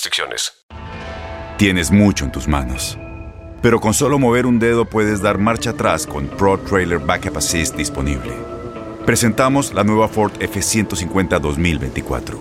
restricciones. 0.00 0.54
Tienes 1.58 1.90
mucho 1.90 2.24
en 2.24 2.32
tus 2.32 2.48
manos. 2.48 2.96
Pero 3.60 3.80
con 3.80 3.92
solo 3.92 4.18
mover 4.18 4.46
un 4.46 4.58
dedo 4.58 4.86
puedes 4.86 5.20
dar 5.20 5.36
marcha 5.36 5.70
atrás 5.70 6.06
con 6.06 6.26
Pro 6.26 6.58
Trailer 6.58 6.98
Backup 6.98 7.36
Assist 7.36 7.76
disponible. 7.76 8.32
Presentamos 9.04 9.74
la 9.74 9.84
nueva 9.84 10.08
Ford 10.08 10.32
F150 10.38 11.38
2024. 11.38 12.38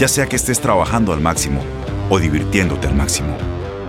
Ya 0.00 0.08
sea 0.08 0.26
que 0.26 0.34
estés 0.34 0.60
trabajando 0.60 1.12
al 1.12 1.20
máximo 1.20 1.62
o 2.08 2.18
divirtiéndote 2.18 2.88
al 2.88 2.96
máximo, 2.96 3.36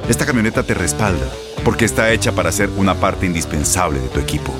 esta 0.07 0.27
camioneta 0.27 0.61
te 0.61 0.75
respalda 0.75 1.25
porque 1.63 1.85
está 1.85 2.11
hecha 2.11 2.33
para 2.33 2.51
ser 2.51 2.69
una 2.77 2.93
parte 2.93 3.25
indispensable 3.25 3.99
de 3.99 4.09
tu 4.09 4.19
equipo. 4.19 4.53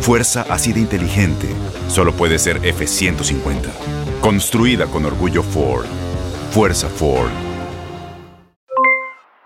Fuerza 0.00 0.46
así 0.48 0.72
de 0.72 0.80
inteligente 0.80 1.48
solo 1.88 2.12
puede 2.12 2.38
ser 2.38 2.60
F150. 2.62 4.20
Construida 4.20 4.86
con 4.86 5.04
orgullo 5.04 5.42
Ford. 5.42 5.86
Fuerza 6.52 6.88
Ford. 6.88 7.51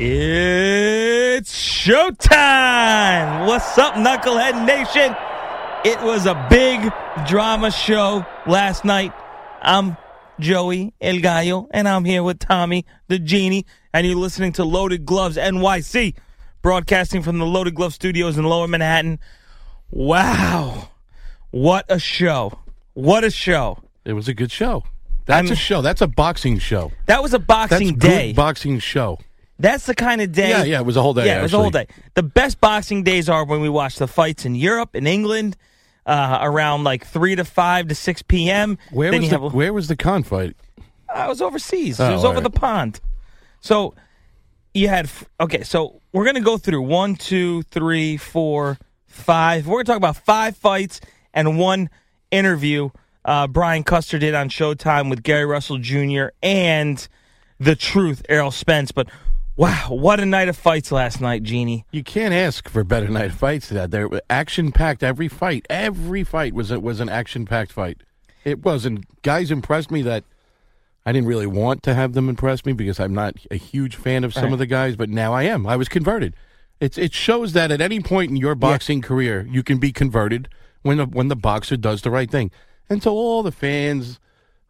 It's 0.00 1.52
showtime! 1.52 3.48
What's 3.48 3.76
up, 3.78 3.94
Knucklehead 3.94 4.64
Nation? 4.64 5.16
It 5.84 6.00
was 6.06 6.24
a 6.24 6.46
big 6.48 6.92
drama 7.26 7.72
show 7.72 8.24
last 8.46 8.84
night. 8.84 9.12
I'm 9.60 9.96
Joey 10.38 10.94
El 11.00 11.18
Gallo, 11.18 11.66
and 11.72 11.88
I'm 11.88 12.04
here 12.04 12.22
with 12.22 12.38
Tommy 12.38 12.86
the 13.08 13.18
Genie, 13.18 13.66
and 13.92 14.06
you're 14.06 14.14
listening 14.14 14.52
to 14.52 14.64
Loaded 14.64 15.04
Gloves 15.04 15.36
NYC, 15.36 16.14
broadcasting 16.62 17.20
from 17.22 17.40
the 17.40 17.46
Loaded 17.46 17.74
Glove 17.74 17.92
Studios 17.92 18.38
in 18.38 18.44
Lower 18.44 18.68
Manhattan. 18.68 19.18
Wow, 19.90 20.90
what 21.50 21.86
a 21.88 21.98
show! 21.98 22.56
What 22.94 23.24
a 23.24 23.30
show! 23.32 23.78
It 24.04 24.12
was 24.12 24.28
a 24.28 24.34
good 24.34 24.52
show. 24.52 24.84
That's 25.26 25.46
I'm- 25.48 25.52
a 25.52 25.56
show. 25.56 25.82
That's 25.82 26.02
a 26.02 26.06
boxing 26.06 26.60
show. 26.60 26.92
That 27.06 27.20
was 27.20 27.34
a 27.34 27.40
boxing 27.40 27.96
That's 27.98 27.98
day. 27.98 28.26
Good 28.28 28.36
boxing 28.36 28.78
show. 28.78 29.18
That's 29.58 29.86
the 29.86 29.94
kind 29.94 30.20
of 30.20 30.32
day. 30.32 30.50
Yeah, 30.50 30.62
yeah, 30.64 30.80
it 30.80 30.86
was 30.86 30.96
a 30.96 31.02
whole 31.02 31.14
day, 31.14 31.26
Yeah, 31.26 31.40
it 31.40 31.42
was 31.42 31.54
a 31.54 31.58
whole 31.58 31.70
day. 31.70 31.88
The 32.14 32.22
best 32.22 32.60
boxing 32.60 33.02
days 33.02 33.28
are 33.28 33.44
when 33.44 33.60
we 33.60 33.68
watch 33.68 33.96
the 33.96 34.06
fights 34.06 34.44
in 34.44 34.54
Europe, 34.54 34.94
in 34.94 35.06
England, 35.06 35.56
uh, 36.06 36.38
around 36.40 36.84
like 36.84 37.04
three 37.04 37.34
to 37.34 37.44
five 37.44 37.88
to 37.88 37.94
six 37.94 38.22
p.m. 38.22 38.78
Where 38.92 39.10
then 39.10 39.20
was 39.22 39.30
the 39.30 39.40
have. 39.40 39.54
Where 39.54 39.72
was 39.72 39.88
the 39.88 39.96
Khan 39.96 40.22
fight? 40.22 40.56
I 41.12 41.26
was 41.26 41.42
overseas. 41.42 41.98
Oh, 42.00 42.08
it 42.08 42.12
was 42.12 42.24
over 42.24 42.36
right. 42.36 42.42
the 42.42 42.50
pond. 42.50 43.00
So 43.60 43.94
you 44.74 44.88
had 44.88 45.10
okay. 45.40 45.62
So 45.62 46.00
we're 46.12 46.24
gonna 46.24 46.40
go 46.40 46.56
through 46.56 46.82
one, 46.82 47.16
two, 47.16 47.62
three, 47.64 48.16
four, 48.16 48.78
five. 49.06 49.66
We're 49.66 49.78
gonna 49.78 49.84
talk 49.84 49.96
about 49.96 50.16
five 50.16 50.56
fights 50.56 51.00
and 51.34 51.58
one 51.58 51.90
interview. 52.30 52.90
Uh, 53.24 53.46
Brian 53.46 53.82
Custer 53.82 54.18
did 54.18 54.34
on 54.34 54.48
Showtime 54.48 55.10
with 55.10 55.22
Gary 55.22 55.44
Russell 55.44 55.78
Jr. 55.78 56.28
and 56.42 57.06
the 57.58 57.76
Truth, 57.76 58.22
Errol 58.28 58.50
Spence. 58.50 58.92
But 58.92 59.08
wow, 59.58 59.88
what 59.90 60.20
a 60.20 60.24
night 60.24 60.48
of 60.48 60.56
fights 60.56 60.90
last 60.90 61.20
night, 61.20 61.42
Jeannie. 61.42 61.84
You 61.90 62.02
can't 62.02 62.32
ask 62.32 62.68
for 62.68 62.82
better 62.84 63.08
night 63.08 63.26
of 63.32 63.34
fights. 63.34 63.68
That 63.68 63.90
there, 63.90 64.08
action 64.30 64.72
packed. 64.72 65.02
Every 65.02 65.28
fight, 65.28 65.66
every 65.68 66.24
fight 66.24 66.54
was 66.54 66.70
a, 66.70 66.80
was 66.80 67.00
an 67.00 67.10
action 67.10 67.44
packed 67.44 67.72
fight. 67.72 68.02
It 68.44 68.64
wasn't. 68.64 69.20
Guys 69.22 69.50
impressed 69.50 69.90
me 69.90 70.00
that 70.02 70.24
I 71.04 71.12
didn't 71.12 71.28
really 71.28 71.46
want 71.46 71.82
to 71.82 71.94
have 71.94 72.12
them 72.14 72.28
impress 72.28 72.64
me 72.64 72.72
because 72.72 72.98
I'm 73.00 73.14
not 73.14 73.34
a 73.50 73.56
huge 73.56 73.96
fan 73.96 74.24
of 74.24 74.32
some 74.32 74.44
Right. 74.44 74.52
of 74.54 74.58
the 74.58 74.66
guys, 74.66 74.96
but 74.96 75.10
now 75.10 75.34
I 75.34 75.42
am. 75.42 75.66
I 75.66 75.76
was 75.76 75.88
converted. 75.88 76.34
It's 76.80 76.96
it 76.96 77.12
shows 77.12 77.52
that 77.54 77.70
at 77.72 77.80
any 77.80 78.00
point 78.00 78.30
in 78.30 78.36
your 78.36 78.54
boxing 78.54 79.02
career, 79.02 79.46
you 79.50 79.62
can 79.64 79.78
be 79.78 79.90
converted 79.92 80.48
when 80.82 80.98
the, 80.98 81.06
when 81.06 81.26
the 81.28 81.36
boxer 81.36 81.76
does 81.76 82.02
the 82.02 82.10
right 82.10 82.30
thing. 82.30 82.52
And 82.88 83.02
so 83.02 83.12
all 83.12 83.42
the 83.42 83.52
fans 83.52 84.20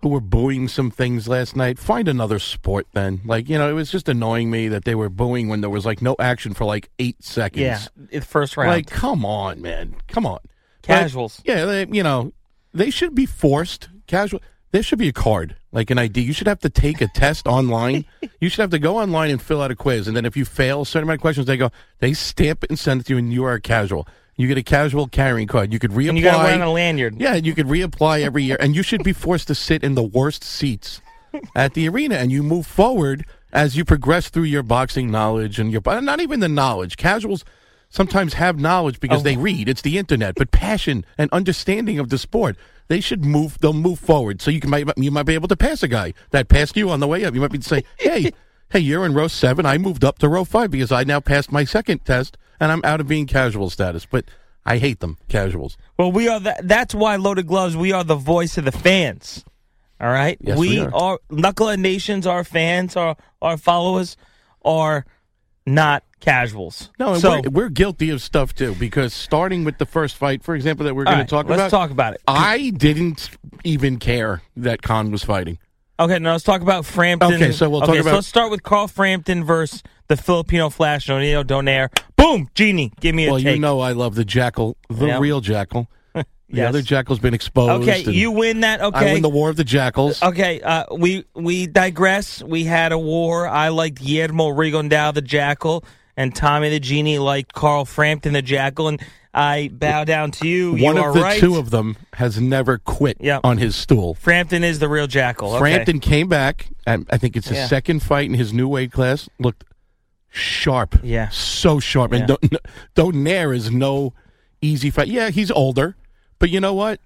were 0.03 0.21
booing 0.21 0.69
some 0.69 0.91
things 0.91 1.27
last 1.27 1.56
night, 1.56 1.79
find 1.79 2.06
another 2.06 2.39
sport 2.39 2.87
then. 2.93 3.21
Like, 3.25 3.49
you 3.49 3.59
know, 3.59 3.69
it 3.69 3.73
was 3.73 3.91
just 3.91 4.09
annoying 4.09 4.50
me 4.50 4.69
that 4.69 4.85
they 4.85 4.95
were 4.95 5.09
booing 5.09 5.49
when 5.49 5.61
there 5.61 5.71
was 5.71 5.85
like 5.85 6.00
no 6.00 6.15
action 6.19 6.55
for 6.55 6.65
like 6.65 6.89
8 6.99 7.23
seconds. 7.23 7.91
Yeah, 8.11 8.21
first 8.21 8.56
round. 8.56 8.71
Like, 8.71 8.87
come 8.87 9.25
on, 9.25 9.61
man. 9.61 9.97
Come 10.06 10.25
on. 10.25 10.39
Casuals. 10.83 11.39
But, 11.39 11.47
yeah, 11.47 11.65
they, 11.65 11.87
you 11.91 12.03
know, 12.03 12.33
they 12.73 12.91
should 12.91 13.15
be 13.15 13.27
forced. 13.27 13.89
Casual. 14.06 14.41
There 14.71 14.83
should 14.83 14.99
be 14.99 15.09
a 15.09 15.12
card, 15.12 15.56
like 15.73 15.91
an 15.91 15.99
ID. 15.99 16.21
You 16.21 16.33
should 16.33 16.47
have 16.47 16.61
to 16.61 16.71
take 16.71 17.00
a 17.00 17.09
test 17.09 17.47
online. 17.47 18.05
You 18.41 18.49
should 18.49 18.61
have 18.61 18.71
to 18.71 18.79
go 18.79 18.99
online 18.99 19.31
and 19.31 19.43
fill 19.43 19.61
out 19.61 19.73
a 19.73 19.75
quiz. 19.75 20.06
And 20.06 20.17
then 20.17 20.25
if 20.25 20.37
you 20.37 20.45
fail 20.45 20.83
a 20.83 20.87
certain 20.87 21.09
amount 21.09 21.17
of 21.17 21.23
questions, 21.23 21.49
they 21.49 21.56
go, 21.56 21.73
they 21.99 22.12
stamp 22.12 22.62
it 22.62 22.71
and 22.71 22.79
send 22.79 23.00
it 23.00 23.06
to 23.06 23.15
you, 23.15 23.19
and 23.19 23.33
you 23.33 23.43
are 23.43 23.55
a 23.55 23.61
casual. 23.61 24.06
You 24.38 24.46
get 24.49 24.56
a 24.56 24.62
casual 24.62 25.08
carrying 25.08 25.49
card. 25.49 25.73
You 25.73 25.79
could 25.79 25.90
reapply. 25.90 26.08
And 26.11 26.19
you 26.19 26.25
wear 26.26 26.62
a 26.62 26.70
lanyard. 26.70 27.20
Yeah, 27.20 27.35
and 27.35 27.44
you 27.44 27.55
could 27.55 27.67
reapply 27.67 28.23
every 28.23 28.44
year. 28.44 28.56
And 28.61 28.75
you 28.75 28.82
should 28.85 29.02
be 29.02 29.12
forced 29.12 29.49
to 29.49 29.55
sit 29.55 29.82
in 29.82 29.94
the 29.96 30.02
worst 30.02 30.43
seats 30.44 31.02
at 31.56 31.75
the 31.75 31.88
arena. 31.88 32.14
And 32.14 32.31
you 32.32 32.43
move 32.44 32.67
forward 32.67 33.26
as 33.52 33.76
you 33.76 33.85
progress 33.85 34.29
through 34.31 34.44
your 34.44 34.62
boxing 34.62 35.11
knowledge 35.11 35.58
and 35.58 35.73
your 35.73 35.82
not 35.85 36.20
even 36.20 36.40
the 36.40 36.49
knowledge, 36.49 36.96
casuals 36.96 37.44
sometimes 37.90 38.35
have 38.35 38.58
knowledge 38.61 39.00
because 39.00 39.20
Oh. 39.20 39.25
they 39.25 39.37
read. 39.37 39.69
It's 39.69 39.82
the 39.82 39.99
internet, 39.99 40.35
but 40.37 40.50
passion 40.50 41.05
and 41.19 41.29
understanding 41.32 41.99
of 41.99 42.08
the 42.11 42.19
sport. 42.19 42.56
They 42.88 43.00
should 43.00 43.25
move. 43.25 43.58
They'll 43.61 43.73
move 43.73 43.99
forward. 43.99 44.40
So 44.40 44.50
you 44.50 44.61
can 44.61 44.70
might 44.70 44.87
you 44.96 45.11
might 45.11 45.25
be 45.25 45.35
able 45.35 45.49
to 45.49 45.56
pass 45.56 45.82
a 45.82 45.88
guy 45.88 46.14
that 46.31 46.49
passed 46.49 46.76
you 46.76 46.90
on 46.90 47.00
the 47.00 47.06
way 47.08 47.25
up. 47.25 47.35
You 47.35 47.40
might 47.40 47.50
be 47.50 47.61
say, 47.61 47.82
hey, 47.99 48.31
hey, 48.70 48.79
you're 48.79 49.05
in 49.05 49.14
row 49.14 49.26
seven. 49.29 49.67
I 49.67 49.79
moved 49.79 50.05
up 50.05 50.19
to 50.20 50.29
row 50.29 50.44
five 50.44 50.70
because 50.70 50.93
I 50.93 51.02
now 51.05 51.19
passed 51.20 51.50
my 51.50 51.64
second 51.64 52.05
test 52.05 52.38
and 52.61 52.73
I'm 52.73 52.83
out 52.85 53.01
of 53.01 53.09
being 53.09 53.27
casual 53.27 53.71
status. 53.71 54.07
But 54.07 54.27
I 54.65 54.79
hate 54.79 55.01
them 55.01 55.19
casuals. 55.29 55.77
Well, 55.99 56.13
we 56.13 56.29
are 56.29 56.41
that. 56.41 56.67
That's 56.67 56.95
why 56.95 57.17
Loaded 57.17 57.47
Gloves. 57.47 57.77
We 57.77 57.93
are 57.93 58.05
the 58.05 58.17
voice 58.17 58.59
of 58.59 58.65
the 58.65 58.73
fans. 58.73 59.45
All 60.01 60.09
right. 60.09 60.39
Yes, 60.41 60.59
we 60.59 60.81
are. 60.81 60.95
are 60.95 61.19
Knucklehead 61.31 61.79
Nations. 61.79 62.27
Our 62.27 62.45
fans, 62.45 62.97
our 62.97 63.17
our 63.43 63.57
followers, 63.57 64.17
are 64.65 65.05
not 65.67 66.05
casuals. 66.21 66.91
No, 66.99 67.19
so 67.19 67.41
we're, 67.43 67.51
we're 67.51 67.69
guilty 67.69 68.11
of 68.11 68.21
stuff 68.21 68.55
too 68.55 68.75
because 68.75 69.15
starting 69.15 69.65
with 69.65 69.79
the 69.79 69.87
first 69.87 70.17
fight, 70.17 70.43
for 70.43 70.55
example, 70.55 70.85
that 70.85 70.95
we're 70.95 71.05
going 71.05 71.19
right, 71.19 71.29
to 71.29 71.31
talk 71.31 71.47
about 71.47 71.59
let's 71.59 71.73
about. 71.73 71.79
talk 71.79 71.91
about 71.91 72.15
it. 72.15 72.23
I 72.27 72.71
didn't 72.71 73.31
even 73.65 73.99
care 73.99 74.43
that 74.57 74.83
Khan 74.83 75.11
was 75.11 75.25
fighting. 75.25 75.59
Okay, 75.99 76.19
now 76.19 76.33
let's 76.33 76.45
talk 76.45 76.61
about 76.62 76.85
Frampton. 76.87 77.35
Okay, 77.35 77.53
so 77.53 77.69
we'll 77.71 77.81
talk 77.81 77.91
okay, 77.91 77.99
about- 78.00 78.11
So 78.11 78.15
let's 78.17 78.27
start 78.29 78.50
with 78.50 78.62
Carl 78.62 78.89
Frampton 78.89 79.45
versus 79.45 79.83
the 80.09 80.17
Filipino 80.17 80.71
Flash, 80.71 81.06
Nonito 81.06 81.45
Donaire. 81.45 81.89
Boom, 82.17 82.49
Genie, 82.55 82.93
give 83.00 83.15
me 83.15 83.27
a 83.27 83.31
Well, 83.33 83.41
take. 83.41 83.55
you 83.56 83.61
know 83.61 83.81
I 83.81 83.93
love 83.93 84.15
the 84.15 84.25
jackal, 84.25 84.77
the 84.89 85.06
Yeah. 85.06 85.19
real 85.19 85.41
jackal. 85.41 85.89
The 86.50 86.56
Yes. 86.56 86.69
other 86.71 86.81
jackal's 86.81 87.19
been 87.19 87.35
exposed. 87.35 87.83
Okay, 87.87 88.11
you 88.11 88.31
win 88.31 88.61
that. 88.61 88.81
Okay, 88.81 89.11
I 89.11 89.12
win 89.12 89.21
the 89.21 89.29
war 89.29 89.50
of 89.50 89.56
the 89.56 89.65
jackals. 89.65 90.23
Okay, 90.23 90.62
uh, 90.62 90.85
we 90.97 91.25
we 91.35 91.67
digress. 91.67 92.43
We 92.43 92.65
had 92.65 92.91
a 92.91 92.97
war. 92.99 93.47
I 93.47 93.69
liked 93.69 94.03
Guillermo 94.03 94.49
Rigondeaux, 94.49 95.12
the 95.12 95.21
Jackal, 95.21 95.85
and 96.19 96.35
Tommy 96.35 96.69
the 96.69 96.81
Genie 96.81 97.19
liked 97.19 97.55
Carl 97.55 97.85
Frampton, 97.87 98.32
the 98.35 98.43
Jackal, 98.43 98.88
and 98.88 99.00
I 99.32 99.70
bow 99.73 100.03
down 100.05 100.32
to 100.32 100.49
you. 100.49 100.73
One 100.73 100.97
you 100.97 101.05
of 101.05 101.15
the 101.15 101.20
right. 101.20 101.38
two 101.38 101.56
of 101.56 101.70
them 101.70 101.97
has 102.15 102.41
never 102.41 102.76
quit 102.79 103.19
Yep. 103.20 103.43
on 103.44 103.59
his 103.59 103.76
stool. 103.76 104.15
Frampton 104.15 104.65
is 104.65 104.81
the 104.81 104.88
real 104.88 105.06
Jackal. 105.06 105.50
Okay. 105.50 105.59
Frampton 105.61 106.00
came 106.00 106.29
back, 106.29 106.69
and 106.87 107.06
I 107.09 107.19
think 107.19 107.37
it's 107.37 107.49
his 107.49 107.59
Yeah. 107.59 107.67
second 107.69 108.03
fight 108.03 108.26
in 108.29 108.35
his 108.35 108.53
new 108.53 108.67
weight 108.67 108.91
class. 108.91 109.29
Looked 109.38 109.62
sharp, 110.29 110.99
Yeah. 111.03 111.29
so 111.29 111.79
sharp. 111.79 112.12
And 112.12 112.29
Yeah. 112.29 112.37
Don't 112.94 113.14
Donaire 113.14 113.55
is 113.55 113.71
no 113.71 114.12
easy 114.61 114.91
fight. 114.91 115.09
Yeah, 115.09 115.31
he's 115.31 115.50
older, 115.53 115.97
but 116.41 116.50
you 116.50 116.59
know 116.61 116.75
what? 116.75 117.00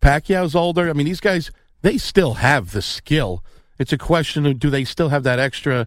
Pacquiao's 0.00 0.54
older. 0.54 0.88
I 0.88 0.94
mean, 0.94 1.06
these 1.06 1.20
guys 1.20 1.50
they 1.82 1.98
still 1.98 2.34
have 2.34 2.72
the 2.72 2.80
skill. 2.80 3.44
It's 3.78 3.92
a 3.92 3.98
question 3.98 4.46
of 4.46 4.58
do 4.58 4.70
they 4.70 4.84
still 4.84 5.10
have 5.10 5.22
that 5.24 5.38
extra 5.38 5.86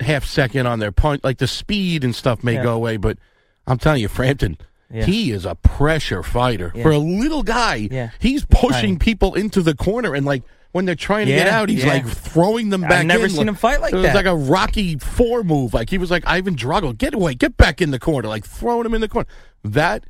half 0.00 0.24
second 0.24 0.66
on 0.66 0.78
their 0.78 0.92
punch, 0.92 1.22
like 1.24 1.38
the 1.38 1.46
speed 1.46 2.04
and 2.04 2.14
stuff 2.14 2.42
may 2.44 2.54
Yeah. 2.54 2.62
go 2.62 2.74
away. 2.74 2.96
But 2.96 3.18
I'm 3.66 3.78
telling 3.78 4.00
you, 4.02 4.08
Frampton. 4.08 4.56
Yeah. 4.92 5.04
He 5.06 5.30
is 5.32 5.44
a 5.44 5.54
pressure 5.56 6.22
fighter 6.22 6.70
Yeah. 6.74 6.82
for 6.82 6.90
a 6.90 6.98
little 6.98 7.42
guy. 7.42 7.88
Yeah. 7.90 8.10
He's 8.18 8.44
pushing 8.46 8.98
people 8.98 9.34
into 9.34 9.62
the 9.62 9.74
corner 9.74 10.14
and 10.14 10.24
like 10.26 10.42
when 10.72 10.84
they're 10.86 10.94
trying 10.96 11.26
to 11.26 11.32
get 11.32 11.46
out, 11.46 11.68
he's 11.68 11.84
like 11.84 12.04
throwing 12.06 12.68
them 12.70 12.80
back. 12.82 12.92
I've 12.92 13.06
never 13.06 13.24
in. 13.24 13.30
seen 13.30 13.48
him 13.48 13.54
fight 13.54 13.80
like 13.80 13.92
that. 13.92 13.98
it 13.98 14.02
was 14.02 14.14
like 14.14 14.26
a 14.26 14.34
Rocky 14.34 14.98
Four 14.98 15.42
move. 15.44 15.72
Like 15.72 15.88
he 15.90 15.98
was 15.98 16.10
like 16.10 16.24
Ivan 16.26 16.56
Drago, 16.56 16.96
get 16.96 17.14
away, 17.14 17.34
get 17.34 17.56
back 17.56 17.80
in 17.80 17.90
the 17.92 17.98
corner, 18.00 18.28
like 18.28 18.44
throwing 18.44 18.84
him 18.86 18.92
in 18.94 19.00
the 19.00 19.08
corner. 19.08 19.28
That 19.62 20.04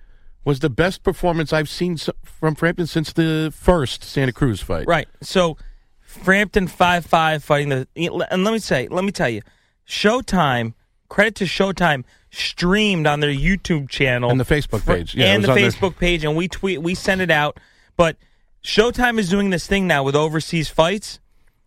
was 0.44 0.60
the 0.60 0.70
best 0.70 1.02
performance 1.02 1.52
I've 1.52 1.68
seen 1.68 1.96
from 2.22 2.54
Frampton 2.54 2.86
since 2.86 3.12
the 3.12 3.52
first 3.54 4.02
Santa 4.04 4.32
Cruz 4.32 4.60
fight. 4.60 4.86
Right. 4.86 5.06
So 5.22 5.56
Frampton 6.00 6.66
five 6.66 7.04
five 7.06 7.42
fighting 7.44 7.68
the 7.70 7.86
and 7.96 8.44
let 8.44 8.52
me 8.52 8.58
say, 8.58 8.88
let 8.88 9.04
me 9.04 9.12
tell 9.12 9.28
you, 9.28 9.42
Showtime. 9.88 10.74
Credit 11.08 11.34
to 11.36 11.44
Showtime 11.44 12.04
streamed 12.30 13.06
on 13.06 13.20
their 13.20 13.30
YouTube 13.32 13.88
channel 13.88 14.30
And 14.30 14.40
the 14.40 14.44
Facebook 14.44 14.84
page. 14.84 15.14
Yeah, 15.14 15.34
and 15.34 15.44
the 15.44 15.50
on 15.50 15.54
their- 15.56 15.70
Facebook 15.70 15.96
page, 15.98 16.24
and 16.24 16.36
we 16.36 16.48
tweet, 16.48 16.82
we 16.82 16.94
send 16.94 17.20
it 17.20 17.30
out. 17.30 17.58
But 17.96 18.16
Showtime 18.64 19.18
is 19.18 19.28
doing 19.28 19.50
this 19.50 19.66
thing 19.66 19.86
now 19.86 20.02
with 20.02 20.16
overseas 20.16 20.68
fights. 20.68 21.20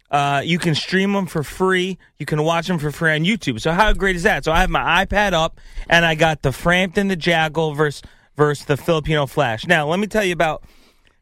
Uh, 0.10 0.42
you 0.44 0.58
can 0.58 0.74
stream 0.74 1.14
them 1.14 1.26
for 1.28 1.44
free. 1.44 1.98
You 2.18 2.26
can 2.26 2.42
watch 2.44 2.68
them 2.68 2.80
for 2.80 2.92
free 2.92 3.14
on 3.14 3.22
YouTube. 3.22 3.60
So 3.62 3.72
how 3.72 3.92
great 3.94 4.16
is 4.16 4.24
that? 4.24 4.46
So 4.46 4.52
I 4.52 4.62
have 4.62 4.70
my 4.70 5.06
iPad 5.06 5.34
up, 5.34 5.60
and 5.90 6.06
I 6.06 6.16
got 6.16 6.42
the 6.42 6.52
Frampton 6.52 7.08
the 7.10 7.16
Jackal 7.16 7.74
versus 7.74 8.02
versus 8.36 8.66
the 8.66 8.78
Filipino 8.78 9.26
Flash. 9.26 9.68
Now 9.68 9.88
let 9.88 10.00
me 10.00 10.08
tell 10.08 10.24
you 10.24 10.34
about. 10.34 10.64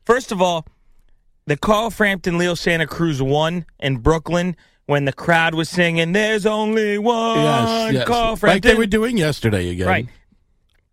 First 0.05 0.31
of 0.31 0.39
all, 0.41 0.67
the 1.47 1.57
Carl 1.57 1.89
Frampton 1.89 2.37
Leo 2.37 2.53
Santa 2.53 2.85
Cruz 2.85 3.21
won 3.21 3.65
in 3.79 3.97
Brooklyn 3.97 4.55
when 4.87 5.05
the 5.05 5.13
crowd 5.13 5.55
was 5.55 5.69
singing 5.69 6.11
"There's 6.11 6.45
only 6.45 6.97
one." 6.97 7.37
Yes, 7.37 7.93
yes. 7.93 8.07
Carl 8.07 8.37
like 8.41 8.63
they 8.63 8.75
were 8.75 8.85
doing 8.85 9.17
yesterday 9.17 9.69
again. 9.69 9.87
right? 9.87 10.07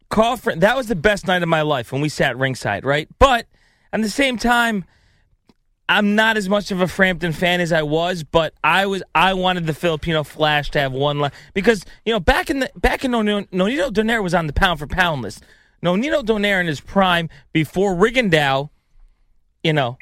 Carl, 0.08 0.36
Fr- 0.36 0.52
that 0.52 0.76
was 0.76 0.88
the 0.88 0.94
best 0.94 1.26
night 1.26 1.42
of 1.42 1.48
my 1.48 1.62
life 1.62 1.90
when 1.90 2.00
we 2.02 2.08
sat 2.08 2.36
ringside, 2.36 2.84
right? 2.84 3.08
But 3.18 3.46
at 3.92 4.02
the 4.02 4.10
same 4.10 4.36
time, 4.36 4.84
I'm 5.88 6.14
not 6.14 6.36
as 6.36 6.48
much 6.48 6.70
of 6.70 6.80
a 6.80 6.88
Frampton 6.88 7.32
fan 7.32 7.60
as 7.60 7.72
I 7.72 7.82
was, 7.82 8.22
but 8.22 8.54
I 8.62 8.86
was. 8.86 9.02
I 9.14 9.34
wanted 9.34 9.66
the 9.66 9.74
Filipino 9.74 10.22
Flash 10.22 10.70
to 10.72 10.80
have 10.80 10.92
one 10.92 11.18
last 11.20 11.34
because 11.54 11.84
you 12.04 12.12
know 12.12 12.20
back 12.20 12.50
in 12.50 12.60
the 12.60 12.70
back 12.76 13.04
in 13.04 13.10
Nonito 13.12 13.48
Nonito 13.50 13.90
Donaire 13.90 14.22
was 14.22 14.34
on 14.34 14.46
the 14.46 14.52
pound 14.52 14.78
for 14.78 14.86
pound 14.86 15.22
list. 15.22 15.42
Nonito 15.82 16.22
Donaire 16.24 16.60
in 16.60 16.66
his 16.66 16.80
prime 16.80 17.28
before 17.52 17.94
Rigondeaux, 17.94 18.70
you 19.64 19.72
know, 19.72 19.98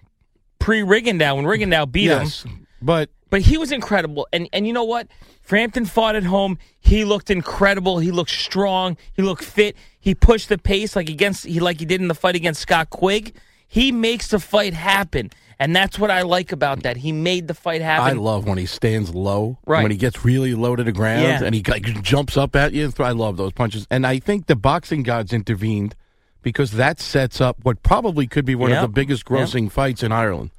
pre 0.59 0.81
Rigondeaux 0.83 1.37
when 1.37 1.45
Rigondeaux 1.47 1.91
beat 1.91 2.11
him. 2.11 2.67
But 2.83 3.11
But 3.31 3.43
he 3.43 3.57
was 3.57 3.73
incredible. 3.73 4.27
And 4.33 4.49
and 4.53 4.67
you 4.67 4.73
know 4.73 4.85
what? 4.85 5.07
Frampton 5.43 5.85
fought 5.87 6.17
at 6.17 6.25
home. 6.25 6.59
He 6.81 7.05
looked 7.05 7.31
incredible. 7.31 7.99
He 7.99 8.11
looked 8.11 8.31
strong. 8.31 8.97
He 9.15 9.23
looked 9.23 9.45
fit. 9.45 9.77
He 10.01 10.15
pushed 10.15 10.49
the 10.49 10.59
pace 10.59 10.97
like 10.97 11.09
against 11.09 11.47
he 11.47 11.61
like 11.61 11.79
he 11.81 11.87
did 11.87 12.01
in 12.01 12.09
the 12.09 12.15
fight 12.15 12.35
against 12.37 12.61
Scott 12.61 12.91
Quigg. 12.91 13.35
He 13.67 13.93
makes 13.93 14.29
the 14.29 14.41
fight 14.41 14.75
happen. 14.75 15.31
And 15.61 15.77
that's 15.77 15.99
what 15.99 16.11
I 16.11 16.23
like 16.23 16.53
about 16.53 16.85
that. 16.85 16.97
He 16.97 17.13
made 17.13 17.47
the 17.47 17.53
fight 17.55 17.83
happen. 17.83 18.07
I 18.09 18.13
love 18.13 18.47
when 18.47 18.57
he 18.57 18.65
stands 18.65 19.15
low, 19.15 19.59
Right. 19.67 19.83
when 19.83 19.91
he 19.91 19.99
gets 19.99 20.25
really 20.25 20.55
low 20.55 20.75
to 20.75 20.83
the 20.83 20.91
ground, 20.91 21.23
Yeah. 21.23 21.45
and 21.45 21.55
he 21.55 21.63
like 21.69 21.85
jumps 22.03 22.39
up 22.39 22.57
at 22.57 22.73
you. 22.73 22.91
I 22.99 23.11
love 23.13 23.37
those 23.37 23.53
punches, 23.53 23.87
and 23.91 24.07
I 24.07 24.19
think 24.21 24.47
the 24.47 24.57
boxing 24.57 25.03
gods 25.03 25.35
intervened 25.35 25.95
because 26.43 26.71
that 26.73 26.99
sets 26.99 27.43
up 27.43 27.59
what 27.63 27.83
probably 27.83 28.27
could 28.27 28.47
be 28.47 28.55
one 28.55 28.71
Yep. 28.71 28.83
of 28.85 28.89
the 28.89 28.93
biggest 28.95 29.25
Yep. 29.29 29.39
grossing 29.39 29.71
fights 29.71 30.03
in 30.03 30.13
Ireland 30.13 30.51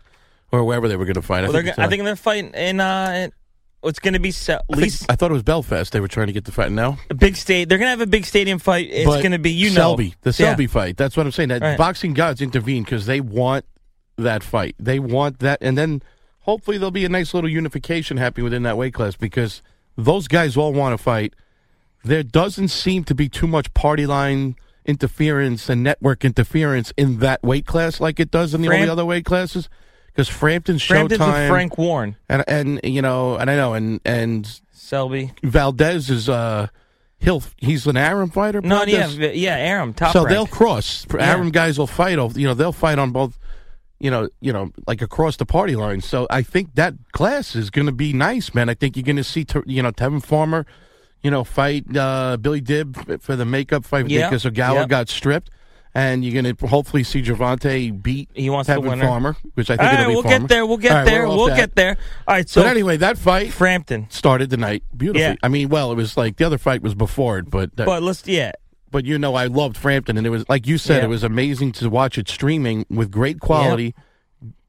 or 0.52 0.64
wherever 0.64 0.88
they 0.88 0.96
were 0.96 1.06
going 1.06 1.16
to 1.16 1.22
fight. 1.22 1.40
I, 1.40 1.48
well, 1.48 1.54
they're, 1.54 1.64
think 1.64 1.76
gonna- 1.76 1.84
I 1.84 1.88
uh, 1.88 1.90
think 1.90 2.04
they're 2.04 2.16
fighting 2.16 2.54
in 2.54 2.80
uh 2.80 3.12
in, 3.26 3.34
it's 3.84 4.00
going 4.00 4.14
to 4.14 4.20
be 4.20 4.30
se- 4.32 4.54
at 4.54 4.62
I, 4.70 4.74
think- 4.74 4.84
least 4.84 5.06
I 5.10 5.16
thought 5.16 5.32
it 5.32 5.34
was 5.34 5.44
Belfast. 5.44 5.92
They 5.92 6.00
were 6.00 6.08
trying 6.08 6.28
to 6.28 6.34
get 6.34 6.46
the 6.46 6.52
fight. 6.52 6.72
now. 6.72 6.98
a 7.10 7.16
big 7.16 7.36
state. 7.36 7.68
They're 7.68 7.78
going 7.80 7.88
to 7.88 7.92
have 7.92 8.02
a 8.02 8.06
big 8.08 8.26
stadium 8.26 8.60
fight. 8.60 8.90
It's 8.92 9.06
But 9.08 9.22
going 9.22 9.32
to 9.32 9.40
be 9.40 9.52
you 9.52 9.70
know 9.70 9.76
Selby, 9.76 10.14
the 10.22 10.30
Yeah. 10.30 10.34
Selby 10.34 10.68
fight. 10.68 10.98
That's 10.98 11.18
what 11.18 11.26
I'm 11.26 11.32
saying. 11.32 11.50
That 11.50 11.62
Right. 11.62 11.78
boxing 11.78 12.14
gods 12.14 12.42
intervene 12.42 12.84
because 12.84 13.08
they 13.08 13.22
want 13.22 13.66
that 14.18 14.44
fight. 14.44 14.76
They 14.78 15.00
want 15.00 15.40
that, 15.40 15.58
and 15.62 15.78
then 15.78 16.04
hopefully 16.42 16.78
there'll 16.78 16.92
be 16.92 17.06
a 17.06 17.10
nice 17.10 17.34
little 17.34 17.50
unification 17.50 18.18
happening 18.18 18.44
within 18.44 18.62
that 18.64 18.78
weight 18.78 18.94
class 18.94 19.16
because 19.16 19.64
those 19.98 20.28
guys 20.28 20.56
all 20.58 20.74
want 20.74 20.94
to 20.96 21.02
fight. 21.04 21.34
There 22.04 22.22
doesn't 22.24 22.68
seem 22.70 23.04
to 23.06 23.16
be 23.16 23.30
too 23.30 23.48
much 23.48 23.74
party 23.74 24.06
line 24.06 24.56
interference 24.86 25.70
and 25.70 25.82
network 25.84 26.24
interference 26.26 26.92
in 26.98 27.20
that 27.20 27.42
weight 27.44 27.66
class 27.66 28.00
like 28.00 28.20
it 28.20 28.30
does 28.32 28.54
in 28.54 28.62
the 28.62 28.68
only 28.68 28.90
other 28.90 29.06
weight 29.06 29.26
classes. 29.26 29.70
Because 30.14 30.28
Frampton's 30.28 30.84
Frampton's 30.84 31.22
Showtime, 31.22 31.40
with 31.42 31.50
Frank 31.50 31.78
Warren, 31.78 32.16
and 32.28 32.44
and 32.48 32.80
you 32.84 33.02
know, 33.02 33.36
and 33.38 33.50
I 33.50 33.56
know, 33.56 33.74
and 33.74 34.00
and 34.06 34.60
Selby. 34.72 35.32
Valdez 35.44 36.10
is 36.10 36.28
uh, 36.28 36.68
he'll 37.20 37.42
he's 37.58 37.88
an 37.88 37.96
Arum 37.98 38.30
fighter. 38.30 38.60
No, 38.62 38.84
yeah, 38.84 39.08
Valdez? 39.08 39.38
yeah, 39.38 39.56
Arum, 39.56 39.94
top 39.94 40.12
so 40.14 40.20
rank. 40.26 40.30
they'll 40.30 40.48
cross. 40.48 41.06
Yeah. 41.14 41.32
Arum 41.32 41.50
guys 41.52 41.78
will 41.80 41.88
fight. 41.88 42.20
Over, 42.20 42.38
you 42.40 42.46
know, 42.48 42.54
they'll 42.54 42.72
fight 42.74 43.00
on 43.00 43.12
both. 43.12 43.38
You 44.00 44.10
know, 44.10 44.30
you 44.42 44.52
know, 44.52 44.72
like 44.88 45.04
across 45.04 45.38
the 45.38 45.46
party 45.46 45.76
line. 45.76 46.02
So 46.02 46.26
I 46.32 46.42
think 46.42 46.74
that 46.74 46.96
class 47.12 47.56
is 47.56 47.70
going 47.70 47.86
to 47.86 47.92
be 47.92 48.14
nice, 48.14 48.52
man. 48.56 48.68
I 48.68 48.74
think 48.74 48.98
you're 48.98 49.04
going 49.04 49.16
to 49.18 49.24
see, 49.24 49.46
Ter- 49.46 49.64
you 49.68 49.84
know, 49.84 49.92
Tevin 49.92 50.24
Farmer, 50.26 50.66
you 51.22 51.30
know, 51.30 51.44
fight 51.44 51.86
uh, 51.96 52.38
Billy 52.42 52.62
Dib 52.62 53.22
for 53.22 53.36
the 53.36 53.46
makeup 53.46 53.86
fight 53.86 54.10
Yeah. 54.10 54.28
because 54.28 54.44
Ogawa 54.44 54.74
Yep. 54.74 54.90
got 54.90 55.08
stripped, 55.10 55.52
and 55.94 56.24
you're 56.24 56.42
going 56.42 56.56
to 56.56 56.68
hopefully 56.68 57.04
see 57.04 57.22
Gervonta 57.22 58.02
beat 58.02 58.30
He 58.34 58.50
wants 58.50 58.70
winner. 58.70 59.04
Farmer, 59.06 59.36
which 59.56 59.70
I 59.70 59.76
think 59.78 59.82
All 59.82 59.86
right, 59.88 60.00
it'll 60.02 60.10
be 60.10 60.14
we'll 60.16 60.24
Farmer. 60.24 60.40
get 60.40 60.48
there. 60.50 60.66
We'll 60.66 60.78
get 60.78 60.92
All 60.92 60.98
right, 60.98 61.06
there. 61.06 61.28
We'll 61.28 61.46
that. 61.48 61.56
get 61.58 61.76
there. 61.76 61.98
All 62.28 62.36
right. 62.36 62.48
So 62.50 62.62
but 62.62 62.68
anyway, 62.70 62.98
that 62.98 63.18
fight 63.18 63.52
Frampton. 63.52 64.08
started 64.10 64.50
the 64.50 64.58
night 64.58 64.84
beautifully. 64.96 65.22
Yeah. 65.22 65.36
I 65.44 65.48
mean, 65.48 65.70
well, 65.70 65.92
it 65.92 65.96
was 65.96 66.16
like 66.18 66.38
the 66.38 66.46
other 66.46 66.58
fight 66.58 66.82
was 66.82 66.96
before 66.96 67.38
it, 67.40 67.50
but 67.50 67.76
that, 67.76 67.86
But 67.86 68.04
let's 68.04 68.26
yeah. 68.28 68.52
but 68.90 69.06
you 69.06 69.18
know, 69.20 69.36
I 69.36 69.48
loved 69.48 69.78
Frampton, 69.78 70.18
and 70.18 70.26
it 70.26 70.30
was 70.30 70.48
like 70.48 70.66
you 70.68 70.78
said, 70.78 70.98
Yeah. 71.00 71.06
it 71.06 71.10
was 71.10 71.24
amazing 71.24 71.72
to 71.74 71.90
watch 71.90 72.18
it 72.18 72.30
streaming 72.30 72.86
with 72.90 73.12
great 73.12 73.40
quality. 73.40 73.94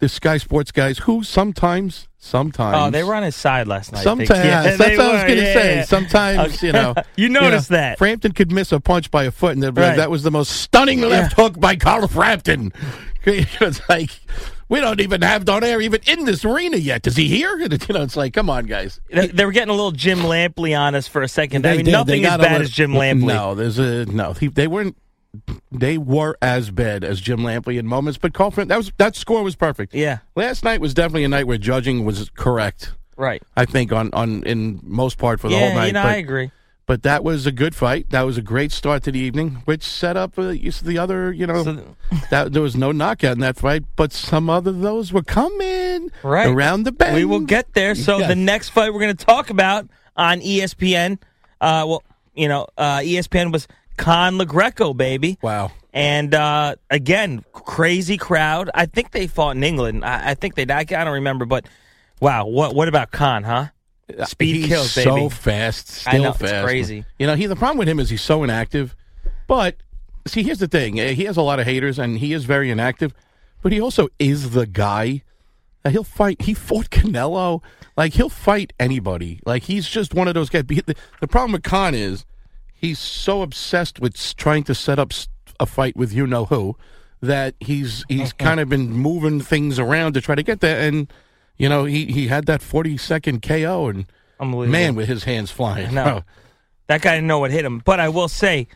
The 0.00 0.08
Sky 0.08 0.36
Sports 0.36 0.72
guys, 0.72 0.98
who 0.98 1.22
sometimes, 1.22 2.08
sometimes, 2.18 2.76
Oh, 2.76 2.90
they 2.90 3.04
were 3.04 3.14
on 3.14 3.22
his 3.22 3.36
side 3.36 3.68
last 3.68 3.92
night. 3.92 4.02
Sometimes, 4.02 4.30
yeah, 4.44 4.62
that's 4.64 4.76
they 4.78 4.96
what 4.98 5.06
I 5.06 5.12
was 5.12 5.22
going 5.22 5.36
to 5.36 5.42
yeah, 5.44 5.52
say. 5.54 5.74
yeah. 5.76 5.84
Sometimes, 5.84 6.54
Okay. 6.56 6.66
you 6.66 6.72
know, 6.72 6.94
You 7.16 7.28
noticed 7.28 7.70
know, 7.70 7.76
that. 7.78 7.98
Frampton 7.98 8.32
could 8.32 8.50
miss 8.52 8.72
a 8.72 8.80
punch 8.80 9.10
by 9.10 9.24
a 9.24 9.30
foot, 9.30 9.52
and 9.52 9.62
they'd 9.62 9.72
be 9.74 9.80
like, 9.80 9.90
Right. 9.90 9.96
"That 9.96 10.10
was 10.10 10.24
the 10.24 10.30
most 10.30 10.50
stunning 10.60 11.00
left 11.00 11.34
hook 11.34 11.58
by 11.58 11.76
Carl 11.76 12.08
Frampton." 12.08 12.72
it's 13.24 13.88
like, 13.88 14.10
we 14.68 14.80
don't 14.80 15.00
even 15.00 15.22
have 15.22 15.44
Donaire 15.44 15.82
even 15.82 16.00
in 16.06 16.24
this 16.24 16.44
arena 16.44 16.76
yet. 16.76 17.06
Is 17.06 17.16
he 17.16 17.28
here? 17.28 17.56
You 17.62 17.68
know, 17.94 18.02
it's 18.02 18.16
like, 18.16 18.34
come 18.34 18.50
on, 18.50 18.66
guys. 18.66 19.00
They, 19.10 19.28
they 19.28 19.44
were 19.46 19.52
getting 19.52 19.68
a 19.70 19.74
little 19.74 19.92
Jim 19.92 20.18
Lampley 20.18 20.78
on 20.78 20.94
us 20.94 21.06
for 21.08 21.22
a 21.22 21.28
second. 21.28 21.66
I 21.66 21.76
mean, 21.76 21.84
did. 21.86 21.92
nothing 21.92 22.22
They 22.22 22.28
as 22.28 22.38
bad 22.38 22.60
as 22.60 22.70
Jim 22.70 22.92
Lampley. 22.92 23.28
No, 23.28 23.54
there's 23.54 23.78
a 23.78 24.04
no. 24.06 24.32
He, 24.32 24.48
they 24.48 24.66
weren't. 24.66 24.96
They 25.70 25.96
were 25.96 26.36
as 26.42 26.70
bad 26.70 27.04
as 27.04 27.20
Jim 27.20 27.40
Lampley 27.40 27.78
in 27.78 27.86
moments, 27.86 28.18
but 28.18 28.32
Coughlin, 28.34 28.68
that 28.68 28.76
was 28.76 28.92
that 28.98 29.16
score 29.16 29.42
was 29.42 29.56
perfect. 29.56 29.94
Yeah. 29.94 30.18
Last 30.36 30.62
night 30.64 30.80
was 30.80 30.92
definitely 30.92 31.24
a 31.24 31.28
night 31.28 31.46
where 31.46 31.56
judging 31.58 32.04
was 32.04 32.28
correct. 32.36 32.92
Right. 33.16 33.42
I 33.56 33.64
think 33.64 33.92
on 33.92 34.10
on 34.12 34.42
in 34.44 34.80
most 34.82 35.16
part 35.18 35.40
for 35.40 35.48
the 35.48 35.54
yeah, 35.54 35.68
whole 35.68 35.74
night. 35.76 35.86
you 35.86 35.92
know, 35.94 36.02
but, 36.02 36.12
I 36.12 36.16
agree. 36.16 36.50
But 36.84 37.04
that 37.04 37.24
was 37.24 37.46
a 37.46 37.52
good 37.52 37.74
fight. 37.74 38.10
That 38.10 38.22
was 38.22 38.36
a 38.36 38.42
great 38.42 38.72
start 38.72 39.04
to 39.04 39.12
the 39.12 39.18
evening, 39.20 39.62
which 39.64 39.84
set 39.84 40.16
up 40.16 40.36
uh, 40.38 40.48
the 40.50 40.98
other. 40.98 41.32
You 41.32 41.46
know, 41.46 41.62
that 42.30 42.52
there 42.52 42.60
was 42.60 42.76
no 42.76 42.92
knockout 42.92 43.32
in 43.32 43.40
that 43.40 43.56
fight, 43.56 43.84
but 43.96 44.12
some 44.12 44.50
other 44.50 44.72
those 44.72 45.12
were 45.12 45.22
coming 45.22 46.10
Right. 46.22 46.48
around 46.48 46.82
the 46.82 46.92
bend. 46.92 47.14
We 47.16 47.24
will 47.24 47.40
get 47.40 47.72
there. 47.72 47.94
So 47.94 48.18
Yes. 48.18 48.28
the 48.28 48.34
next 48.36 48.70
fight 48.70 48.92
we're 48.92 49.00
going 49.00 49.16
to 49.16 49.24
talk 49.24 49.48
about 49.48 49.88
on 50.16 50.40
ESPN, 50.40 51.18
uh, 51.60 51.84
well, 51.88 52.02
you 52.34 52.48
know, 52.48 52.66
uh, 52.76 52.98
ESPN 52.98 53.52
was 53.52 53.68
Khan 53.96 54.38
LaGreco, 54.38 54.96
baby. 54.96 55.38
Wow. 55.42 55.72
And 55.92 56.34
uh, 56.34 56.76
again, 56.90 57.44
crazy 57.52 58.16
crowd. 58.16 58.70
I 58.74 58.86
think 58.86 59.10
they 59.10 59.26
fought 59.26 59.56
in 59.56 59.62
England. 59.62 60.04
I, 60.04 60.30
I 60.30 60.34
think 60.34 60.54
they. 60.54 60.66
I, 60.72 60.80
I 60.80 60.84
don't 60.84 61.12
remember, 61.14 61.44
but 61.44 61.66
wow. 62.20 62.46
What 62.46 62.74
what 62.74 62.88
about 62.88 63.10
Khan? 63.10 63.42
Huh? 63.44 63.66
Speed 64.26 64.56
he's 64.56 64.66
kills, 64.68 64.94
baby. 64.94 65.04
so 65.04 65.28
fast, 65.28 65.88
still 65.88 66.14
I 66.14 66.18
know, 66.18 66.30
it's 66.30 66.38
fast. 66.38 66.64
crazy. 66.64 67.04
You 67.18 67.26
know, 67.26 67.34
he 67.34 67.46
the 67.46 67.56
problem 67.56 67.78
with 67.78 67.88
him 67.88 67.98
is 68.00 68.10
he's 68.10 68.22
so 68.22 68.42
inactive. 68.42 68.94
But 69.46 69.76
see, 70.26 70.42
here's 70.42 70.58
the 70.58 70.68
thing: 70.68 70.98
Uh, 71.00 71.08
he 71.08 71.24
has 71.24 71.36
a 71.36 71.42
lot 71.42 71.60
of 71.60 71.66
haters, 71.66 71.98
and 71.98 72.18
he 72.18 72.32
is 72.32 72.44
very 72.44 72.70
inactive. 72.70 73.14
But 73.62 73.72
he 73.72 73.80
also 73.80 74.08
is 74.18 74.50
the 74.50 74.66
guy. 74.66 75.22
that 75.82 75.92
he'll 75.92 76.04
fight. 76.04 76.42
He 76.42 76.54
fought 76.54 76.90
Canelo. 76.90 77.62
Like 77.96 78.14
he'll 78.14 78.28
fight 78.30 78.72
anybody. 78.80 79.40
Like 79.44 79.64
he's 79.64 79.86
just 79.88 80.14
one 80.14 80.26
of 80.26 80.34
those 80.34 80.48
guys. 80.48 80.64
The, 80.66 80.96
the 81.20 81.28
problem 81.28 81.52
with 81.52 81.62
Khan 81.62 81.94
is 81.94 82.24
he's 82.82 82.98
so 82.98 83.40
obsessed 83.40 84.00
with 84.00 84.36
trying 84.36 84.64
to 84.64 84.74
set 84.74 84.98
up 84.98 85.12
a 85.58 85.64
fight 85.64 85.96
with 85.96 86.12
you 86.12 86.26
know 86.26 86.44
who 86.44 86.76
that 87.22 87.54
he's 87.60 88.04
he's 88.08 88.32
kind 88.34 88.60
of 88.60 88.68
been 88.68 88.92
moving 88.92 89.40
things 89.40 89.78
around 89.78 90.12
to 90.14 90.20
try 90.20 90.34
to 90.34 90.42
get 90.42 90.60
there. 90.60 90.86
And 90.86 91.10
you 91.56 91.68
know 91.68 91.84
he 91.84 92.06
he 92.06 92.26
had 92.26 92.44
that 92.46 92.60
forty 92.60 92.98
second 92.98 93.40
KO 93.40 93.88
and 93.88 94.06
man 94.40 94.94
with 94.94 95.08
his 95.08 95.24
hands 95.24 95.50
flying. 95.50 95.94
No. 95.94 96.24
That 96.88 97.00
guy 97.00 97.14
didn't 97.14 97.28
know 97.28 97.38
what 97.38 97.52
hit 97.52 97.64
him. 97.64 97.78
But 97.78 98.00
I 98.00 98.10
will 98.10 98.28
say, 98.28 98.66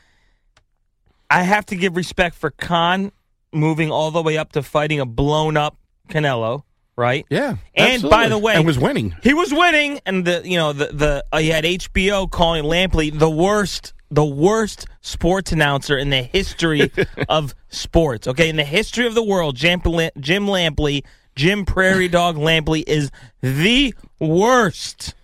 I 1.29 1.43
have 1.43 1.67
to 1.67 1.77
give 1.77 1.97
respect 1.97 2.37
for 2.37 2.51
Khan 2.51 3.13
moving 3.53 3.91
all 3.91 4.11
the 4.11 4.23
way 4.23 4.39
up 4.39 4.53
to 4.53 4.63
fighting 4.63 5.01
a 5.01 5.07
blown 5.07 5.57
up 5.57 5.77
Canelo, 6.09 6.63
right? 6.95 7.27
Yeah. 7.29 7.57
And 7.75 8.03
by 8.03 8.29
the 8.29 8.39
way, 8.39 8.55
and 8.55 8.65
was 8.65 8.79
winning. 8.79 9.17
He 9.23 9.35
was 9.35 9.53
winning, 9.53 10.01
and 10.07 10.25
the 10.25 10.43
you 10.45 10.57
know 10.57 10.73
the 10.73 10.87
the 10.87 11.25
uh, 11.35 11.39
you 11.39 11.53
had 11.53 11.65
HBO 11.65 12.31
calling 12.31 12.63
Lampley 12.63 13.17
the 13.17 13.29
worst 13.29 13.93
the 14.11 14.25
worst 14.25 14.87
sports 15.01 15.53
announcer 15.53 15.97
in 15.97 16.11
the 16.11 16.23
history 16.23 16.91
of 17.29 17.55
sports. 17.69 18.27
Okay, 18.27 18.49
in 18.49 18.57
the 18.57 18.65
history 18.65 19.07
of 19.07 19.15
the 19.15 19.23
world, 19.23 19.57
Jim, 19.57 19.81
Jim 20.21 20.47
Lampley, 20.47 21.05
Jim 21.35 21.65
Prairie 21.65 22.09
Dog 22.09 22.37
Lampley 22.37 22.85
is 22.87 23.11
the 23.41 23.95
worst. 24.19 25.15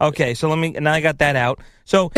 Okay, 0.00 0.34
so 0.34 0.48
let 0.48 0.58
me 0.58 0.70
now 0.70 0.92
I 0.92 1.00
got 1.00 1.18
that 1.18 1.36
out. 1.36 1.60
So 1.84 2.10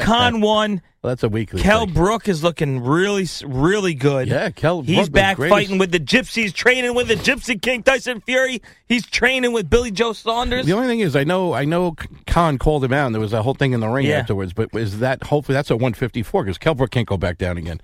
Khan 0.00 0.40
won. 0.40 0.80
Well, 1.02 1.10
that's 1.10 1.22
a 1.24 1.28
weekly. 1.28 1.60
Kel 1.60 1.84
thing. 1.86 1.94
Brook 1.94 2.28
is 2.28 2.42
looking 2.44 2.82
really, 2.82 3.26
really 3.44 3.92
good. 3.94 4.28
Yeah, 4.28 4.50
Kel 4.50 4.82
He's 4.82 5.08
Brook, 5.08 5.12
back 5.12 5.36
fighting 5.36 5.78
with 5.78 5.90
the 5.90 5.98
Gypsies, 5.98 6.52
training 6.52 6.94
with 6.94 7.08
the 7.08 7.16
Gypsy 7.16 7.60
King 7.60 7.82
Tyson 7.82 8.20
Fury. 8.20 8.62
He's 8.88 9.04
training 9.06 9.52
with 9.52 9.68
Billy 9.68 9.90
Joe 9.90 10.12
Saunders. 10.12 10.64
The 10.64 10.72
only 10.74 10.86
thing 10.86 11.00
is, 11.00 11.16
I 11.16 11.24
know, 11.24 11.52
I 11.54 11.64
know, 11.64 11.96
Khan 12.28 12.56
called 12.56 12.84
him 12.84 12.92
out. 12.92 13.06
and 13.06 13.14
There 13.14 13.20
was 13.20 13.32
a 13.32 13.42
whole 13.42 13.54
thing 13.54 13.72
in 13.72 13.80
the 13.80 13.88
ring 13.88 14.06
Yeah. 14.06 14.18
afterwards. 14.18 14.52
But 14.52 14.70
is 14.74 15.00
that 15.00 15.24
hopefully 15.24 15.54
that's 15.54 15.70
a 15.70 15.76
154 15.76 16.44
because 16.44 16.58
Kel 16.58 16.74
Brook 16.74 16.90
can't 16.92 17.08
go 17.08 17.16
back 17.16 17.36
down 17.36 17.56
again. 17.58 17.80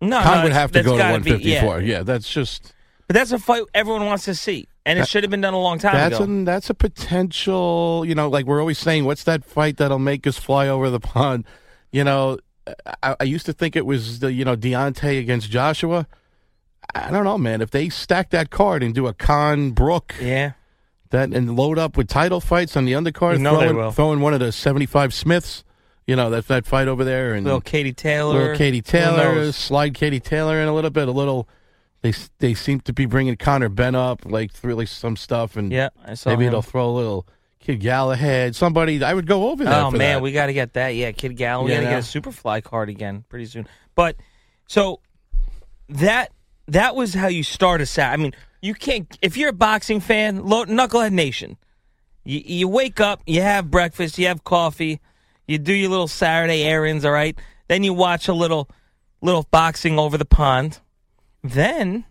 No, 0.00 0.20
Khan 0.22 0.38
no, 0.38 0.44
would 0.44 0.52
have 0.52 0.72
to 0.72 0.82
go 0.82 0.92
to 0.92 0.98
gotta 0.98 1.20
be- 1.20 1.30
154. 1.30 1.80
yeah. 1.82 1.98
yeah. 1.98 2.02
that's 2.02 2.28
just 2.32 2.72
But 3.08 3.14
that's 3.14 3.32
a 3.32 3.38
fight 3.38 3.62
everyone 3.74 4.06
wants 4.06 4.24
to 4.26 4.34
see, 4.34 4.68
and 4.86 4.98
it 4.98 5.02
That- 5.02 5.08
should 5.08 5.22
have 5.24 5.30
been 5.30 5.40
done 5.40 5.54
a 5.54 5.60
long 5.60 5.78
time 5.78 5.94
that's 5.94 6.18
ago. 6.20 6.32
a 6.32 6.44
that's 6.44 6.70
a 6.70 6.74
potential. 6.74 8.04
You 8.06 8.14
know, 8.14 8.28
like 8.28 8.46
we're 8.46 8.60
always 8.60 8.78
saying, 8.78 9.04
what's 9.04 9.24
that 9.24 9.44
fight 9.44 9.76
that'll 9.76 9.98
make 9.98 10.26
us 10.26 10.38
fly 10.38 10.68
over 10.68 10.88
the 10.90 11.00
pond? 11.00 11.44
You 11.90 12.04
know, 12.04 12.38
I, 13.02 13.16
I 13.20 13.24
used 13.24 13.44
to 13.46 13.52
think 13.52 13.76
it 13.76 13.84
was 13.86 14.20
the 14.20 14.32
you 14.32 14.44
know 14.44 14.56
Deontay 14.56 15.18
against 15.20 15.50
Joshua. 15.50 16.06
I 16.94 17.10
don't 17.10 17.24
know, 17.24 17.38
man. 17.38 17.60
If 17.60 17.70
they 17.70 17.88
stack 17.88 18.30
that 18.30 18.50
card 18.50 18.82
and 18.82 18.94
do 18.94 19.06
a 19.06 19.14
Khan 19.14 19.70
Brook, 19.70 20.14
yeah, 20.20 20.52
that 21.10 21.30
and 21.30 21.56
load 21.56 21.78
up 21.78 21.96
with 21.96 22.08
title 22.08 22.40
fights 22.40 22.76
on 22.76 22.84
the 22.84 22.92
undercard, 22.92 23.34
You 23.34 23.38
know 23.40 23.58
they 23.60 23.68
throwing, 23.68 23.92
throwing 23.92 24.20
one 24.20 24.34
of 24.34 24.40
the 24.40 24.52
seventy-five 24.52 25.12
Smiths, 25.12 25.64
you 26.06 26.16
know 26.16 26.30
that 26.30 26.48
that 26.48 26.66
fight 26.66 26.88
over 26.88 27.04
there, 27.04 27.34
and 27.34 27.44
little 27.44 27.60
Katie 27.60 27.92
Taylor, 27.92 28.38
little 28.38 28.56
Katie 28.56 28.82
Taylor, 28.82 29.52
slide 29.52 29.94
Katie 29.94 30.20
Taylor 30.20 30.60
in 30.60 30.68
a 30.68 30.74
little 30.74 30.90
bit, 30.90 31.08
a 31.08 31.12
little. 31.12 31.48
They 32.02 32.12
they 32.38 32.54
seem 32.54 32.80
to 32.80 32.92
be 32.92 33.06
bringing 33.06 33.36
Connor 33.36 33.68
Ben 33.68 33.94
up, 33.94 34.24
like 34.24 34.52
through 34.52 34.74
like 34.74 34.88
some 34.88 35.16
stuff, 35.16 35.56
and 35.56 35.72
Yeah, 35.72 35.90
I 36.04 36.14
saw 36.14 36.30
maybe 36.30 36.46
him. 36.46 36.52
they'll 36.52 36.62
throw 36.62 36.88
a 36.88 36.90
little 36.90 37.26
Kid 37.60 37.78
Galahad, 37.78 38.56
somebody. 38.56 39.02
I 39.02 39.14
would 39.14 39.26
go 39.26 39.50
over 39.50 39.64
there. 39.64 39.72
Oh 39.72 39.90
man, 39.92 39.98
that. 40.16 40.22
we 40.22 40.32
got 40.32 40.46
to 40.46 40.52
get 40.52 40.72
that. 40.72 40.90
Yeah, 40.96 41.12
Kid 41.12 41.36
Gallen. 41.36 41.64
We 41.64 41.70
got 41.70 41.78
to 41.80 41.86
get 41.86 41.98
a 42.00 42.20
Superfly 42.20 42.64
card 42.64 42.88
again 42.88 43.24
pretty 43.28 43.46
soon. 43.46 43.68
But 43.94 44.16
so 44.66 44.98
that 45.88 46.32
that 46.66 46.96
was 46.96 47.14
how 47.14 47.28
you 47.28 47.44
start 47.44 47.80
a 47.80 47.86
Saturday. 47.86 48.20
I 48.20 48.22
mean, 48.24 48.34
you 48.60 48.74
can't 48.74 49.16
if 49.22 49.36
you're 49.36 49.50
a 49.50 49.54
boxing 49.54 50.00
fan, 50.00 50.42
Knucklehead 50.42 51.12
Nation. 51.12 51.56
You, 52.24 52.40
you 52.44 52.68
wake 52.68 53.00
up, 53.00 53.22
you 53.26 53.42
have 53.42 53.70
breakfast, 53.70 54.18
you 54.18 54.26
have 54.28 54.44
coffee, 54.44 55.00
you 55.46 55.58
do 55.58 55.72
your 55.72 55.90
little 55.90 56.08
Saturday 56.08 56.62
errands. 56.64 57.04
All 57.04 57.12
right, 57.12 57.38
then 57.68 57.84
you 57.84 57.94
watch 57.94 58.26
a 58.26 58.32
little 58.32 58.68
little 59.20 59.46
boxing 59.52 60.00
over 60.00 60.18
the 60.18 60.24
pond. 60.24 60.80
Then 61.42 62.04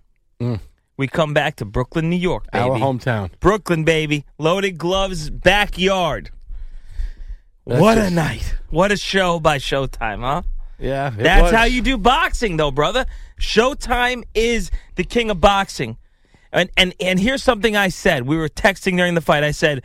we 0.97 1.07
come 1.07 1.33
back 1.33 1.55
to 1.57 1.65
Brooklyn, 1.65 2.09
New 2.09 2.15
York, 2.17 2.45
baby. 2.51 2.65
Mm. 2.65 2.71
Our 2.71 2.79
hometown. 2.79 3.31
Brooklyn, 3.39 3.83
baby. 3.83 4.25
Loaded 4.37 4.77
gloves, 4.77 5.29
backyard. 5.29 6.29
That's 7.65 7.81
what 7.81 7.97
a 7.97 8.01
just- 8.01 8.13
night. 8.13 8.55
What 8.69 8.91
a 8.91 8.97
show 8.97 9.39
by 9.39 9.57
Showtime, 9.57 10.21
huh? 10.21 10.41
Yeah, 10.79 11.11
That's 11.11 11.43
was. 11.43 11.51
how 11.51 11.65
you 11.65 11.81
do 11.81 11.97
boxing, 11.97 12.57
though, 12.57 12.71
brother. 12.71 13.05
Showtime 13.39 14.23
is 14.33 14.71
the 14.95 15.03
king 15.03 15.29
of 15.29 15.39
boxing. 15.39 15.97
And, 16.51 16.69
and, 16.75 16.93
and 16.99 17.19
here's 17.19 17.43
something 17.43 17.77
I 17.77 17.89
said. 17.89 18.25
We 18.25 18.35
were 18.35 18.49
texting 18.49 18.97
during 18.97 19.13
the 19.13 19.21
fight. 19.21 19.43
I 19.43 19.51
said, 19.51 19.83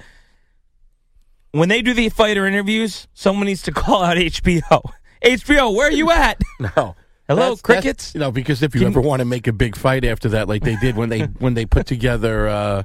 when 1.52 1.68
they 1.68 1.82
do 1.82 1.92
the 1.94 2.08
fighter 2.08 2.46
interviews, 2.46 3.08
someone 3.12 3.46
needs 3.46 3.62
to 3.64 3.72
call 3.72 4.02
out 4.02 4.16
HBO. 4.16 4.90
HBO, 5.22 5.74
where 5.76 5.88
are 5.88 5.92
you 5.92 6.10
at? 6.10 6.40
No. 6.76 6.96
Hello, 7.28 7.40
That's- 7.40 7.60
crickets? 7.62 7.84
that's- 8.12 8.14
you 8.14 8.20
know, 8.20 8.30
because 8.30 8.62
if 8.62 8.74
you 8.74 8.86
ever 8.86 9.00
want 9.00 9.20
to 9.20 9.24
make 9.24 9.46
a 9.46 9.52
big 9.52 9.76
fight 9.76 10.04
after 10.04 10.28
that, 10.30 10.48
like 10.48 10.62
they 10.62 10.76
did 10.76 10.96
when 10.96 11.08
they 11.08 11.22
when 11.22 11.54
they 11.54 11.66
put 11.66 11.86
together 11.86 12.46
uh, 12.48 12.82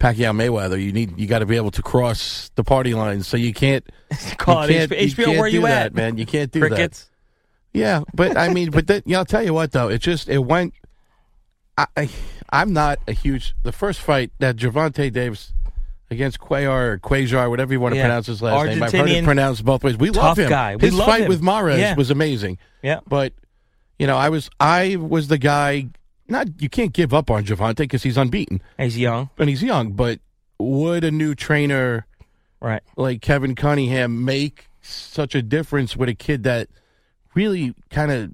Pacquiao 0.00 0.34
Mayweather, 0.34 0.82
you 0.82 0.92
need 0.92 1.18
you 1.18 1.26
got 1.26 1.38
to 1.40 1.46
be 1.46 1.56
able 1.56 1.70
to 1.72 1.82
cross 1.82 2.50
the 2.56 2.64
party 2.64 2.94
lines. 2.94 3.28
So 3.28 3.36
you 3.36 3.52
can't 3.54 3.84
Call 4.38 4.66
you 4.70 4.76
it 4.78 4.90
can't, 4.90 5.00
HBO, 5.12 5.24
can't 5.24 5.38
where 5.38 5.48
do 5.50 5.54
you 5.56 5.62
that, 5.62 5.86
at? 5.86 5.94
man? 5.94 6.18
You 6.18 6.26
can't 6.26 6.50
do 6.50 6.60
Crickets? 6.60 7.04
that. 7.04 7.78
Yeah, 7.78 8.00
but 8.12 8.36
I 8.36 8.48
mean, 8.48 8.70
but 8.72 8.88
that, 8.88 9.04
yeah, 9.06 9.18
I'll 9.18 9.24
tell 9.24 9.44
you 9.44 9.54
what 9.54 9.70
though, 9.70 9.88
it 9.88 9.98
just 9.98 10.28
it 10.28 10.38
went. 10.38 10.74
I, 11.78 11.86
I 11.96 12.08
I'm 12.52 12.72
not 12.72 12.98
a 13.06 13.12
huge 13.12 13.54
the 13.62 13.70
first 13.70 14.00
fight 14.00 14.32
that 14.40 14.56
Gervonta 14.56 15.12
Davis 15.12 15.52
against 16.10 16.40
Cuellar 16.40 16.94
or 16.94 16.98
Quasar, 16.98 17.48
whatever 17.48 17.72
you 17.72 17.78
want 17.78 17.92
to 17.92 17.98
Yeah. 17.98 18.06
pronounce 18.06 18.26
his 18.26 18.42
last 18.42 18.66
name. 18.66 18.82
I've 18.82 18.90
heard 18.90 19.08
it 19.08 19.22
pronounced 19.24 19.64
both 19.64 19.84
ways. 19.84 19.96
We 19.96 20.10
tough 20.10 20.16
love 20.24 20.38
him. 20.40 20.48
guy. 20.48 20.74
We 20.74 20.86
His 20.88 20.94
love 20.94 21.06
fight 21.06 21.22
him. 21.22 21.28
with 21.28 21.40
Mares 21.40 21.78
Yeah. 21.78 21.94
was 21.94 22.10
amazing. 22.10 22.58
Yeah. 22.82 22.98
But 23.06 23.32
you 24.00 24.06
know, 24.06 24.16
I 24.16 24.30
was 24.30 24.48
I 24.58 24.96
was 24.96 25.28
the 25.28 25.36
guy. 25.36 25.88
Not 26.26 26.62
you 26.62 26.70
can't 26.70 26.92
give 26.94 27.12
up 27.12 27.30
on 27.30 27.44
Gervonta 27.44 27.76
because 27.78 28.02
he's 28.02 28.16
unbeaten 28.16 28.62
He's 28.78 28.96
young. 28.96 29.28
and 29.36 29.48
he's 29.50 29.62
young. 29.62 29.92
But 29.92 30.20
would 30.58 31.04
a 31.04 31.10
new 31.10 31.34
trainer 31.34 32.06
Right. 32.62 32.82
like 32.96 33.20
Kevin 33.20 33.54
Cunningham 33.54 34.24
make 34.24 34.68
such 34.80 35.34
a 35.34 35.42
difference 35.42 35.96
with 35.96 36.08
a 36.08 36.14
kid 36.14 36.44
that 36.44 36.68
really 37.34 37.74
kind 37.90 38.10
of 38.10 38.32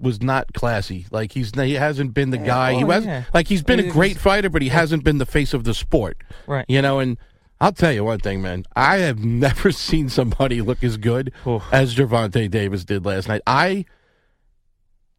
was 0.00 0.20
not 0.20 0.52
classy? 0.52 1.06
Like 1.12 1.30
he's 1.30 1.52
he 1.54 1.74
hasn't 1.74 2.12
been 2.12 2.30
the 2.30 2.38
guy. 2.38 2.74
he 2.74 2.82
oh, 2.82 2.86
was 2.86 3.06
yeah. 3.06 3.22
like 3.32 3.46
he's 3.46 3.62
been 3.62 3.78
a 3.78 3.88
great 3.88 4.16
fighter, 4.18 4.48
but 4.50 4.62
he 4.62 4.68
hasn't 4.68 5.04
been 5.04 5.18
the 5.18 5.26
face 5.26 5.54
of 5.54 5.62
the 5.62 5.74
sport. 5.74 6.16
Right. 6.48 6.64
You 6.66 6.82
know, 6.82 6.98
and 6.98 7.18
I'll 7.60 7.72
tell 7.72 7.92
you 7.92 8.02
one 8.02 8.18
thing, 8.18 8.42
man. 8.42 8.64
I 8.74 8.96
have 8.98 9.22
never 9.24 9.70
seen 9.70 10.08
somebody 10.08 10.60
look 10.60 10.82
as 10.82 10.96
good 10.96 11.32
Oof. 11.46 11.62
as 11.70 11.94
Gervonta 11.94 12.50
Davis 12.50 12.84
did 12.84 13.04
last 13.06 13.28
night. 13.28 13.42
I 13.46 13.84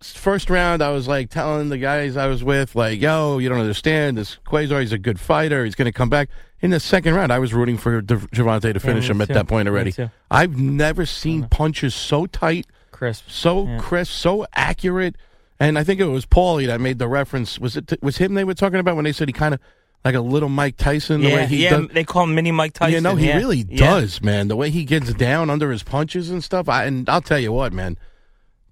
first 0.02 0.50
round, 0.50 0.82
I 0.82 0.90
was 0.92 1.08
like 1.08 1.30
telling 1.30 1.70
the 1.70 1.78
guys 1.78 2.16
I 2.18 2.28
was 2.28 2.44
with, 2.44 2.76
like, 2.76 3.00
"Yo, 3.02 3.38
you 3.38 3.50
don't 3.50 3.60
understand. 3.60 4.18
This 4.18 4.38
Quasar, 4.46 4.82
he's 4.82 4.92
a 4.92 4.98
good 4.98 5.20
fighter. 5.20 5.66
He's 5.66 5.76
going 5.76 5.86
to 5.88 5.92
come 5.92 6.10
back." 6.10 6.30
In 6.62 6.72
the 6.72 6.80
second 6.80 7.14
round, 7.16 7.32
I 7.32 7.40
was 7.40 7.54
rooting 7.54 7.78
for 7.78 8.02
De- 8.02 8.16
Gervonta 8.18 8.74
to 8.74 8.80
finish 8.80 9.06
me 9.06 9.12
him 9.12 9.22
at 9.22 9.28
too. 9.30 9.34
that 9.36 9.48
point 9.48 9.68
already. 9.70 9.94
I've 10.30 10.58
never 10.58 11.06
seen 11.06 11.48
punches 11.48 11.96
so 11.96 12.26
tight, 12.26 12.68
Crisp. 12.92 13.26
so 13.30 13.66
Yeah. 13.66 13.78
crisp, 13.80 14.12
so 14.12 14.46
accurate. 14.56 15.16
And 15.58 15.78
I 15.80 15.84
think 15.86 16.00
it 16.02 16.06
was 16.06 16.26
Paulie 16.26 16.68
that 16.68 16.82
made 16.82 17.00
the 17.00 17.08
reference. 17.08 17.60
Was 17.60 17.78
it 17.78 17.94
was 18.02 18.18
him 18.18 18.34
they 18.34 18.44
were 18.44 18.54
talking 18.54 18.80
about 18.80 18.96
when 18.98 19.06
they 19.06 19.12
said 19.14 19.28
he 19.30 19.34
kind 19.34 19.54
of 19.54 19.60
like 20.06 20.16
a 20.16 20.22
little 20.22 20.50
Mike 20.50 20.76
Tyson? 20.78 21.22
The 21.22 21.30
yeah, 21.30 21.36
way 21.36 21.46
he 21.48 21.64
yeah. 21.64 21.70
does, 21.78 21.88
They 21.94 22.04
call 22.04 22.24
him 22.24 22.36
Mini 22.36 22.52
Mike 22.52 22.74
Tyson. 22.74 22.94
you 22.94 23.02
know, 23.02 23.16
he 23.16 23.28
yeah. 23.28 23.38
really 23.38 23.66
Yeah. 23.70 23.78
does, 24.00 24.22
man. 24.22 24.48
The 24.50 24.56
way 24.58 24.70
he 24.70 24.84
gets 24.86 25.14
down 25.14 25.50
under 25.50 25.72
his 25.72 25.84
punches 25.84 26.30
and 26.30 26.44
stuff. 26.44 26.68
I, 26.70 26.86
and 26.86 27.08
I'll 27.10 27.22
tell 27.22 27.40
you 27.40 27.52
what, 27.54 27.72
man. 27.74 27.98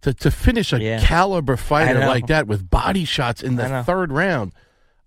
To 0.02 0.14
to 0.14 0.32
finish 0.32 0.74
a 0.74 0.82
Yeah. 0.82 1.00
caliber 1.00 1.58
fighter 1.58 2.00
like 2.00 2.28
that 2.28 2.48
with 2.48 2.70
body 2.70 3.06
shots 3.06 3.42
in 3.42 3.56
the 3.56 3.84
third 3.84 4.12
round, 4.12 4.54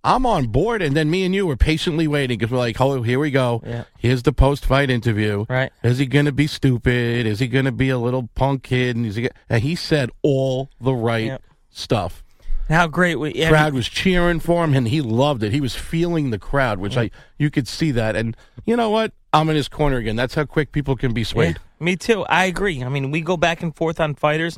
I'm 0.03 0.27
on 0.27 0.49
board. 0.49 0.83
And 0.83 0.97
then 0.97 1.11
me 1.11 1.25
and 1.25 1.35
you 1.35 1.47
were 1.47 1.57
patiently 1.57 2.09
waiting 2.09 2.39
because 2.39 2.51
we're 2.51 2.59
like, 2.59 2.81
oh, 2.81 3.03
here 3.03 3.19
we 3.19 3.31
go. 3.31 3.63
Yeah. 3.65 3.85
Here's 3.99 4.23
the 4.23 4.33
post 4.33 4.65
fight 4.65 4.91
interview. 4.91 5.47
Right. 5.49 5.73
Is 5.83 5.99
he 5.99 6.07
going 6.07 6.25
to 6.27 6.33
be 6.33 6.47
stupid? 6.47 7.27
Is 7.27 7.39
he 7.39 7.47
going 7.47 7.67
to 7.67 7.73
be 7.73 7.91
a 7.91 7.99
little 7.99 8.29
punk 8.35 8.65
kid? 8.65 8.97
And, 8.97 9.07
is 9.07 9.17
he, 9.17 9.29
and 9.49 9.63
he 9.63 9.75
said 9.75 10.11
all 10.23 10.71
the 10.81 10.95
right 10.95 11.27
Yep. 11.27 11.43
stuff. 11.71 12.25
How 12.69 12.87
great! 12.87 13.17
We, 13.17 13.35
yeah, 13.35 13.49
crowd 13.49 13.75
was 13.75 13.89
cheering 13.89 14.39
for 14.39 14.63
him, 14.63 14.75
and 14.75 14.87
he 14.87 15.01
loved 15.01 15.43
it. 15.43 15.51
He 15.51 15.61
was 15.61 15.75
feeling 15.75 16.31
the 16.31 16.39
crowd, 16.39 16.79
which 16.79 16.95
mm. 16.95 17.03
I 17.03 17.11
you 17.37 17.51
could 17.51 17.67
see 17.67 17.91
that. 17.91 18.15
And 18.15 18.37
you 18.65 18.77
know 18.77 18.91
what? 18.91 19.13
I'm 19.33 19.51
in 19.51 19.57
his 19.57 19.67
corner 19.67 19.97
again. 19.97 20.15
That's 20.15 20.37
how 20.37 20.45
quick 20.45 20.71
people 20.71 20.95
can 20.95 21.13
be 21.13 21.25
swayed. 21.25 21.57
Yeah, 21.57 21.85
me 21.85 21.97
too. 21.97 22.23
I 22.27 22.45
agree. 22.45 22.85
I 22.85 22.89
mean, 22.89 23.11
we 23.11 23.23
go 23.23 23.37
back 23.37 23.65
and 23.65 23.75
forth 23.75 23.99
on 23.99 24.15
fighters. 24.15 24.57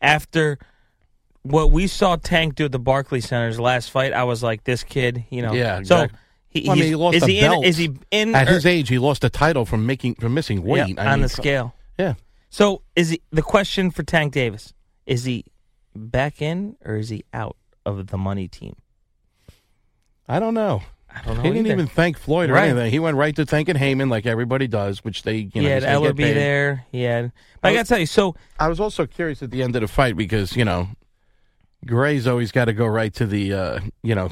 After 0.00 0.58
what 1.42 1.70
we 1.72 1.86
saw 1.86 2.16
Tank 2.16 2.54
do 2.54 2.66
at 2.66 2.72
the 2.72 2.78
Barclays 2.78 3.26
Center's 3.28 3.58
last 3.58 3.90
fight, 3.90 4.12
I 4.12 4.24
was 4.24 4.42
like, 4.42 4.64
this 4.64 4.84
kid, 4.84 5.24
you 5.30 5.42
know. 5.42 5.52
Yeah, 5.52 5.76
So 5.82 6.02
exactly. 6.02 6.18
he, 6.48 6.62
Well, 6.68 6.72
I 6.72 6.74
mean, 6.80 6.84
he 6.88 6.94
lost 6.94 7.16
is 7.16 7.22
a 7.22 7.26
he 7.26 7.40
belt. 7.40 7.64
in? 7.64 7.68
Is 7.68 7.76
he 7.78 7.90
in 8.10 8.34
At 8.34 8.48
or- 8.48 8.52
his 8.52 8.66
age, 8.66 8.88
he 8.88 8.98
lost 8.98 9.24
a 9.24 9.30
title 9.30 9.64
from 9.64 9.86
making 9.86 10.14
from 10.16 10.34
missing 10.34 10.58
Yeah, 10.58 10.64
weight 10.72 10.98
I 10.98 11.06
on 11.06 11.12
mean, 11.18 11.22
the 11.22 11.28
scale? 11.28 11.74
Yeah. 11.98 12.14
So 12.50 12.82
is 12.96 13.10
he? 13.10 13.20
The 13.30 13.42
question 13.42 13.90
for 13.90 14.02
Tank 14.02 14.32
Davis 14.34 14.72
is 15.06 15.24
he 15.24 15.44
back 15.96 16.40
in 16.42 16.76
or 16.84 16.96
is 16.96 17.08
he 17.08 17.24
out 17.34 17.56
of 17.84 18.06
the 18.08 18.18
money 18.18 18.46
team? 18.48 18.74
I 20.28 20.38
don't 20.38 20.54
know. 20.54 20.82
I 21.14 21.22
don't 21.22 21.36
know. 21.38 21.42
He 21.42 21.48
didn't 21.50 21.66
either. 21.66 21.74
even 21.74 21.86
thank 21.86 22.18
Floyd 22.18 22.50
or 22.50 22.54
Right. 22.54 22.68
anything. 22.68 22.90
He 22.90 22.98
went 22.98 23.16
right 23.16 23.34
to 23.36 23.44
thanking 23.46 23.76
Haymon 23.76 24.08
like 24.08 24.26
everybody 24.26 24.66
does, 24.68 25.02
which 25.04 25.22
they 25.22 25.48
you 25.54 25.62
know 25.62 25.80
they 25.80 25.86
Ellerbe 25.86 26.16
there. 26.34 26.84
He 26.92 27.02
had. 27.02 27.32
But 27.60 27.68
I 27.68 27.74
got 27.74 27.82
to 27.86 27.88
tell 27.88 27.98
you, 27.98 28.06
so 28.06 28.34
I 28.58 28.68
was 28.68 28.78
also 28.78 29.06
curious 29.06 29.42
at 29.42 29.50
the 29.50 29.62
end 29.62 29.74
of 29.74 29.82
the 29.82 29.88
fight 29.88 30.16
because 30.16 30.54
you 30.56 30.64
know 30.64 30.88
Gray's 31.86 32.26
always 32.26 32.52
got 32.52 32.66
to 32.66 32.72
go 32.72 32.86
right 32.86 33.12
to 33.14 33.26
the 33.26 33.52
uh, 33.52 33.80
you 34.02 34.14
know 34.14 34.30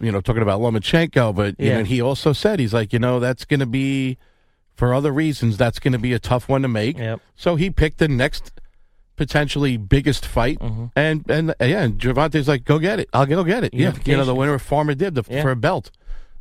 you 0.00 0.10
know 0.12 0.20
talking 0.20 0.42
about 0.42 0.60
Lomachenko, 0.60 1.34
but 1.34 1.54
you 1.58 1.68
Yeah. 1.68 1.78
know 1.78 1.84
he 1.84 2.00
also 2.00 2.32
said 2.32 2.58
he's 2.60 2.74
like 2.74 2.92
you 2.92 2.98
know 2.98 3.20
that's 3.20 3.44
going 3.44 3.60
to 3.60 3.66
be 3.66 4.18
for 4.74 4.92
other 4.92 5.12
reasons 5.12 5.56
that's 5.56 5.78
going 5.78 5.92
to 5.92 5.98
be 5.98 6.12
a 6.12 6.18
tough 6.18 6.48
one 6.48 6.62
to 6.62 6.68
make. 6.68 6.98
Yep. 6.98 7.20
So 7.34 7.56
he 7.56 7.70
picked 7.70 7.98
the 7.98 8.08
next 8.08 8.52
potentially 9.16 9.76
biggest 9.76 10.24
fight, 10.26 10.58
Mm-hmm. 10.58 10.86
and 10.94 11.28
and 11.30 11.54
yeah, 11.60 11.82
and 11.82 11.98
Gervonta's 11.98 12.48
like 12.48 12.64
go 12.64 12.78
get 12.78 13.00
it, 13.00 13.08
I'll 13.12 13.26
go 13.26 13.42
get 13.44 13.64
it. 13.64 13.74
Yeah, 13.74 13.92
you 14.04 14.16
know 14.16 14.24
the 14.24 14.34
winner 14.34 14.54
of 14.54 14.62
Farmer 14.62 14.94
did 14.94 15.14
the, 15.14 15.24
Yeah. 15.28 15.42
for 15.42 15.50
a 15.50 15.56
belt. 15.56 15.90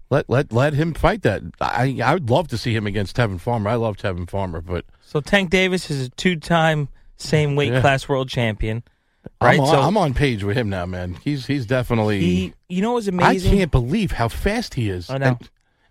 Let 0.10 0.30
let 0.30 0.52
let 0.52 0.74
him 0.74 0.94
fight 0.94 1.24
that. 1.24 1.42
I 1.60 2.00
I 2.04 2.14
would 2.14 2.30
love 2.30 2.48
to 2.50 2.58
see 2.58 2.76
him 2.76 2.86
against 2.86 3.16
Tevin 3.18 3.40
Farmer. 3.40 3.70
I 3.72 3.76
love 3.76 3.98
Tevin 3.98 4.30
Farmer, 4.30 4.62
but 4.62 4.86
so 5.02 5.20
Tank 5.22 5.50
Davis 5.50 5.90
is 5.90 6.08
a 6.08 6.10
two-time 6.12 6.90
same 7.18 7.56
weight 7.56 7.72
Yeah. 7.72 7.82
class 7.82 8.08
world 8.08 8.30
champion. 8.30 8.84
Right. 9.42 9.56
I'm 9.56 9.62
on, 9.62 9.68
so 9.68 9.82
I'm 9.82 9.98
on 9.98 10.14
page 10.14 10.44
with 10.44 10.56
him 10.56 10.70
now, 10.70 10.86
man. 10.86 11.16
He's 11.24 11.48
he's 11.48 11.66
definitely. 11.66 12.20
he, 12.20 12.54
you 12.70 12.82
know, 12.84 12.92
what 12.92 12.98
was 12.98 13.08
amazing. 13.08 13.52
I 13.54 13.56
can't 13.58 13.72
believe 13.72 14.12
how 14.12 14.28
fast 14.28 14.76
he 14.76 14.90
is. 14.90 15.10
I 15.10 15.18
know. 15.18 15.40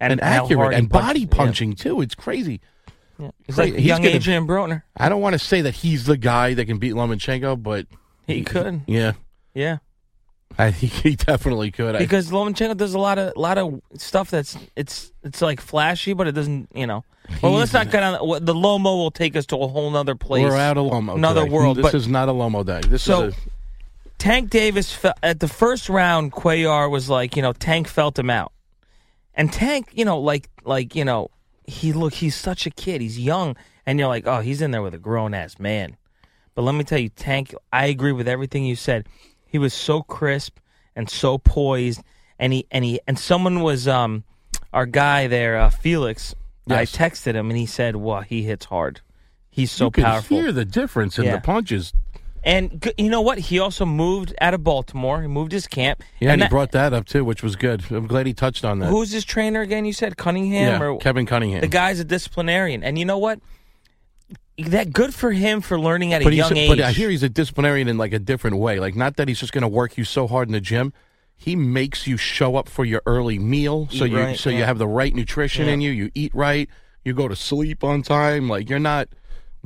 And, 0.01 0.13
and, 0.13 0.21
how 0.21 0.45
accurate 0.45 0.75
and 0.75 0.89
body 0.89 1.25
punches, 1.27 1.31
yeah. 1.33 1.37
punching 1.37 1.75
too. 1.75 2.01
It's 2.01 2.15
crazy. 2.15 2.61
Yeah. 3.19 3.31
He's 3.47 3.55
Cra- 3.55 3.65
like 3.67 3.79
young 3.79 4.03
gonna- 4.03 4.17
Adrian 4.17 4.47
Broner. 4.47 4.83
I 4.97 5.09
don't 5.09 5.21
want 5.21 5.35
to 5.35 5.39
say 5.39 5.61
that 5.63 5.75
he's 5.75 6.05
the 6.07 6.17
guy 6.17 6.55
that 6.55 6.65
can 6.67 6.79
beat 6.79 6.95
Lomachenko, 6.95 7.63
but 7.63 7.87
He 8.27 8.43
could. 8.43 8.83
Yeah, 8.87 9.13
Yeah. 9.55 9.79
I 10.57 10.71
think 10.71 10.93
he 10.93 11.17
definitely 11.17 11.71
could. 11.73 11.97
I- 11.97 11.99
Because 11.99 12.31
Lomachenko 12.31 12.77
does 12.77 12.95
a 12.95 12.99
lot 12.99 13.19
of 13.19 13.33
a 13.37 13.41
lot 13.41 13.59
of 13.59 13.81
stuff 13.97 14.31
that's 14.31 14.57
it's 14.77 15.13
it's 15.23 15.43
like 15.43 15.61
flashy, 15.61 16.13
but 16.13 16.27
it 16.29 16.33
doesn't 16.33 16.69
you 16.75 16.87
know. 16.87 17.05
Well, 17.43 17.53
let's 17.53 17.73
not 17.73 17.91
get 17.91 18.03
on 18.03 18.13
the 18.45 18.55
Lomo 18.55 18.97
will 18.99 19.11
take 19.11 19.35
us 19.35 19.47
to 19.47 19.57
a 19.57 19.67
whole 19.67 19.97
other 19.97 20.15
place. 20.15 20.43
we're 20.45 20.57
out 20.57 20.77
of 20.77 20.87
Lomo. 20.87 21.15
another 21.17 21.43
today. 21.43 21.53
world. 21.53 21.77
This 21.79 21.83
but 21.83 21.95
is 21.95 22.07
not 22.07 22.29
a 22.29 22.33
Lomo 22.33 22.65
day. 22.67 22.81
This 22.87 23.03
So- 23.03 23.25
is 23.25 23.35
a, 23.35 23.39
Tank 24.19 24.49
Davis 24.51 24.97
at 25.23 25.41
the 25.41 25.49
first 25.49 25.89
round, 25.89 26.33
Cuellar 26.33 26.89
was 26.91 27.11
like, 27.11 27.37
you 27.37 27.43
know, 27.43 27.53
Tank 27.53 27.89
felt 27.89 28.19
him 28.19 28.31
out, 28.31 28.53
and 29.35 29.53
Tank, 29.53 29.89
you 29.93 30.05
know, 30.05 30.19
like 30.21 30.49
like 30.65 30.95
you 30.95 31.05
know, 31.05 31.31
he 31.67 31.93
look 31.93 32.15
he's 32.15 32.35
such 32.35 32.67
a 32.67 32.71
kid, 32.71 33.01
he's 33.01 33.19
young, 33.19 33.57
and 33.87 33.99
you're 33.99 34.09
like, 34.09 34.27
oh, 34.27 34.41
he's 34.41 34.61
in 34.63 34.71
there 34.71 34.83
with 34.83 34.95
a 34.95 34.99
grown 34.99 35.35
ass 35.35 35.59
man. 35.59 35.97
But 36.55 36.63
let 36.63 36.75
me 36.75 36.85
tell 36.85 36.99
you, 36.99 37.09
Tank, 37.09 37.55
I 37.73 37.87
agree 37.87 38.13
with 38.13 38.29
everything 38.29 38.65
you 38.65 38.77
said. 38.77 39.07
He 39.45 39.59
was 39.59 39.75
so 39.75 40.03
crisp 40.03 40.59
and 40.95 41.11
so 41.11 41.39
poised, 41.39 42.03
and 42.39 42.53
he 42.53 42.67
and 42.71 42.85
he 42.85 43.01
and 43.07 43.19
someone 43.19 43.61
was 43.61 43.89
um 43.89 44.25
our 44.73 44.87
guy 44.87 45.27
there, 45.27 45.57
uh, 45.59 45.71
Felix. 45.71 46.35
I 46.69 46.85
texted 46.87 47.35
him 47.35 47.51
and 47.51 47.59
he 47.59 47.67
said, 47.67 47.97
"Wow, 47.97 48.21
he 48.23 48.43
hits 48.43 48.67
hard. 48.67 49.01
He's 49.51 49.71
so 49.71 49.87
you 49.87 49.91
can 49.91 50.05
powerful." 50.05 50.41
hear 50.41 50.51
the 50.53 50.65
difference 50.65 51.19
in 51.19 51.25
Yeah. 51.27 51.37
the 51.37 51.41
punches. 51.41 51.93
And 52.45 52.93
you 52.99 53.09
know 53.09 53.23
what? 53.23 53.39
He 53.39 53.59
also 53.59 53.87
moved 53.87 54.35
out 54.41 54.53
of 54.53 54.63
Baltimore. 54.63 55.23
He 55.23 55.29
moved 55.29 55.51
his 55.53 55.67
camp. 55.67 56.03
Yeah, 56.21 56.27
and, 56.29 56.33
and 56.35 56.41
he 56.43 56.45
that- 56.45 56.51
brought 56.51 56.73
that 56.73 56.93
up 56.93 57.07
too, 57.07 57.25
which 57.25 57.43
was 57.43 57.57
good. 57.57 57.83
I'm 57.91 58.07
glad 58.07 58.27
he 58.27 58.35
touched 58.35 58.65
on 58.67 58.81
that. 58.81 58.87
Who's 58.91 59.11
his 59.13 59.25
trainer 59.25 59.63
again? 59.63 59.85
You 59.87 59.95
said 59.95 60.17
Cunningham 60.19 60.81
yeah, 60.81 60.87
or 60.87 60.99
Kevin 60.99 61.25
Cunningham. 61.25 61.63
the 61.63 61.69
guy's 61.69 62.01
a 62.01 62.05
disciplinarian. 62.05 62.85
And 62.85 62.99
you 62.99 63.07
know 63.07 63.19
what? 63.19 63.41
That 64.59 64.93
good 64.93 65.13
for 65.15 65.33
him 65.33 65.63
for 65.63 65.81
learning 65.81 66.13
at 66.13 66.21
a 66.21 66.25
but 66.25 66.33
he's, 66.33 66.39
young 66.39 66.57
age. 66.57 66.69
but 66.69 66.81
I 66.81 66.93
hear 66.93 67.11
he's 67.11 67.25
a 67.25 67.29
disciplinarian 67.29 67.89
in 67.89 67.99
like 67.99 68.13
a 68.13 68.21
different 68.21 68.59
way. 68.59 68.79
Like 68.79 68.95
not 68.95 69.17
that 69.17 69.27
he's 69.27 69.41
just 69.41 69.53
going 69.53 69.63
to 69.63 69.69
work 69.69 69.97
you 69.97 70.05
so 70.05 70.29
hard 70.29 70.49
in 70.49 70.53
the 70.53 70.61
gym. 70.61 70.93
He 71.37 71.57
makes 71.57 72.07
you 72.07 72.17
show 72.17 72.55
up 72.55 72.69
for 72.69 72.85
your 72.85 73.03
early 73.07 73.41
meal, 73.41 73.89
so 73.91 74.05
Eat 74.05 74.13
you 74.13 74.19
right, 74.19 74.39
so 74.39 74.51
you 74.51 74.63
have 74.63 74.79
the 74.79 74.87
right 74.87 75.13
nutrition 75.13 75.67
Yeah. 75.67 75.73
in 75.73 75.81
you. 75.81 75.91
You 75.91 76.11
eat 76.15 76.33
right. 76.35 76.69
You 77.05 77.15
go 77.15 77.27
to 77.27 77.35
sleep 77.35 77.83
on 77.83 78.03
time. 78.03 78.49
Like 78.49 78.71
you're 78.71 78.79
not 78.79 79.09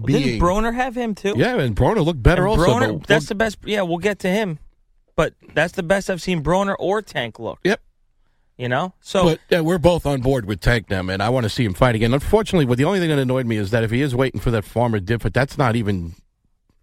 being. 0.05 0.23
Didn't 0.23 0.41
Broner 0.41 0.75
have 0.75 0.97
him 0.97 1.15
too? 1.15 1.35
yeah, 1.37 1.59
and 1.59 1.75
Broner 1.77 2.05
looked 2.05 2.23
better 2.23 2.47
And 2.47 2.61
also. 2.61 2.67
Broner, 2.73 3.07
that's 3.07 3.27
the 3.27 3.35
best. 3.35 3.59
Yeah, 3.65 3.83
we'll 3.83 3.99
get 3.99 4.19
to 4.21 4.29
him. 4.29 4.59
But 5.17 5.35
that's 5.55 5.73
the 5.73 5.83
best 5.83 6.09
I've 6.11 6.23
seen 6.23 6.43
Broner 6.45 6.77
or 6.79 7.03
Tank 7.03 7.39
look. 7.41 7.59
Yep. 7.65 7.81
You 8.57 8.69
know? 8.69 8.95
So 9.01 9.25
But 9.25 9.41
yeah, 9.51 9.61
we're 9.61 9.79
both 9.79 10.07
on 10.07 10.21
board 10.21 10.45
with 10.45 10.61
Tank 10.61 10.91
now, 10.91 11.03
man. 11.03 11.21
I 11.21 11.29
want 11.29 11.45
to 11.45 11.51
see 11.51 11.65
him 11.65 11.75
fight 11.75 11.95
again. 11.95 12.13
Unfortunately, 12.15 12.67
what 12.67 12.79
the 12.79 12.85
only 12.85 13.01
thing 13.01 13.09
that 13.09 13.19
annoyed 13.19 13.47
me 13.47 13.57
is 13.57 13.71
that 13.71 13.83
if 13.85 13.91
he 13.91 14.01
is 14.01 14.15
waiting 14.15 14.41
for 14.41 14.51
that 14.53 14.65
Farmer 14.65 15.01
Dib, 15.01 15.23
but 15.23 15.35
that's 15.35 15.59
not 15.59 15.75
even 15.77 16.15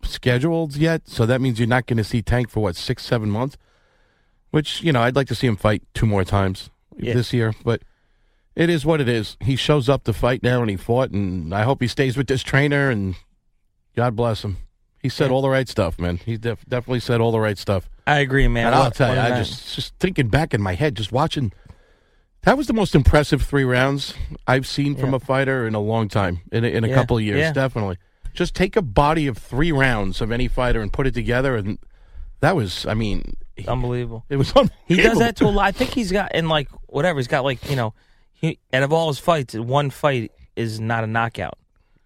scheduled 0.03 0.75
yet. 0.75 1.07
So 1.07 1.25
that 1.25 1.41
means 1.41 1.59
you're 1.59 1.67
not 1.67 1.85
going 1.87 1.97
to 1.97 2.03
see 2.03 2.21
Tank 2.21 2.49
for 2.49 2.61
what 2.61 2.75
six, 2.75 3.03
seven 3.05 3.29
months. 3.29 3.57
Which 4.51 4.81
you 4.83 4.91
know, 4.93 5.01
I'd 5.01 5.15
like 5.15 5.27
to 5.27 5.35
see 5.35 5.47
him 5.47 5.57
fight 5.57 5.83
two 5.93 6.05
more 6.05 6.23
times 6.23 6.69
Yeah. 6.97 7.13
this 7.13 7.33
year. 7.33 7.53
But 7.63 7.81
it 8.55 8.69
is 8.69 8.85
what 8.85 9.01
it 9.01 9.09
is. 9.09 9.37
He 9.41 9.55
shows 9.55 9.89
up 9.89 10.03
to 10.05 10.13
fight 10.13 10.41
now, 10.43 10.61
and 10.61 10.69
he 10.69 10.75
fought, 10.77 11.11
and 11.11 11.53
I 11.53 11.63
hope 11.63 11.81
he 11.81 11.87
stays 11.87 12.15
with 12.17 12.27
this 12.27 12.41
trainer. 12.43 12.89
And 12.89 13.15
God 13.95 14.15
bless 14.15 14.43
him. 14.43 14.57
He 15.01 15.09
said 15.09 15.29
all 15.29 15.41
the 15.41 15.49
right 15.49 15.69
stuff, 15.69 15.99
man. 15.99 16.17
He 16.17 16.37
def- 16.37 16.65
definitely 16.67 16.99
said 17.01 17.21
all 17.21 17.31
the 17.31 17.39
right 17.39 17.57
stuff. 17.57 17.89
I 18.07 18.19
agree, 18.19 18.47
man. 18.47 18.67
And 18.67 18.75
I'll 18.75 18.91
tell 18.91 19.13
you, 19.13 19.19
I 19.19 19.29
just 19.37 19.75
just 19.75 19.93
thinking 19.99 20.29
back 20.29 20.53
in 20.53 20.61
my 20.61 20.73
head, 20.75 20.95
just 20.95 21.11
watching. 21.11 21.51
That 22.43 22.57
was 22.57 22.67
the 22.67 22.73
most 22.73 22.93
impressive 22.93 23.41
three 23.41 23.63
rounds 23.63 24.13
I've 24.45 24.67
seen 24.67 24.95
from 24.95 25.15
a 25.15 25.19
fighter 25.19 25.65
in 25.67 25.73
a 25.73 25.79
long 25.79 26.07
time, 26.09 26.41
in 26.51 26.63
a, 26.63 26.67
in 26.67 26.83
a 26.83 26.87
Yeah, 26.87 26.93
couple 26.93 27.17
of 27.17 27.23
years, 27.23 27.39
yeah. 27.39 27.51
definitely. 27.51 27.97
Just 28.35 28.53
take 28.53 28.75
a 28.75 28.83
body 28.83 29.25
of 29.25 29.37
three 29.39 29.71
rounds 29.71 30.21
of 30.21 30.31
any 30.31 30.47
fighter 30.47 30.79
and 30.81 30.93
put 30.93 31.07
it 31.07 31.15
together, 31.15 31.55
and 31.55 31.79
that 32.41 32.55
was, 32.55 32.85
I 32.85 32.93
mean, 32.93 33.35
unbelievable. 33.67 34.25
it 34.29 34.35
was 34.37 34.49
unbelievable. 34.55 34.75
He 34.85 34.97
does 35.01 35.17
that 35.19 35.35
to 35.37 35.45
a 35.45 35.47
lot. 35.49 35.65
I 35.65 35.71
think 35.71 35.89
he's 35.91 36.11
got 36.11 36.35
in 36.35 36.47
like 36.47 36.67
whatever. 36.87 37.17
He's 37.17 37.27
got 37.27 37.43
like 37.43 37.67
you 37.67 37.75
know, 37.75 37.95
he 38.35 38.59
out 38.71 38.83
of 38.83 38.93
all 38.93 39.07
his 39.07 39.19
fights, 39.19 39.55
one 39.55 39.89
fight 39.89 40.31
is 40.55 40.79
not 40.79 41.03
a 41.03 41.07
knockout. 41.07 41.57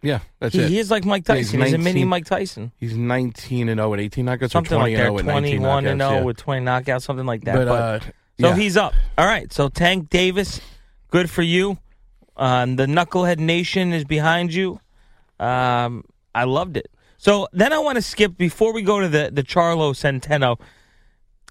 Yeah, 0.01 0.19
that's 0.39 0.55
he, 0.55 0.61
it. 0.61 0.69
he 0.69 0.79
is 0.79 0.89
like 0.89 1.03
Mike 1.03 1.27
Yeah, 1.27 1.35
he's 1.35 1.47
Tyson. 1.47 1.61
he's, 1.61 1.73
a 1.73 1.77
mini 1.77 2.05
19 2.05 2.07
Mike 2.07 2.25
Tyson. 2.25 2.71
He's 2.77 2.95
19 2.95 3.67
and 3.67 3.79
0 3.79 3.93
and 3.93 4.01
18 4.01 4.25
knockouts, 4.25 4.43
or 4.43 4.47
Something 4.49 4.77
20 4.79 4.95
like 4.95 5.03
that. 5.03 5.07
and 5.09 5.17
0 5.17 5.17
and 5.17 5.27
19 5.27 5.41
Twenty-one 5.59 5.85
and 5.87 5.99
zero 6.01 6.11
yeah. 6.13 6.23
with 6.23 6.37
twenty 6.37 6.65
knockouts, 6.65 7.01
something 7.01 7.25
like 7.25 7.43
that. 7.43 7.55
But, 7.55 7.65
But, 7.65 7.71
uh, 7.81 7.99
so 8.39 8.47
yeah. 8.49 8.55
he's 8.55 8.77
up. 8.77 8.93
All 9.17 9.25
right. 9.25 9.51
So 9.51 9.67
Tank 9.67 10.09
Davis, 10.09 10.61
good 11.11 11.29
for 11.29 11.41
you. 11.41 11.77
Um, 12.37 12.77
the 12.77 12.85
Knucklehead 12.85 13.39
Nation 13.39 13.91
is 13.91 14.05
behind 14.05 14.53
you. 14.53 14.79
Um, 15.41 16.05
I 16.33 16.45
loved 16.45 16.77
it. 16.77 16.89
So 17.17 17.49
then 17.51 17.73
I 17.73 17.79
want 17.79 17.97
to 17.97 18.01
skip 18.01 18.37
before 18.37 18.71
we 18.71 18.81
go 18.81 19.01
to 19.01 19.09
the 19.09 19.29
the 19.33 19.43
Charlo 19.43 19.91
Centeno. 19.93 20.57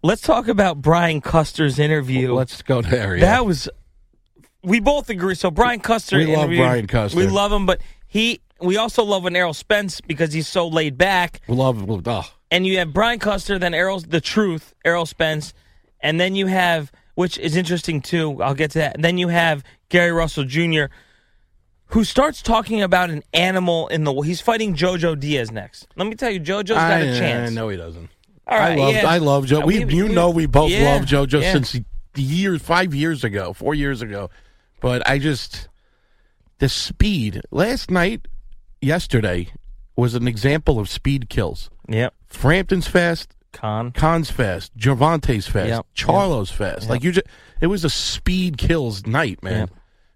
Let's 0.03 0.23
talk 0.23 0.49
about 0.49 0.81
Brian 0.81 1.21
Custer's 1.21 1.79
interview. 1.79 2.33
Let's 2.33 2.63
go 2.63 2.81
there. 2.81 3.17
Yeah. 3.17 3.27
That 3.27 3.45
was. 3.47 3.69
We 4.63 4.81
both 4.81 5.09
agree. 5.11 5.35
So 5.35 5.51
Brian 5.51 5.81
Custer. 5.81 6.19
We 6.19 6.35
love 6.35 6.49
Brian 6.51 6.87
Custer. 6.87 7.17
We 7.17 7.27
love 7.27 7.53
him, 7.53 7.67
but 7.67 7.81
he. 8.07 8.41
We 8.61 8.77
also 8.77 9.05
love 9.05 9.23
when 9.23 9.37
Errol 9.37 9.55
Spence 9.55 10.01
because 10.01 10.33
he's 10.33 10.49
so 10.49 10.67
laid 10.67 10.99
back. 10.99 11.41
we 11.47 11.55
love, 11.55 11.89
oh, 11.89 12.25
And 12.51 12.67
you 12.67 12.79
have 12.79 12.93
Brian 12.93 13.21
Custer, 13.21 13.57
then 13.57 13.73
Errol's 13.73 14.03
the 14.05 14.21
truth, 14.21 14.75
Errol 14.85 15.07
Spence, 15.07 15.55
and 16.01 16.19
then 16.19 16.35
you 16.35 16.47
have, 16.47 16.91
which 17.15 17.39
is 17.39 17.55
interesting 17.55 18.01
too. 18.01 18.43
I'll 18.43 18.55
get 18.55 18.73
to 18.73 18.79
that. 18.81 18.97
And 18.97 19.05
then 19.05 19.17
you 19.17 19.29
have 19.29 19.63
Gary 19.91 20.11
Russell 20.11 20.43
Jr., 20.43 20.87
who 21.93 22.03
starts 22.03 22.43
talking 22.43 22.83
about 22.83 23.11
an 23.11 23.23
animal 23.33 23.87
in 23.89 24.03
the. 24.03 24.13
He's 24.23 24.41
fighting 24.41 24.75
JoJo 24.75 25.21
Diaz 25.21 25.53
next. 25.53 25.87
Let 25.95 26.09
me 26.09 26.17
tell 26.17 26.31
you, 26.31 26.41
JoJo's 26.41 26.71
got 26.71 26.91
I, 26.91 26.99
a 26.99 27.19
chance. 27.19 27.53
I 27.53 27.55
No, 27.55 27.69
he 27.69 27.77
doesn't. 27.77 28.11
All 28.49 28.59
right, 28.59 28.73
I 28.73 28.75
love 28.75 28.95
yeah. 28.95 29.07
I 29.07 29.19
love 29.19 29.47
Joe. 29.47 29.63
Uh, 29.63 29.67
We, 29.67 29.85
we- 29.85 29.95
you 29.95 30.07
we- 30.07 30.15
know 30.15 30.31
we 30.31 30.47
both 30.47 30.71
yeah, 30.71 30.95
love 30.97 31.03
JoJo 31.03 31.43
yeah. 31.43 31.53
since 31.53 31.77
years, 32.17 32.61
five 32.61 32.93
years 32.93 33.23
ago, 33.23 33.53
four 33.53 33.75
years 33.75 34.03
ago. 34.03 34.31
But 34.81 35.07
I 35.09 35.19
just 35.19 35.69
the 36.59 36.69
speed 36.69 37.41
last 37.51 37.91
night, 37.91 38.27
yesterday 38.81 39.49
was 39.97 40.15
an 40.15 40.29
example 40.29 40.79
of 40.79 40.89
speed 40.89 41.29
kills. 41.29 41.71
Yep. 41.89 42.15
Frampton's 42.29 42.87
fast, 42.87 43.35
Khan. 43.53 43.91
Khan's 43.93 44.31
fast, 44.31 44.77
Gervonta's 44.77 45.47
fast, 45.49 45.69
Yep, 45.69 45.87
Charlo's 45.95 46.51
fast. 46.51 46.83
Yep. 46.83 46.91
Like 46.91 47.03
you 47.05 47.13
just, 47.13 47.27
it 47.61 47.67
was 47.69 47.85
a 47.85 47.91
speed 47.91 48.59
kills 48.59 49.07
night, 49.07 49.43
man. 49.43 49.61
Yep. 49.61 49.71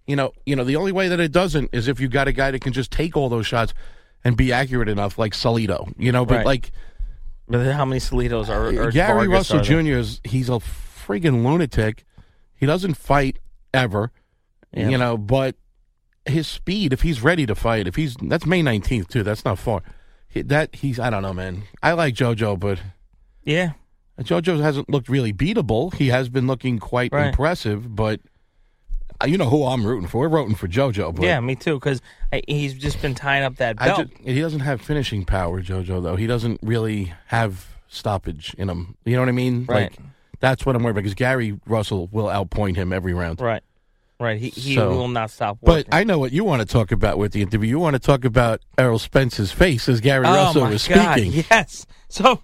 You 0.07 0.17
know, 0.17 0.33
you 0.47 0.57
know 0.57 0.65
the 0.65 0.77
only 0.77 0.93
way 0.93 1.09
that 1.09 1.21
it 1.21 1.33
doesn't 1.33 1.71
is 1.73 1.89
if 1.89 2.01
you 2.01 2.09
got 2.09 2.29
a 2.29 2.33
guy 2.33 2.51
that 2.51 2.61
can 2.61 2.73
just 2.73 2.91
take 2.91 3.17
all 3.17 3.29
those 3.29 3.47
shots 3.47 3.73
and 4.25 4.37
be 4.37 4.53
accurate 4.53 4.89
enough, 4.89 5.19
like 5.19 5.33
Salido. 5.33 5.93
You 5.97 6.13
know, 6.13 6.25
but 6.27 6.39
Right. 6.39 6.47
like 6.47 6.73
But 7.49 7.73
how 7.73 7.85
many 7.85 8.01
Salidos 8.01 8.49
are, 8.49 8.67
are 8.67 8.91
Gary 8.91 9.27
Vargas 9.27 9.51
Russell 9.51 9.61
are? 9.61 9.63
Jr. 9.63 9.99
is 9.99 10.21
he's 10.25 10.49
a 10.49 10.53
friggin' 10.61 11.45
lunatic. 11.45 12.05
He 12.55 12.67
doesn't 12.67 12.95
fight 12.95 13.39
ever, 13.75 14.13
Yeah. 14.75 14.89
you 14.89 14.99
know. 14.99 15.17
But 15.17 15.57
his 16.27 16.47
speed, 16.47 16.93
if 16.93 17.03
he's 17.03 17.23
ready 17.23 17.47
to 17.47 17.55
fight, 17.55 17.87
if 17.89 17.97
he's 17.97 18.17
that's 18.23 18.47
May 18.47 18.63
nineteenth 18.63 19.09
too. 19.09 19.23
That's 19.23 19.45
not 19.45 19.59
far. 19.59 19.83
He- 20.29 20.43
That 20.43 20.75
he's 20.77 20.99
I 21.01 21.11
don't 21.11 21.23
know, 21.23 21.35
man. 21.35 21.65
I 21.83 21.93
like 21.93 22.15
JoJo, 22.15 22.59
but 22.59 22.81
Yeah. 23.45 23.73
JoJo 24.21 24.61
hasn't 24.61 24.89
looked 24.91 25.09
really 25.09 25.33
beatable. 25.33 25.93
He 25.95 26.09
has 26.09 26.29
been 26.29 26.47
looking 26.47 26.79
quite 26.79 27.13
Right. 27.13 27.27
impressive, 27.29 27.97
but 27.97 28.21
uh, 29.21 29.27
you 29.27 29.37
know 29.39 29.49
who 29.49 29.65
I'm 29.65 29.85
rooting 29.87 30.09
for. 30.09 30.21
We're 30.29 30.29
rooting 30.37 30.55
for 30.55 30.69
JoJo, 30.69 31.15
but 31.17 31.25
Yeah, 31.25 31.41
me 31.41 31.55
too. 31.57 31.75
Because 31.75 32.01
he's 32.47 32.75
just 32.75 33.01
been 33.03 33.15
tying 33.15 33.43
up 33.45 33.57
that 33.57 33.77
belt. 33.77 34.09
ju- 34.09 34.17
he 34.33 34.41
doesn't 34.41 34.61
have 34.61 34.81
finishing 34.81 35.25
power, 35.25 35.63
JoJo. 35.63 36.03
Though 36.03 36.17
he 36.17 36.27
doesn't 36.27 36.61
really 36.63 37.13
have 37.27 37.67
stoppage 37.89 38.55
in 38.59 38.69
him. 38.71 38.97
You 39.05 39.15
know 39.17 39.23
what 39.23 39.29
I 39.29 39.33
mean? 39.33 39.65
Right. 39.69 39.91
Like 39.91 39.99
that's 40.41 40.65
what 40.67 40.77
I'm 40.77 40.83
worried 40.83 40.93
about 40.93 41.01
because 41.03 41.15
Gary 41.15 41.59
Russell 41.67 42.09
will 42.13 42.27
outpoint 42.27 42.77
him 42.77 42.93
every 42.93 43.15
round. 43.15 43.41
right. 43.41 43.63
Right. 44.23 44.39
He 44.39 44.51
he 44.51 44.75
So- 44.77 44.91
will 44.91 45.09
not 45.09 45.31
stop. 45.31 45.59
But 45.63 45.87
I 45.91 46.05
know 46.05 46.19
what 46.19 46.31
you 46.33 46.45
want 46.45 46.61
to 46.61 46.67
talk 46.67 46.93
about 46.93 47.19
with 47.19 47.33
the 47.33 47.43
interview. 47.43 47.69
You 47.71 47.79
want 47.81 47.95
to 47.95 47.99
talk 48.01 48.25
about 48.25 48.61
Errol 48.79 48.99
Spence's 49.01 49.51
face 49.51 49.89
as 49.89 50.01
Gary 50.01 50.25
oh 50.27 50.33
Russell 50.33 50.63
my 50.63 50.71
was 50.71 50.87
God, 50.87 51.19
speaking. 51.19 51.45
Yes. 51.51 51.87
So 52.09 52.41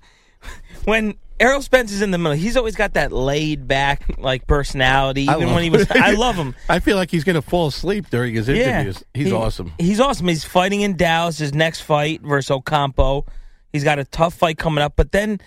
when 0.85 1.15
Errol 1.39 1.63
Spence 1.63 1.93
is 1.93 2.03
in 2.03 2.11
the 2.11 2.19
middle, 2.19 2.37
he's 2.37 2.57
always 2.57 2.75
got 2.75 2.95
that 2.95 3.13
laid 3.13 3.69
back 3.69 4.19
like 4.19 4.47
personality. 4.49 5.23
Even 5.23 5.53
when 5.55 5.63
he 5.63 5.71
was, 5.71 5.89
I 5.91 6.13
love 6.15 6.35
him. 6.35 6.57
I 6.69 6.81
feel 6.81 6.97
like 6.97 7.11
he's 7.13 7.23
going 7.23 7.37
to 7.37 7.43
fall 7.43 7.69
asleep 7.69 8.11
during 8.11 8.35
his 8.35 8.49
interviews. 8.49 9.05
He's 9.15 9.29
He- 9.29 9.33
awesome. 9.33 9.73
He's 9.79 10.01
awesome. 10.01 10.27
He's 10.27 10.45
fighting 10.45 10.81
in 10.81 10.97
Dallas. 10.97 11.39
His 11.39 11.55
next 11.55 11.83
fight 11.83 12.23
versus 12.23 12.51
Ocampo. 12.51 13.25
He's 13.73 13.85
got 13.85 14.01
a 14.01 14.05
tough 14.05 14.35
fight 14.35 14.59
coming 14.59 14.83
up. 14.83 14.95
But 14.97 15.13
then 15.13 15.39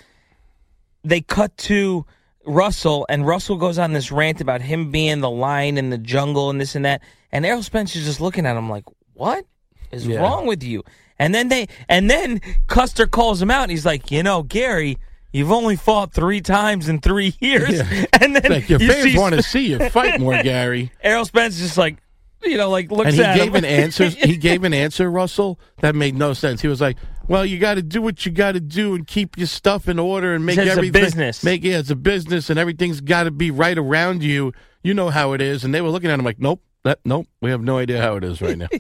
they 1.04 1.20
cut 1.20 1.58
to 1.58 2.06
Russell, 2.46 3.06
and 3.10 3.26
Russell 3.26 3.58
goes 3.58 3.78
on 3.78 3.94
this 3.94 4.12
rant 4.12 4.42
about 4.42 4.62
him 4.62 4.92
being 4.92 5.20
the 5.22 5.30
lion 5.30 5.78
in 5.78 5.90
the 5.90 5.98
jungle 5.98 6.50
and 6.50 6.60
this 6.60 6.76
and 6.76 6.86
that. 6.86 7.02
And 7.32 7.46
Errol 7.46 7.64
Spence 7.64 7.96
is 7.96 8.06
just 8.06 8.20
looking 8.22 8.46
at 8.46 8.58
him 8.58 8.70
like, 8.70 8.84
"What 9.14 9.46
is 9.92 10.08
Yeah. 10.08 10.20
wrong 10.20 10.48
with 10.48 10.64
you?" 10.64 10.84
And 11.20 11.36
then 11.36 11.50
they, 11.50 11.68
and 11.88 12.10
then 12.10 12.42
Custer 12.68 13.06
calls 13.06 13.42
him 13.42 13.52
out, 13.52 13.64
and 13.64 13.72
he's 13.72 13.86
like, 13.86 14.10
"You 14.12 14.24
know, 14.24 14.44
Gary." 14.44 14.98
You've 15.34 15.52
only 15.52 15.78
fought 15.78 16.12
three 16.14 16.42
times 16.42 16.90
in 16.90 17.00
three 17.00 17.34
years, 17.40 17.70
Yeah. 17.78 18.06
and 18.20 18.36
then 18.36 18.52
Like, 18.52 18.68
your 18.70 18.82
you 18.82 18.92
fans 18.92 19.16
want 19.16 19.36
to 19.36 19.42
see 19.42 19.68
you 19.68 19.90
fight 19.90 20.20
more, 20.20 20.34
Gary. 20.44 20.92
Errol 21.02 21.24
Spence 21.24 21.56
is 21.56 21.62
just 21.62 21.78
like, 21.78 22.00
you 22.44 22.58
know, 22.58 22.70
like 22.70 22.92
looks 22.92 23.08
and 23.12 23.16
he 23.16 23.24
at 23.24 23.38
gave 23.38 23.50
him. 23.56 23.56
an 23.56 23.66
answer. 23.66 24.08
He 24.10 24.36
gave 24.36 24.66
an 24.66 24.74
answer, 24.74 25.10
Russell, 25.10 25.58
that 25.80 25.96
made 25.96 26.16
no 26.16 26.34
sense. 26.34 26.62
He 26.62 26.68
was 26.68 26.82
like, 26.82 26.98
"Well, 27.28 27.46
you 27.46 27.60
got 27.60 27.76
to 27.76 27.82
do 27.82 28.02
what 28.02 28.26
you 28.26 28.32
got 28.32 28.54
to 28.54 28.60
do 28.60 28.96
and 28.96 29.06
keep 29.08 29.38
your 29.38 29.48
stuff 29.48 29.88
in 29.88 30.00
order 30.00 30.34
and 30.34 30.46
make 30.46 30.58
it's 30.58 30.68
a 30.68 30.72
everything 30.72 31.02
business. 31.04 31.44
Make 31.44 31.64
yeah, 31.64 31.80
it's 31.80 31.90
a 31.90 31.96
business, 31.96 32.50
and 32.50 32.60
everything's 32.60 33.02
got 33.02 33.24
to 33.24 33.32
be 33.32 33.52
right 33.52 33.78
around 33.78 34.24
you. 34.24 34.54
You 34.84 34.94
know 34.94 35.10
how 35.10 35.34
it 35.34 35.42
is." 35.42 35.64
And 35.64 35.74
they 35.74 35.82
were 35.82 35.90
looking 35.90 36.10
at 36.10 36.20
him 36.20 36.26
like, 36.26 36.40
"Nope, 36.40 36.62
that 36.84 37.00
nope, 37.06 37.28
we 37.42 37.50
have 37.52 37.62
no 37.62 37.78
idea 37.78 38.02
how 38.02 38.16
it 38.16 38.24
is 38.24 38.42
right 38.42 38.58
now." 38.58 38.68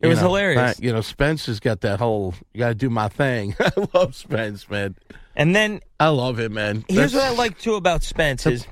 It 0.00 0.06
You 0.06 0.10
was 0.10 0.20
know, 0.20 0.28
hilarious. 0.28 0.76
that- 0.76 0.84
you 0.84 0.92
know, 0.92 1.00
Spence 1.00 1.46
has 1.46 1.58
got 1.58 1.80
that 1.80 1.98
whole 1.98 2.32
"you 2.54 2.60
got 2.60 2.68
to 2.68 2.74
do 2.76 2.88
my 2.88 3.08
thing." 3.08 3.56
I 3.60 3.72
love 3.92 4.14
Spence, 4.14 4.70
man. 4.70 4.94
And 5.34 5.56
then 5.56 5.80
I 5.98 6.08
love 6.10 6.38
him, 6.38 6.54
man. 6.54 6.84
Here's 6.88 7.14
what 7.14 7.24
I 7.24 7.30
like 7.30 7.58
too 7.58 7.74
about 7.74 8.04
Spence 8.04 8.46
is 8.46 8.64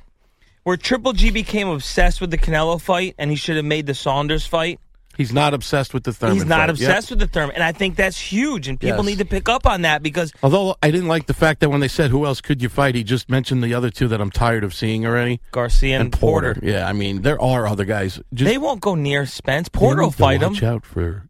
where 0.63 0.77
Triple 0.77 1.13
G 1.15 1.31
became 1.31 1.67
obsessed 1.67 2.21
with 2.21 2.31
the 2.31 2.39
Canelo 2.39 2.81
fight, 2.81 3.17
and 3.19 3.29
he 3.31 3.37
should 3.37 3.57
have 3.57 3.65
made 3.65 3.87
the 3.87 3.95
Saunders 3.95 4.47
fight. 4.47 4.79
He's 5.17 5.33
not 5.33 5.55
obsessed 5.55 5.95
with 5.95 6.05
the 6.05 6.13
Thurman. 6.13 6.37
He's 6.37 6.45
not 6.45 6.61
fight. 6.61 6.71
obsessed 6.71 7.11
Yep. 7.11 7.19
with 7.19 7.29
the 7.29 7.33
Thurman, 7.33 7.55
and 7.55 7.65
I 7.65 7.73
think 7.73 7.97
that's 7.97 8.19
huge. 8.19 8.69
And 8.69 8.79
people 8.79 8.99
Yes. 8.99 9.07
need 9.07 9.19
to 9.19 9.25
pick 9.25 9.49
up 9.49 9.67
on 9.67 9.83
that 9.83 10.03
because 10.03 10.33
Although 10.43 10.77
I 10.83 10.91
didn't 10.91 11.09
like 11.09 11.27
the 11.27 11.35
fact 11.35 11.61
that 11.61 11.71
when 11.71 11.81
they 11.81 11.89
said 11.89 12.11
who 12.11 12.27
else 12.27 12.41
could 12.41 12.61
you 12.63 12.69
fight, 12.69 12.95
he 12.95 13.03
just 13.05 13.29
mentioned 13.31 13.63
the 13.65 13.75
other 13.75 13.91
two 13.91 14.09
that 14.09 14.21
I'm 14.21 14.31
tired 14.31 14.65
of 14.65 14.75
seeing 14.75 15.07
already. 15.07 15.41
Garcia 15.53 16.01
and, 16.01 16.13
Porter, 16.13 16.59
Yeah, 16.63 16.87
I 16.89 16.93
mean 16.93 17.23
there 17.23 17.41
are 17.41 17.67
other 17.67 17.85
guys. 17.85 18.21
Just, 18.35 18.49
they 18.51 18.59
won't 18.59 18.81
go 18.81 18.95
near 18.95 19.27
Spence. 19.27 19.69
Porter 19.69 20.03
will 20.03 20.11
fight 20.11 20.43
him. 20.43 20.53
Watch 20.53 20.63
out 20.63 20.85
for 20.85 21.29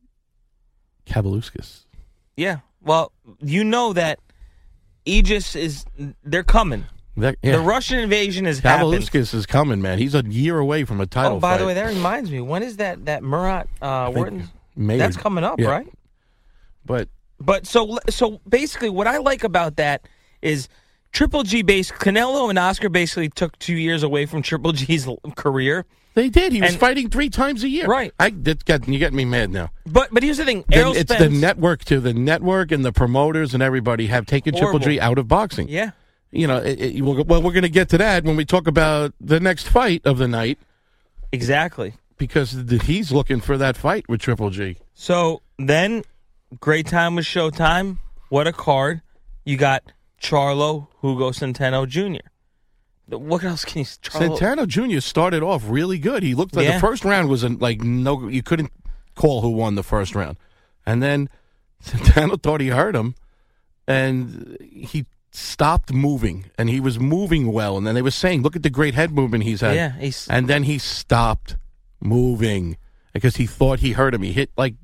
Kavaliauskas. 1.06 1.84
Yeah. 2.36 2.58
Well, 2.82 3.12
you 3.40 3.64
know 3.64 3.92
that 3.92 4.18
Aegis 5.04 5.54
is 5.56 5.84
they're 6.24 6.42
coming. 6.44 6.86
That, 7.18 7.36
yeah. 7.42 7.52
The 7.52 7.60
Russian 7.60 7.98
invasion 7.98 8.46
is 8.46 8.58
happening. 8.58 9.02
Is 9.12 9.46
coming, 9.46 9.80
man. 9.80 9.98
He's 9.98 10.14
a 10.14 10.22
year 10.26 10.58
away 10.58 10.84
from 10.84 11.00
a 11.00 11.06
title 11.06 11.36
Oh, 11.36 11.40
by 11.40 11.52
fight. 11.54 11.60
the 11.60 11.66
way, 11.66 11.74
that 11.74 11.86
reminds 11.86 12.30
me. 12.30 12.40
When 12.40 12.62
is 12.62 12.76
that 12.76 13.06
that 13.06 13.22
Murat 13.22 13.68
uh, 13.80 14.10
Wharton? 14.14 14.48
May 14.76 14.98
That's 14.98 15.16
coming 15.16 15.42
up, 15.42 15.58
yeah. 15.58 15.68
right? 15.68 15.86
But 16.84 17.08
But 17.40 17.66
so 17.66 17.98
so 18.10 18.40
basically, 18.48 18.90
what 18.90 19.06
I 19.06 19.18
like 19.18 19.44
about 19.44 19.76
that 19.76 20.02
is 20.42 20.68
Triple 21.12 21.42
G 21.42 21.62
base 21.62 21.90
Canelo 21.90 22.50
and 22.50 22.58
Oscar 22.58 22.88
basically 22.90 23.28
took 23.30 23.58
two 23.58 23.74
years 23.76 24.02
away 24.02 24.26
from 24.26 24.42
Triple 24.42 24.72
G's 24.72 25.08
career. 25.36 25.86
they 26.14 26.28
did. 26.28 26.52
He 26.52 26.60
was 26.60 26.72
And- 26.72 26.80
fighting 26.80 27.08
three 27.08 27.30
times 27.30 27.64
a 27.64 27.68
year. 27.68 27.86
Right. 27.86 28.12
I 28.20 28.30
that 28.30 28.64
got 28.66 28.86
you 28.86 28.98
get 28.98 29.14
me 29.14 29.24
mad 29.24 29.50
now. 29.50 29.70
But 29.86 30.08
but 30.12 30.22
here's 30.22 30.36
the 30.36 30.44
thing, 30.44 30.64
The- 30.68 30.90
it's 30.90 31.10
Spence. 31.12 31.18
the 31.18 31.28
network 31.30 31.84
too. 31.84 32.00
The 32.00 32.12
network 32.14 32.70
and 32.72 32.84
the 32.84 32.92
promoters 32.92 33.54
and 33.54 33.62
everybody 33.62 34.06
have 34.08 34.26
taken 34.26 34.54
Triple 34.54 34.78
G 34.80 35.00
out 35.00 35.16
of 35.18 35.26
boxing. 35.26 35.68
Yeah, 35.68 35.92
You 36.32 36.46
know, 36.46 36.58
it, 36.58 36.80
it, 36.80 37.02
well, 37.02 37.24
well, 37.24 37.42
we're 37.42 37.52
going 37.52 37.62
to 37.62 37.68
get 37.68 37.88
to 37.90 37.98
that 37.98 38.24
when 38.24 38.36
we 38.36 38.44
talk 38.44 38.66
about 38.66 39.14
the 39.20 39.40
next 39.40 39.68
fight 39.68 40.02
of 40.04 40.18
the 40.18 40.28
night 40.28 40.58
exactly. 41.32 41.94
because 42.18 42.52
he's 42.82 43.12
looking 43.12 43.40
for 43.40 43.56
that 43.56 43.76
fight 43.76 44.08
with 44.08 44.20
Triple 44.20 44.50
G. 44.50 44.76
So 44.94 45.42
then, 45.58 46.02
great 46.60 46.86
time 46.86 47.14
with 47.16 47.24
Showtime. 47.24 47.98
What 48.28 48.46
a 48.46 48.52
card! 48.52 49.02
You 49.44 49.56
got 49.56 49.84
Charlo 50.20 50.88
Hugo 51.00 51.30
Centeno 51.30 51.86
Jr. 51.86 52.26
What 53.08 53.44
else 53.44 53.64
can 53.64 53.80
you? 53.80 53.84
Charlo, 53.84 54.36
Centeno 54.36 54.66
Jr. 54.66 55.00
started 55.00 55.42
off 55.42 55.62
really 55.68 55.98
good. 55.98 56.24
He 56.24 56.34
looked 56.34 56.56
like 56.56 56.66
Yeah. 56.66 56.74
the 56.74 56.80
first 56.80 57.04
round 57.04 57.28
was 57.28 57.44
an, 57.44 57.58
like 57.58 57.80
no, 57.82 58.28
you 58.28 58.42
couldn't 58.42 58.72
call 59.14 59.42
who 59.42 59.50
won 59.50 59.76
the 59.76 59.84
first 59.84 60.14
round, 60.16 60.38
and 60.84 61.00
then 61.02 61.28
Centeno 61.84 62.42
thought 62.42 62.60
he 62.60 62.68
hurt 62.68 62.96
him, 62.96 63.14
and 63.86 64.56
he 64.60 65.06
stopped 65.36 65.92
moving, 65.92 66.46
and 66.58 66.68
he 66.68 66.80
was 66.80 66.98
moving 66.98 67.52
well, 67.52 67.76
and 67.76 67.86
then 67.86 67.94
they 67.94 68.02
were 68.02 68.10
saying, 68.10 68.42
"Look 68.42 68.56
at 68.56 68.62
the 68.62 68.70
great 68.70 68.94
head 68.94 69.10
movement 69.12 69.44
he's 69.44 69.60
had," 69.60 69.74
Yeah, 69.76 69.92
he's- 69.98 70.26
and 70.30 70.48
then 70.48 70.62
he 70.64 70.78
stopped 70.78 71.56
moving 72.00 72.76
because 73.12 73.36
he 73.36 73.46
thought 73.46 73.80
he 73.80 73.92
hurt 73.92 74.14
him. 74.14 74.22
He 74.22 74.32
hit 74.32 74.50
like 74.56 74.74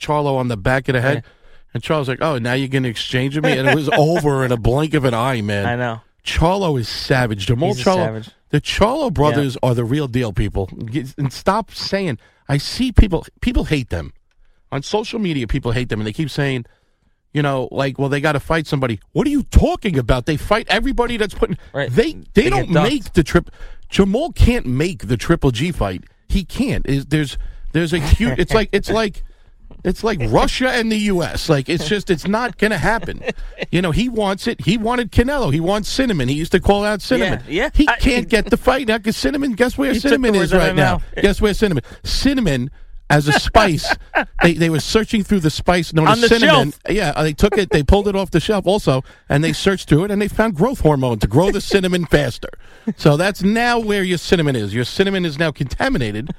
Charlo 0.00 0.36
on 0.36 0.48
the 0.48 0.56
back 0.56 0.88
of 0.88 0.94
the 0.94 1.00
head. 1.00 1.22
Yeah. 1.24 1.30
And 1.74 1.82
Charles 1.82 2.08
like, 2.08 2.22
oh, 2.22 2.38
now 2.38 2.54
you're 2.54 2.68
going 2.68 2.84
to 2.84 2.88
exchange 2.88 3.34
with 3.36 3.44
me, 3.44 3.58
and 3.58 3.68
it 3.68 3.74
was 3.74 3.88
over 3.98 4.44
in 4.44 4.52
a 4.52 4.56
blink 4.56 4.94
of 4.94 5.04
an 5.04 5.12
eye, 5.12 5.42
man. 5.42 5.66
I 5.66 5.76
know. 5.76 6.00
Charlo 6.24 6.78
is 6.80 6.88
savage. 6.88 7.48
A 7.50 7.54
Charlo. 7.56 7.74
savage. 7.76 8.30
The 8.50 8.60
Charlo 8.60 9.12
brothers 9.12 9.56
are 9.62 9.74
the 9.74 9.84
real 9.84 10.08
deal, 10.08 10.32
people. 10.32 10.70
And 11.18 11.32
stop 11.32 11.70
saying. 11.72 12.18
I 12.48 12.56
see 12.56 12.92
people. 12.92 13.26
People 13.42 13.64
hate 13.64 13.90
them 13.90 14.14
on 14.72 14.82
social 14.82 15.18
media. 15.18 15.46
People 15.46 15.72
hate 15.72 15.90
them, 15.90 16.00
and 16.00 16.06
they 16.06 16.12
keep 16.14 16.30
saying, 16.30 16.64
you 17.32 17.42
know, 17.42 17.68
like, 17.70 17.98
well, 17.98 18.08
they 18.08 18.20
got 18.20 18.32
to 18.32 18.40
fight 18.40 18.66
somebody. 18.66 19.00
What 19.12 19.26
are 19.26 19.30
you 19.30 19.42
talking 19.44 19.98
about? 19.98 20.26
They 20.26 20.36
fight 20.36 20.66
everybody 20.70 21.16
that's 21.16 21.34
putting. 21.34 21.58
Right. 21.72 21.90
They 21.90 22.12
they, 22.12 22.42
They 22.42 22.50
don't 22.50 22.70
make 22.70 23.12
the 23.12 23.22
trip. 23.22 23.50
Jermall 23.90 24.34
can't 24.34 24.66
make 24.66 25.08
the 25.08 25.16
Triple 25.16 25.50
G 25.50 25.72
fight. 25.72 26.04
He 26.28 26.44
can't. 26.44 26.86
Is 26.86 27.06
there's 27.06 27.38
there's 27.72 27.92
a 27.92 27.98
huge. 27.98 28.38
It's 28.38 28.54
like 28.54 28.68
it's 28.72 28.90
like. 28.90 29.22
It's 29.84 30.02
like 30.02 30.18
Russia 30.28 30.70
and 30.70 30.90
the 30.90 30.96
U.S. 30.96 31.48
Like 31.48 31.68
it's 31.68 31.86
just 31.86 32.10
it's 32.10 32.26
not 32.26 32.58
going 32.58 32.72
to 32.72 32.78
happen. 32.78 33.22
You 33.70 33.80
know, 33.80 33.92
he 33.92 34.08
wants 34.08 34.48
it. 34.48 34.60
He 34.64 34.76
wanted 34.76 35.12
Canelo. 35.12 35.52
He 35.52 35.60
wants 35.60 35.88
Cinnamon. 35.88 36.28
He 36.28 36.34
used 36.34 36.50
to 36.52 36.58
call 36.58 36.84
out 36.84 37.00
Cinnamon. 37.00 37.44
Yeah, 37.46 37.64
yeah. 37.64 37.70
He 37.74 37.86
I- 37.86 37.96
can't 37.96 38.28
get 38.28 38.46
the 38.46 38.56
fight 38.56 38.88
now 38.88 38.96
because 38.98 39.16
Cinnamon. 39.16 39.52
Guess 39.52 39.78
where 39.78 39.94
Cinnamon 39.94 40.34
is 40.34 40.52
words 40.52 40.54
out 40.54 40.60
of 40.62 40.66
right 40.68 40.74
now? 40.76 41.00
Guess 41.20 41.40
where 41.40 41.54
Cinnamon? 41.54 41.84
Cinnamon 42.02 42.70
as 43.10 43.26
a 43.28 43.32
spice. 43.32 43.94
they 44.42 44.54
they 44.54 44.70
were 44.70 44.80
searching 44.80 45.22
through 45.24 45.40
the 45.40 45.50
spice 45.50 45.92
known 45.92 46.06
On 46.08 46.12
as 46.14 46.20
the 46.22 46.28
cinnamon. 46.28 46.72
shelf. 46.72 46.80
Yeah, 46.90 47.12
uh, 47.16 47.22
they 47.22 47.32
took 47.32 47.56
it. 47.56 47.70
They 47.70 47.82
pulled 47.82 48.08
it 48.08 48.14
off 48.16 48.30
the 48.30 48.40
shelf 48.40 48.66
also, 48.66 49.02
and 49.28 49.42
they 49.42 49.52
searched 49.52 49.88
through 49.88 50.04
it, 50.04 50.10
and 50.10 50.20
they 50.20 50.28
found 50.28 50.54
growth 50.54 50.80
hormone 50.80 51.18
to 51.20 51.26
grow 51.26 51.50
the 51.50 51.60
cinnamon 51.60 52.04
faster. 52.10 52.50
So 52.96 53.16
that's 53.16 53.42
now 53.42 53.78
where 53.78 54.02
your 54.02 54.18
cinnamon 54.18 54.56
is. 54.56 54.74
Your 54.74 54.84
cinnamon 54.84 55.24
is 55.24 55.38
now 55.38 55.50
contaminated, 55.50 56.30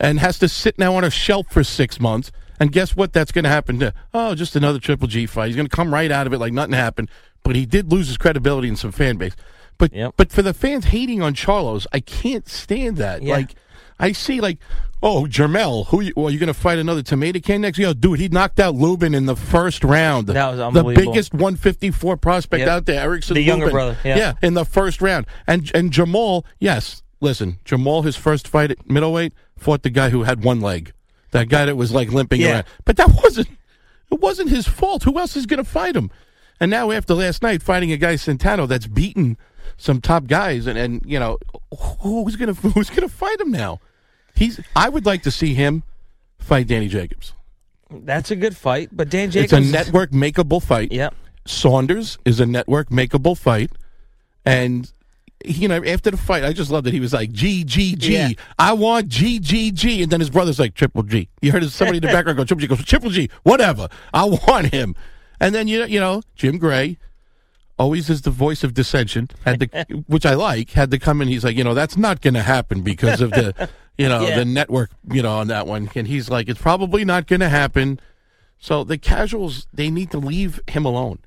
and 0.00 0.18
has 0.20 0.38
to 0.38 0.48
sit 0.48 0.78
now 0.78 0.94
on 0.96 1.04
a 1.04 1.10
shelf 1.10 1.46
for 1.50 1.62
six 1.64 2.00
months. 2.00 2.30
And 2.60 2.70
guess 2.70 2.94
what? 2.94 3.12
That's 3.12 3.32
going 3.32 3.44
to 3.44 3.50
happen 3.50 3.78
to. 3.80 3.92
Oh, 4.14 4.34
just 4.34 4.54
another 4.56 4.78
Triple 4.78 5.08
G 5.08 5.26
fight. 5.26 5.48
He's 5.48 5.56
going 5.56 5.68
to 5.68 5.74
come 5.76 5.92
right 5.92 6.10
out 6.10 6.26
of 6.26 6.32
it 6.32 6.38
like 6.38 6.52
nothing 6.52 6.72
happened. 6.74 7.10
but 7.42 7.56
he 7.56 7.66
did 7.66 7.90
lose 7.92 8.06
his 8.08 8.16
credibility 8.16 8.68
in 8.68 8.76
some 8.76 8.92
fan 8.92 9.16
base. 9.16 9.34
But 9.76 9.90
but 10.16 10.30
for 10.30 10.40
the 10.42 10.54
fans 10.54 10.86
hating 10.86 11.20
on 11.20 11.34
Charlos, 11.34 11.86
I 11.92 11.98
can't 12.00 12.48
stand 12.48 12.96
that. 12.98 13.22
Yeah. 13.22 13.34
Like 13.34 13.54
I 13.98 14.12
see 14.12 14.40
like. 14.40 14.58
Oh, 15.06 15.26
Jermell, 15.26 15.86
who 15.88 16.00
you, 16.00 16.14
well, 16.16 16.30
you 16.30 16.38
going 16.38 16.46
to 16.46 16.54
fight 16.54 16.78
another 16.78 17.02
tomato 17.02 17.38
can 17.38 17.60
next? 17.60 17.78
Yo, 17.78 17.92
dude, 17.92 18.18
he 18.18 18.28
knocked 18.30 18.58
out 18.58 18.74
Lubin 18.74 19.14
in 19.14 19.26
the 19.26 19.36
first 19.36 19.84
round. 19.84 20.28
That 20.28 20.50
was 20.52 20.58
unbelievable. 20.60 20.94
The 20.94 21.10
biggest 21.12 21.34
154 21.34 22.16
prospect 22.16 22.60
Yep. 22.60 22.68
out 22.68 22.86
there, 22.86 23.02
Erickson 23.02 23.34
The 23.34 23.42
younger 23.42 23.70
brother, 23.70 23.98
yeah. 24.02 24.16
yeah, 24.16 24.32
in 24.40 24.54
the 24.54 24.64
first 24.64 25.02
round. 25.02 25.26
And 25.46 25.70
and 25.74 25.90
Jermall, 25.92 26.44
yes, 26.58 27.02
listen, 27.20 27.58
Jermall, 27.66 28.02
his 28.02 28.16
first 28.16 28.48
fight 28.48 28.70
at 28.70 28.88
middleweight, 28.90 29.34
fought 29.58 29.82
the 29.82 29.90
guy 29.90 30.08
who 30.08 30.22
had 30.22 30.42
one 30.42 30.62
leg, 30.62 30.92
that 31.32 31.50
guy 31.50 31.66
that 31.66 31.76
was 31.76 31.92
like 31.92 32.10
limping 32.10 32.40
Yeah. 32.40 32.50
around. 32.52 32.64
But 32.86 32.96
that 32.96 33.10
wasn't 33.22 33.48
it 34.10 34.20
wasn't 34.20 34.48
his 34.48 34.66
fault. 34.66 35.02
Who 35.02 35.18
else 35.18 35.36
is 35.36 35.44
going 35.44 35.62
to 35.62 35.68
fight 35.68 35.96
him? 35.96 36.10
And 36.58 36.70
now 36.70 36.90
after 36.92 37.12
last 37.12 37.42
night, 37.42 37.62
fighting 37.62 37.92
a 37.92 37.98
guy 37.98 38.14
Centeno 38.14 38.66
that's 38.66 38.86
beaten 38.86 39.36
some 39.76 40.00
top 40.00 40.28
guys, 40.28 40.66
and 40.66 40.78
and 40.78 41.02
you 41.04 41.18
know 41.18 41.36
who's 42.00 42.36
going 42.36 42.54
to 42.54 42.60
who's 42.70 42.88
going 42.88 43.06
to 43.06 43.14
fight 43.14 43.38
him 43.38 43.50
now? 43.50 43.80
He's. 44.34 44.60
I 44.74 44.88
would 44.88 45.06
like 45.06 45.22
to 45.22 45.30
see 45.30 45.54
him 45.54 45.82
fight 46.38 46.66
Danny 46.66 46.88
Jacobs. 46.88 47.32
That's 47.90 48.30
a 48.30 48.36
good 48.36 48.56
fight, 48.56 48.90
but 48.92 49.08
Dan 49.08 49.30
Jacobs. 49.30 49.52
It's 49.52 49.68
a 49.68 49.72
network 49.72 50.10
makeable 50.10 50.62
fight. 50.62 50.92
Yep. 50.92 51.14
Saunders 51.46 52.18
is 52.24 52.40
a 52.40 52.46
network 52.46 52.88
makeable 52.88 53.36
fight, 53.36 53.70
and 54.44 54.90
you 55.44 55.68
know 55.68 55.84
after 55.84 56.10
the 56.10 56.16
fight, 56.16 56.44
I 56.44 56.52
just 56.52 56.70
love 56.70 56.84
that 56.84 56.94
he 56.94 57.00
was 57.00 57.12
like 57.12 57.30
G 57.32 57.64
G 57.64 57.94
G. 57.94 58.14
Yeah. 58.14 58.28
I 58.58 58.72
want 58.72 59.08
G 59.08 59.38
G 59.38 59.70
G, 59.70 60.02
and 60.02 60.10
then 60.10 60.20
his 60.20 60.30
brother's 60.30 60.58
like 60.58 60.74
Triple 60.74 61.02
G. 61.02 61.28
You 61.42 61.52
heard 61.52 61.68
somebody 61.70 61.98
in 61.98 62.02
the 62.02 62.08
background 62.08 62.38
go 62.38 62.44
Triple 62.44 62.62
G. 62.62 62.66
Goes 62.66 62.84
Triple 62.84 63.10
G. 63.10 63.28
Whatever. 63.42 63.88
I 64.12 64.24
want 64.24 64.72
him. 64.72 64.96
And 65.38 65.54
then 65.54 65.68
you 65.68 65.80
know, 65.80 65.84
you 65.86 66.00
know 66.00 66.22
Jim 66.34 66.58
Gray. 66.58 66.98
Always 67.76 68.08
is 68.08 68.22
the 68.22 68.30
voice 68.30 68.62
of 68.62 68.72
dissension, 68.72 69.28
had 69.44 69.58
to, 69.58 69.84
which 70.06 70.24
I 70.24 70.34
like. 70.34 70.70
Had 70.70 70.92
to 70.92 70.98
come 70.98 71.20
in. 71.20 71.26
He's 71.26 71.42
like, 71.42 71.56
you 71.56 71.64
know, 71.64 71.74
that's 71.74 71.96
not 71.96 72.20
going 72.20 72.34
to 72.34 72.42
happen 72.42 72.82
because 72.82 73.20
of 73.20 73.32
the, 73.32 73.68
you 73.98 74.08
know, 74.08 74.26
Yeah. 74.26 74.36
the 74.38 74.44
network, 74.44 74.90
you 75.10 75.22
know, 75.22 75.38
on 75.38 75.48
that 75.48 75.66
one. 75.66 75.90
And 75.94 76.06
he's 76.08 76.28
like, 76.28 76.48
it's 76.48 76.60
probably 76.60 77.04
not 77.04 77.26
going 77.26 77.40
to 77.40 77.48
happen. 77.48 78.00
So 78.58 78.82
the 78.84 78.98
casuals, 78.98 79.66
they 79.72 79.90
need 79.90 80.10
to 80.12 80.18
leave 80.18 80.60
him 80.68 80.84
alone. 80.84 81.18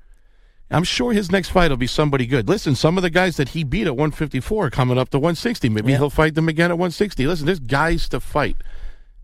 I'm 0.70 0.84
sure 0.84 1.12
his 1.12 1.30
next 1.30 1.48
fight 1.48 1.70
will 1.70 1.78
be 1.78 1.86
somebody 1.86 2.26
good. 2.26 2.46
Listen, 2.48 2.74
some 2.74 2.98
of 2.98 3.02
the 3.02 3.08
guys 3.10 3.36
that 3.38 3.50
he 3.50 3.64
beat 3.64 3.86
at 3.86 3.96
154 3.96 4.66
are 4.66 4.70
coming 4.70 4.98
up 4.98 5.08
to 5.10 5.18
160. 5.18 5.68
Maybe 5.70 5.92
he'll 5.92 6.10
fight 6.10 6.34
them 6.34 6.48
again 6.48 6.70
at 6.70 6.74
160. 6.76 7.26
Listen, 7.26 7.46
there's 7.46 7.58
guys 7.60 8.06
to 8.10 8.20
fight. 8.20 8.56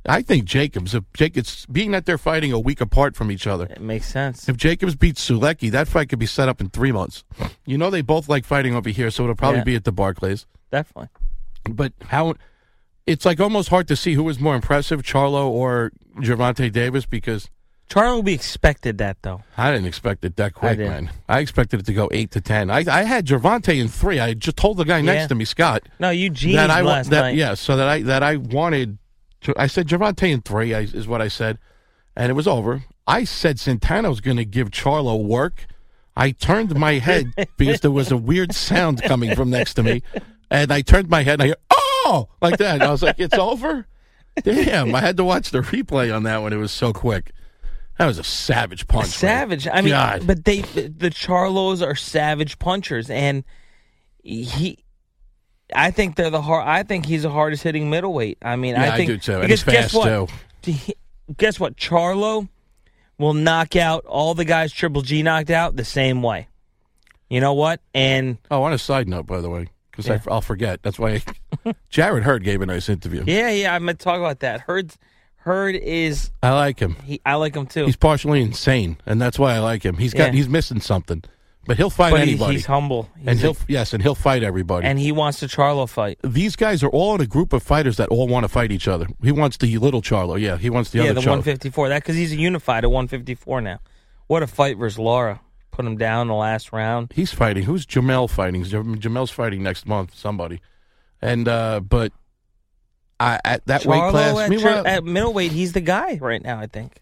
I 0.07 0.23
think 0.23 0.45
Jacobs, 0.45 0.95
if 0.95 1.05
Jacobs, 1.15 1.67
being 1.67 1.91
that 1.93 2.05
they're 2.07 2.19
fighting 2.19 2.53
a 2.53 2.59
week 2.59 2.81
apart 2.81 3.15
from 3.17 3.31
each 3.31 3.47
other, 3.47 3.67
It 3.67 3.81
makes 3.81 4.07
sense. 4.07 4.49
if 4.49 4.57
Jacobs 4.57 4.95
beats 4.97 5.27
Sulecki, 5.29 5.71
that 5.71 5.89
fight 5.89 6.09
could 6.11 6.19
be 6.19 6.27
set 6.27 6.49
up 6.49 6.61
in 6.61 6.69
three 6.71 6.93
months. 6.93 7.25
You 7.67 7.77
know, 7.79 7.89
they 7.91 8.03
both 8.03 8.29
like 8.29 8.45
fighting 8.45 8.75
over 8.75 8.91
here, 8.91 9.11
so 9.11 9.25
it'll 9.25 9.35
probably 9.35 9.59
Yeah. 9.59 9.65
be 9.65 9.77
at 9.77 9.85
the 9.85 9.93
Barclays. 9.93 10.47
Definitely. 10.71 11.09
But 11.71 11.93
how 12.09 12.35
it's 13.07 13.25
like 13.25 13.41
almost 13.41 13.69
hard 13.69 13.89
to 13.89 13.97
see 13.97 14.15
who 14.15 14.23
was 14.23 14.41
more 14.41 14.55
impressive, 14.55 15.03
Charlo 15.03 15.47
or 15.49 15.93
Gervonta 16.19 16.71
Davis, 16.73 17.07
because 17.07 17.49
Charlo 17.89 18.25
we 18.25 18.33
expected 18.33 18.99
that 18.99 19.19
though. 19.23 19.43
I 19.59 19.71
didn't 19.73 19.87
expect 19.87 20.25
it 20.25 20.37
that 20.37 20.55
quick, 20.55 20.79
did. 20.79 20.89
man. 20.89 21.11
I 21.29 21.41
expected 21.41 21.81
it 21.81 21.87
to 21.87 21.93
go 21.93 22.09
eight 22.13 22.31
to 22.33 22.41
ten. 22.41 22.71
I, 22.71 22.85
I 22.91 23.03
had 23.03 23.27
Gervonta 23.27 23.79
in 23.79 23.89
three. 23.89 24.19
I 24.21 24.33
just 24.35 24.57
told 24.57 24.79
the 24.79 24.85
guy 24.85 24.99
Yeah. 24.99 25.13
next 25.15 25.29
to 25.29 25.35
me, 25.35 25.45
Scott, 25.45 25.83
No, 25.99 26.11
you 26.11 26.31
genius 26.31 26.57
that 26.63 26.71
I 26.71 26.81
last 26.81 27.11
that 27.11 27.21
night. 27.21 27.37
yeah, 27.37 27.55
so 27.55 27.77
that 27.77 27.89
I 27.89 28.03
that 28.03 28.23
I 28.23 28.37
wanted. 28.37 28.99
To, 29.43 29.55
I 29.59 29.67
said 29.67 29.87
Gervonta 29.89 30.31
in 30.31 30.41
three 30.41 30.73
I, 30.75 30.81
is 30.81 31.07
what 31.07 31.21
I 31.21 31.29
said, 31.29 31.59
and 32.17 32.31
it 32.31 32.35
was 32.35 32.47
over. 32.49 32.85
I 33.07 33.25
said 33.25 33.59
Centeno's 33.59 34.21
going 34.23 34.39
to 34.39 34.47
give 34.47 34.71
Charlo 34.71 35.23
work. 35.23 35.67
I 36.17 36.31
turned 36.31 36.75
my 36.79 36.93
head 36.95 37.27
because 37.59 37.81
there 37.81 37.91
was 37.91 38.11
a 38.11 38.17
weird 38.17 38.55
sound 38.55 39.03
coming 39.03 39.35
from 39.37 39.51
next 39.51 39.75
to 39.75 39.83
me, 39.83 40.03
and 40.51 40.73
I 40.73 40.81
turned 40.81 41.11
my 41.11 41.23
head 41.23 41.35
and 41.35 41.43
I 41.43 41.47
go, 41.49 41.55
oh 41.71 41.84
like 42.41 42.59
that. 42.59 42.83
I 42.83 42.91
was 42.91 43.03
like, 43.03 43.19
it's 43.19 43.35
over. 43.39 43.87
Damn! 44.43 44.95
I 44.95 45.01
had 45.01 45.17
to 45.19 45.25
watch 45.25 45.51
the 45.51 45.61
replay 45.61 46.15
on 46.15 46.25
that 46.25 46.43
one. 46.43 46.53
It 46.53 46.57
was 46.57 46.73
so 46.73 46.93
quick. 46.93 47.31
That 47.99 48.07
was 48.07 48.19
a 48.19 48.25
savage 48.25 48.89
punch. 48.89 49.07
savage. 49.09 49.69
I 49.69 49.81
mean, 49.81 49.91
God. 49.93 50.27
but 50.27 50.45
they 50.45 50.63
the 50.63 51.11
Charlos 51.11 51.87
are 51.87 51.95
savage 51.95 52.59
punchers, 52.59 53.09
and 53.11 53.45
he. 54.23 54.79
I 55.75 55.93
think 55.93 56.17
they're 56.17 56.31
the 56.31 56.43
hard. 56.43 56.67
I 56.67 56.83
think 56.83 57.07
he's 57.07 57.23
the 57.23 57.31
hardest 57.31 57.63
hitting 57.63 57.89
middleweight. 57.91 58.39
I 58.43 58.57
mean, 58.57 58.75
Yeah, 58.75 58.83
I 58.83 58.95
I 58.95 58.97
think 58.97 59.09
do 59.11 59.19
too, 59.19 59.41
and 59.41 59.49
he's 59.51 59.63
guess 59.65 59.93
fast, 59.93 59.95
what? 59.95 60.31
too. 60.63 60.75
Guess 61.39 61.59
what? 61.61 61.77
Charlo 61.77 62.49
will 63.19 63.35
knock 63.35 63.77
out 63.77 64.05
all 64.05 64.35
the 64.35 64.45
guys 64.45 64.73
Triple 64.73 65.03
G 65.03 65.23
knocked 65.23 65.51
out 65.51 65.77
the 65.77 65.85
same 65.85 66.23
way. 66.23 66.49
You 67.31 67.41
know 67.41 67.55
what? 67.55 67.81
And 67.95 68.39
Oh, 68.51 68.63
on 68.65 68.73
a 68.73 68.79
side 68.79 69.09
note, 69.09 69.27
by 69.27 69.41
the 69.41 69.49
way, 69.49 69.69
because 69.97 70.09
Yeah. 70.27 70.33
I'll 70.33 70.41
forget. 70.41 70.83
That's 70.83 70.99
why 70.99 71.23
Jarrett 71.91 72.25
Hurd 72.25 72.45
gave 72.45 72.61
a 72.63 72.67
nice 72.67 72.89
interview. 72.89 73.25
yeah, 73.27 73.51
yeah, 73.51 73.75
I'm 73.75 73.83
gonna 73.83 73.95
talk 73.95 74.19
about 74.19 74.41
that. 74.41 74.61
Hurd, 74.63 74.93
Hurd 75.37 75.75
is 75.77 76.31
I 76.43 76.53
like 76.53 76.79
him. 76.81 76.97
he. 77.05 77.21
I 77.25 77.35
like 77.35 77.55
him 77.55 77.67
too. 77.67 77.85
He's 77.87 77.97
partially 77.97 78.41
insane, 78.43 78.97
and 79.07 79.21
that's 79.21 79.39
why 79.39 79.55
I 79.55 79.59
like 79.59 79.85
him. 79.85 79.97
He's 79.99 80.15
got 80.15 80.27
Yeah. 80.27 80.33
he's 80.33 80.49
missing 80.49 80.81
something, 80.81 81.23
but 81.67 81.77
he'll 81.77 81.91
fight 81.91 82.13
but 82.13 82.21
anybody. 82.21 82.55
he's 82.55 82.67
humble. 82.67 83.11
and 83.27 83.39
he'll 83.39 83.57
yes, 83.69 83.93
and 83.93 84.03
he'll 84.03 84.15
fight 84.15 84.43
everybody. 84.43 84.87
and 84.87 84.99
he 84.99 85.13
wants 85.13 85.41
the 85.41 85.47
Charlo 85.47 85.89
fight. 85.89 86.19
these 86.23 86.57
guys 86.57 86.83
are 86.83 86.89
all 86.89 87.15
in 87.15 87.21
a 87.21 87.27
group 87.27 87.53
of 87.53 87.63
fighters 87.63 87.99
that 87.99 88.09
all 88.09 88.27
want 88.27 88.45
to 88.45 88.49
fight 88.49 88.73
each 88.73 88.89
other. 88.89 89.07
He 89.23 89.33
wants 89.33 89.59
the 89.59 89.77
little 89.79 90.01
Charlo, 90.03 90.41
yeah. 90.41 90.57
He 90.57 90.71
wants 90.71 90.91
the 90.91 90.99
yeah, 90.99 91.05
other 91.05 91.09
Yeah, 91.11 91.15
the 91.15 91.21
Charlo. 91.21 91.45
154. 91.45 91.89
That 91.91 92.03
because 92.03 92.17
he's 92.17 92.33
a 92.33 92.37
unified 92.37 92.85
at 92.85 92.91
154 92.91 93.61
now. 93.61 93.81
What 94.27 94.43
a 94.43 94.47
fight 94.47 94.79
versus 94.79 94.99
Lara. 94.99 95.41
Put 95.75 95.85
him 95.87 95.97
down 95.97 96.23
in 96.23 96.29
the 96.29 96.35
last 96.35 96.73
round. 96.73 97.13
He's 97.13 97.33
fighting. 97.33 97.65
Who's 97.65 97.85
Jamel 97.85 98.31
fighting? 98.31 98.63
Jamel's 98.65 99.33
fighting 99.33 99.61
next 99.65 99.87
month. 99.89 100.15
Somebody, 100.15 100.61
and 101.21 101.49
uh 101.49 101.81
but 101.81 102.13
I 103.19 103.41
at 103.45 103.67
that 103.67 103.85
weight 103.85 104.09
class. 104.11 104.39
at, 104.39 104.51
meanwhile- 104.51 104.87
at 104.87 105.03
middleweight, 105.03 105.51
he's 105.51 105.73
the 105.73 105.81
guy 105.81 106.17
right 106.23 106.41
now. 106.41 106.61
I 106.61 106.69
think. 106.69 107.01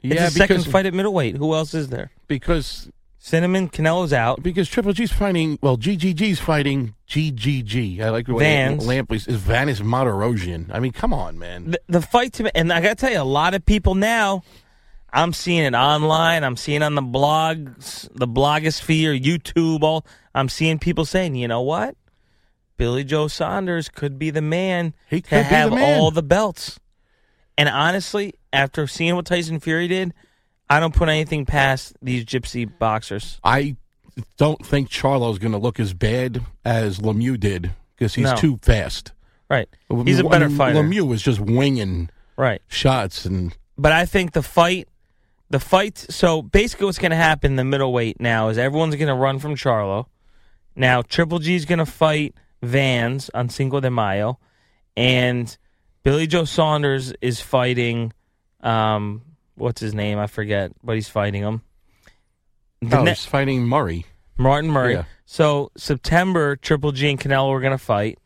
It's 0.00 0.14
yeah, 0.14 0.24
his 0.24 0.36
second 0.36 0.64
fight 0.64 0.86
at 0.86 0.94
middleweight. 0.94 1.36
Who 1.36 1.52
else 1.54 1.74
is 1.74 1.88
there? 1.90 2.10
because 2.28 2.88
Cinnamon 3.18 3.68
Canelo's 3.68 4.14
out. 4.14 4.42
Because 4.42 4.70
Triple 4.70 4.94
G's 4.94 5.12
fighting, 5.12 5.58
well, 5.60 5.76
GGG's 5.76 6.40
fighting 6.40 6.94
GGG. 7.08 8.00
I 8.00 8.08
like 8.08 8.26
the 8.26 8.32
way 8.34 8.44
Vanes. 8.44 8.84
Lampley 8.86 9.16
is 9.28 9.36
Vanes 9.36 9.82
Martirosyan. 9.82 10.70
I 10.72 10.78
mean, 10.78 10.92
come 10.92 11.12
on, 11.12 11.38
man. 11.38 11.72
The, 11.72 11.80
the 11.88 12.00
fight 12.00 12.32
to 12.34 12.44
me, 12.44 12.50
and 12.54 12.72
I 12.72 12.80
got 12.80 12.90
to 12.90 12.94
tell 12.94 13.10
you, 13.12 13.20
a 13.20 13.22
lot 13.24 13.52
of 13.52 13.66
people 13.66 13.94
now. 13.94 14.44
I'm 15.12 15.32
seeing 15.32 15.64
it 15.64 15.74
online. 15.74 16.44
I'm 16.44 16.56
seeing 16.56 16.82
on 16.82 16.94
the 16.94 17.02
blogs, 17.02 18.08
the 18.14 18.26
blogosphere, 18.28 19.20
YouTube. 19.20 19.82
All 19.82 20.04
I'm 20.34 20.48
seeing 20.48 20.78
people 20.78 21.04
saying, 21.04 21.34
you 21.34 21.48
know 21.48 21.62
what? 21.62 21.96
Billy 22.76 23.04
Joe 23.04 23.26
Saunders 23.26 23.88
could 23.88 24.18
be 24.18 24.30
the 24.30 24.42
man 24.42 24.94
He 25.08 25.20
to 25.22 25.42
have 25.42 25.72
man. 25.72 26.00
all 26.00 26.10
the 26.10 26.22
belts. 26.22 26.78
And 27.56 27.68
honestly, 27.68 28.34
after 28.52 28.86
seeing 28.86 29.16
what 29.16 29.26
Tyson 29.26 29.58
Fury 29.58 29.88
did, 29.88 30.14
I 30.70 30.78
don't 30.78 30.94
put 30.94 31.08
anything 31.08 31.44
past 31.46 31.94
these 32.00 32.24
gypsy 32.24 32.70
boxers. 32.78 33.40
I 33.42 33.76
don't 34.36 34.64
think 34.64 34.90
Charlo's 34.90 35.38
going 35.38 35.52
to 35.52 35.58
look 35.58 35.80
as 35.80 35.92
bad 35.94 36.42
as 36.64 36.98
Lemieux 37.00 37.38
did 37.40 37.72
because 37.96 38.14
he's 38.14 38.26
No. 38.26 38.36
too 38.36 38.58
fast. 38.62 39.12
Right. 39.50 39.68
He's 40.04 40.18
a 40.20 40.24
better 40.24 40.44
I 40.44 40.48
mean, 40.48 40.56
fighter. 40.56 40.78
Lemieux 40.82 41.06
was 41.08 41.22
just 41.22 41.40
winging 41.40 42.10
Right. 42.36 42.60
shots, 42.68 43.24
and 43.24 43.56
But 43.76 43.92
I 43.92 44.04
think 44.06 44.32
the 44.32 44.42
fight, 44.42 44.86
the 45.50 45.60
fight. 45.60 45.98
So 46.10 46.42
basically, 46.42 46.86
what's 46.86 46.98
going 46.98 47.10
to 47.10 47.16
happen 47.16 47.52
in 47.52 47.56
the 47.56 47.64
middleweight 47.64 48.20
now 48.20 48.48
is 48.48 48.58
everyone's 48.58 48.96
going 48.96 49.08
to 49.08 49.14
run 49.14 49.38
from 49.38 49.54
Charlo. 49.54 50.06
Now 50.76 51.02
Triple 51.02 51.38
G's 51.40 51.64
going 51.64 51.80
to 51.80 51.86
fight 51.86 52.34
Vanes 52.62 53.30
on 53.34 53.48
Cinco 53.48 53.80
de 53.80 53.90
Mayo, 53.90 54.38
and 54.96 55.56
Billy 56.02 56.26
Joe 56.26 56.44
Saunders 56.44 57.12
is 57.20 57.40
fighting. 57.40 58.12
Um, 58.60 59.22
what's 59.56 59.80
his 59.80 59.94
name? 59.94 60.18
I 60.18 60.26
forget, 60.26 60.72
but 60.82 60.94
he's 60.94 61.08
fighting 61.08 61.42
him. 61.42 61.62
The 62.80 62.98
oh, 62.98 63.02
ne- 63.04 63.10
he's 63.10 63.24
fighting 63.24 63.66
Murray. 63.66 64.06
Martin 64.36 64.70
Murray. 64.70 64.94
Yeah. 64.94 65.04
So 65.26 65.70
September, 65.76 66.56
Triple 66.56 66.92
G 66.92 67.10
and 67.10 67.20
Canelo 67.20 67.48
are 67.48 67.60
going 67.60 67.72
to 67.72 67.78
fight, 67.78 68.18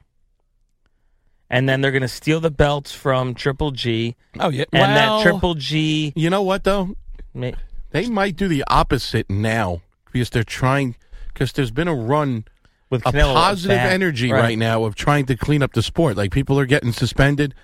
and 1.49 1.69
then 1.69 1.81
they're 1.81 1.91
going 1.91 2.03
to 2.03 2.09
steal 2.09 2.41
the 2.41 2.51
belts 2.51 2.93
from 2.93 3.35
Triple 3.35 3.71
G. 3.71 4.15
Oh 4.39 4.51
yeah, 4.51 4.65
and 4.73 4.81
Well, 4.81 5.19
that 5.19 5.23
Triple 5.23 5.55
G. 5.55 6.13
You 6.15 6.31
know 6.31 6.43
what 6.43 6.65
though? 6.65 6.97
May- 7.35 7.55
They 7.91 8.09
might 8.09 8.37
do 8.37 8.49
the 8.49 8.65
opposite 8.69 9.29
now 9.31 9.83
because 10.13 10.31
they're 10.31 10.45
trying. 10.45 10.97
Because 11.33 11.53
there's 11.53 11.71
been 11.71 11.89
a 11.89 11.95
run 11.95 12.45
with 12.91 13.07
a 13.07 13.13
positive 13.13 13.77
back. 13.77 13.91
energy 13.93 14.31
Right. 14.31 14.41
right. 14.41 14.59
now 14.59 14.85
of 14.85 14.95
trying 14.95 15.25
to 15.27 15.37
clean 15.37 15.63
up 15.63 15.73
the 15.73 15.83
sport. 15.83 16.17
Like 16.17 16.31
people 16.31 16.59
are 16.59 16.67
getting 16.67 16.93
suspended. 16.93 17.55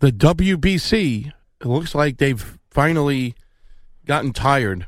The 0.00 0.10
WBC 0.10 1.26
it 1.60 1.66
looks 1.66 1.94
like 1.94 2.18
they've 2.18 2.58
finally 2.70 3.34
gotten 4.04 4.32
tired 4.32 4.86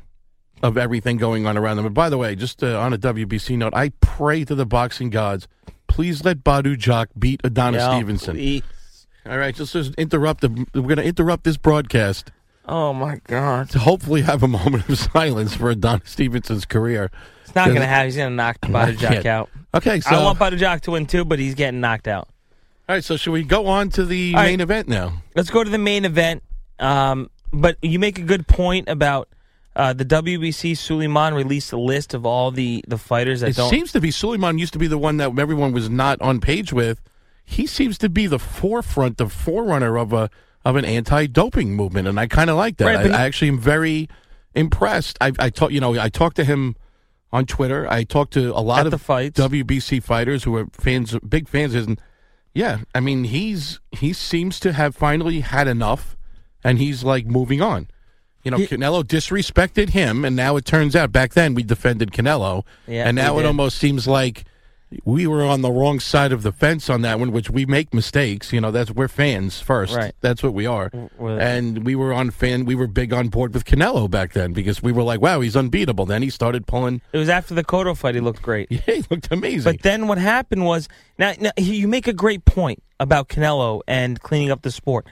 of 0.61 0.77
everything 0.77 1.17
going 1.17 1.45
on 1.47 1.57
around 1.57 1.77
them. 1.77 1.85
And 1.85 1.95
by 1.95 2.09
the 2.09 2.17
way, 2.17 2.35
just 2.35 2.61
uh, 2.63 2.79
on 2.79 2.93
a 2.93 2.97
WBC 2.97 3.57
note, 3.57 3.73
I 3.73 3.89
pray 4.01 4.43
to 4.43 4.53
the 4.55 4.65
boxing 4.65 5.09
gods, 5.09 5.47
please 5.87 6.23
let 6.25 6.43
Badou 6.43 6.77
Jack 6.77 7.09
beat 7.17 7.39
Adonis 7.43 7.79
Yeah, 7.81 7.95
Stevenson. 7.95 8.35
please. 8.35 8.63
All 9.25 9.37
right, 9.37 9.55
just, 9.55 9.73
just 9.73 9.93
interrupt. 9.95 10.41
The, 10.41 10.49
we're 10.73 10.81
going 10.81 10.97
to 10.97 11.03
interrupt 11.05 11.43
this 11.45 11.57
broadcast 11.57 12.31
Oh 12.67 12.93
my 12.93 13.21
God! 13.27 13.69
to 13.71 13.79
hopefully 13.79 14.23
have 14.23 14.43
a 14.43 14.47
moment 14.47 14.89
of 14.89 14.97
silence 14.97 15.55
for 15.55 15.73
Don 15.73 16.01
Stevenson's 16.05 16.65
career. 16.65 17.09
It's 17.45 17.55
not 17.55 17.67
going 17.67 17.79
to 17.79 17.87
have. 17.87 18.05
He's 18.05 18.17
going 18.17 18.29
to 18.31 18.35
knock 18.35 18.59
can't. 18.61 19.25
out. 19.25 19.49
Okay, 19.73 19.99
so 20.01 20.09
I 20.15 20.23
want 20.23 20.37
Badou 20.37 20.57
Jack 20.57 20.81
to 20.81 20.91
win 20.91 21.05
too, 21.05 21.23
but 21.23 21.39
he's 21.39 21.55
getting 21.55 21.79
knocked 21.79 22.07
out. 22.07 22.27
all 22.89 22.95
right. 22.95 23.03
So 23.03 23.15
should 23.15 23.31
we 23.31 23.43
go 23.43 23.67
on 23.67 23.89
to 23.91 24.03
the 24.05 24.33
All 24.33 24.41
right. 24.41 24.47
main 24.49 24.59
event 24.59 24.87
now? 24.89 25.21
Let's 25.35 25.49
go 25.49 25.63
to 25.63 25.69
the 25.69 25.77
main 25.77 26.03
event. 26.03 26.43
Um, 26.79 27.29
but 27.53 27.77
you 27.81 27.99
make 27.99 28.19
a 28.19 28.23
good 28.23 28.47
point 28.47 28.89
about 28.89 29.29
uh, 29.75 29.93
the 29.93 30.03
WBC. 30.05 30.75
Sulaiman 30.77 31.33
released 31.35 31.71
a 31.71 31.77
list 31.77 32.13
of 32.13 32.25
all 32.25 32.51
the, 32.51 32.83
the 32.87 32.97
fighters 32.97 33.39
that 33.41 33.51
It 33.51 33.55
don't. 33.55 33.69
seems 33.69 33.91
to 33.93 34.01
be 34.01 34.11
Sulaiman 34.11 34.57
used 34.57 34.73
to 34.73 34.79
be 34.79 34.87
the 34.87 34.97
one 34.97 35.17
that 35.17 35.37
everyone 35.39 35.71
was 35.71 35.89
not 35.89 36.19
on 36.21 36.41
page 36.41 36.73
with. 36.73 36.99
He 37.45 37.65
seems 37.65 37.97
to 37.99 38.09
be 38.09 38.27
the 38.27 38.39
forefront, 38.39 39.17
the 39.17 39.29
forerunner 39.29 39.97
of 39.97 40.11
a 40.11 40.29
of 40.67 40.75
an 40.75 40.85
anti-doping 40.85 41.75
movement, 41.75 42.07
and 42.07 42.19
I 42.19 42.27
kind 42.27 42.49
of 42.49 42.57
like 42.57 42.77
that. 42.77 42.85
Right, 42.85 43.11
I, 43.11 43.23
I 43.23 43.25
actually 43.25 43.47
am 43.47 43.59
very 43.59 44.09
impressed. 44.53 45.17
I, 45.21 45.31
I 45.39 45.49
talk, 45.49 45.71
you 45.71 45.79
know, 45.79 45.97
I 45.99 46.09
talked 46.09 46.35
to 46.37 46.43
him 46.43 46.75
on 47.31 47.45
Twitter. 47.45 47.87
I 47.89 48.03
talked 48.03 48.33
to 48.33 48.51
a 48.55 48.59
lot 48.61 48.85
of 48.85 48.91
the 48.91 48.97
fights. 48.97 49.39
WBC 49.39 50.03
fighters 50.03 50.43
who 50.43 50.55
are 50.57 50.67
fans, 50.71 51.17
big 51.19 51.47
fans. 51.47 51.73
And 51.75 52.01
yeah, 52.53 52.79
I 52.93 52.99
mean, 52.99 53.23
he's 53.25 53.79
he 53.91 54.13
seems 54.13 54.59
to 54.61 54.73
have 54.73 54.95
finally 54.95 55.39
had 55.41 55.67
enough, 55.67 56.17
and 56.63 56.79
he's 56.79 57.03
like 57.03 57.25
moving 57.25 57.61
on. 57.61 57.87
You 58.43 58.51
know, 58.51 58.57
He- 58.57 58.67
Canelo 58.67 59.03
disrespected 59.03 59.89
him, 59.89 60.25
and 60.25 60.35
now 60.35 60.57
it 60.57 60.65
turns 60.65 60.95
out 60.95 61.11
back 61.11 61.33
then 61.33 61.53
we 61.53 61.63
defended 61.63 62.11
Canelo, 62.11 62.63
Yeah, 62.87 63.07
and 63.07 63.15
now 63.15 63.35
it 63.39 63.43
did. 63.43 63.47
almost 63.47 63.77
seems 63.77 64.07
like 64.07 64.43
we 65.03 65.27
were 65.27 65.43
on 65.43 65.61
the 65.61 65.71
wrong 65.71 65.99
side 65.99 66.31
of 66.31 66.43
the 66.43 66.51
fence 66.51 66.89
on 66.89 67.01
that 67.01 67.19
one, 67.19 67.31
which 67.31 67.49
we 67.49 67.65
make 67.65 67.93
mistakes. 67.93 68.53
You 68.53 68.61
know, 68.61 68.71
that's 68.71 68.89
we're 68.89 69.09
fans 69.09 69.59
first. 69.59 69.93
Right. 69.93 70.13
That's 70.21 70.41
what 70.41 70.53
we 70.53 70.65
are. 70.65 70.89
and 71.19 71.85
we 71.85 71.95
were 71.95 72.13
on 72.13 72.31
fan. 72.31 72.63
We 72.65 72.75
were 72.75 72.87
big 72.87 73.11
on 73.11 73.27
board 73.27 73.53
with 73.53 73.65
Canelo 73.65 74.09
back 74.09 74.33
then 74.33 74.53
because 74.53 74.81
we 74.81 74.91
were 74.93 75.03
like, 75.03 75.19
wow, 75.19 75.41
he's 75.41 75.55
unbeatable. 75.57 76.05
Then 76.05 76.21
he 76.21 76.29
started 76.29 76.67
pulling. 76.67 77.01
It 77.11 77.17
was 77.17 77.27
after 77.29 77.53
the 77.53 77.63
Cotto 77.63 77.97
fight. 77.97 78.15
He 78.15 78.21
looked 78.21 78.41
great. 78.41 78.67
Yeah, 78.77 78.95
he 78.95 79.03
looked 79.09 79.31
amazing. 79.31 79.71
But 79.73 79.81
then 79.81 80.07
what 80.07 80.17
happened 80.19 80.65
was 80.65 80.87
now, 81.17 81.33
now 81.39 81.51
you 81.57 81.87
make 81.87 82.07
a 82.07 82.13
great 82.13 82.45
point 82.45 82.81
about 82.99 83.27
Canelo 83.27 83.81
and 83.87 84.21
cleaning 84.21 84.51
up 84.51 84.61
the 84.61 84.71
sport. 84.71 85.07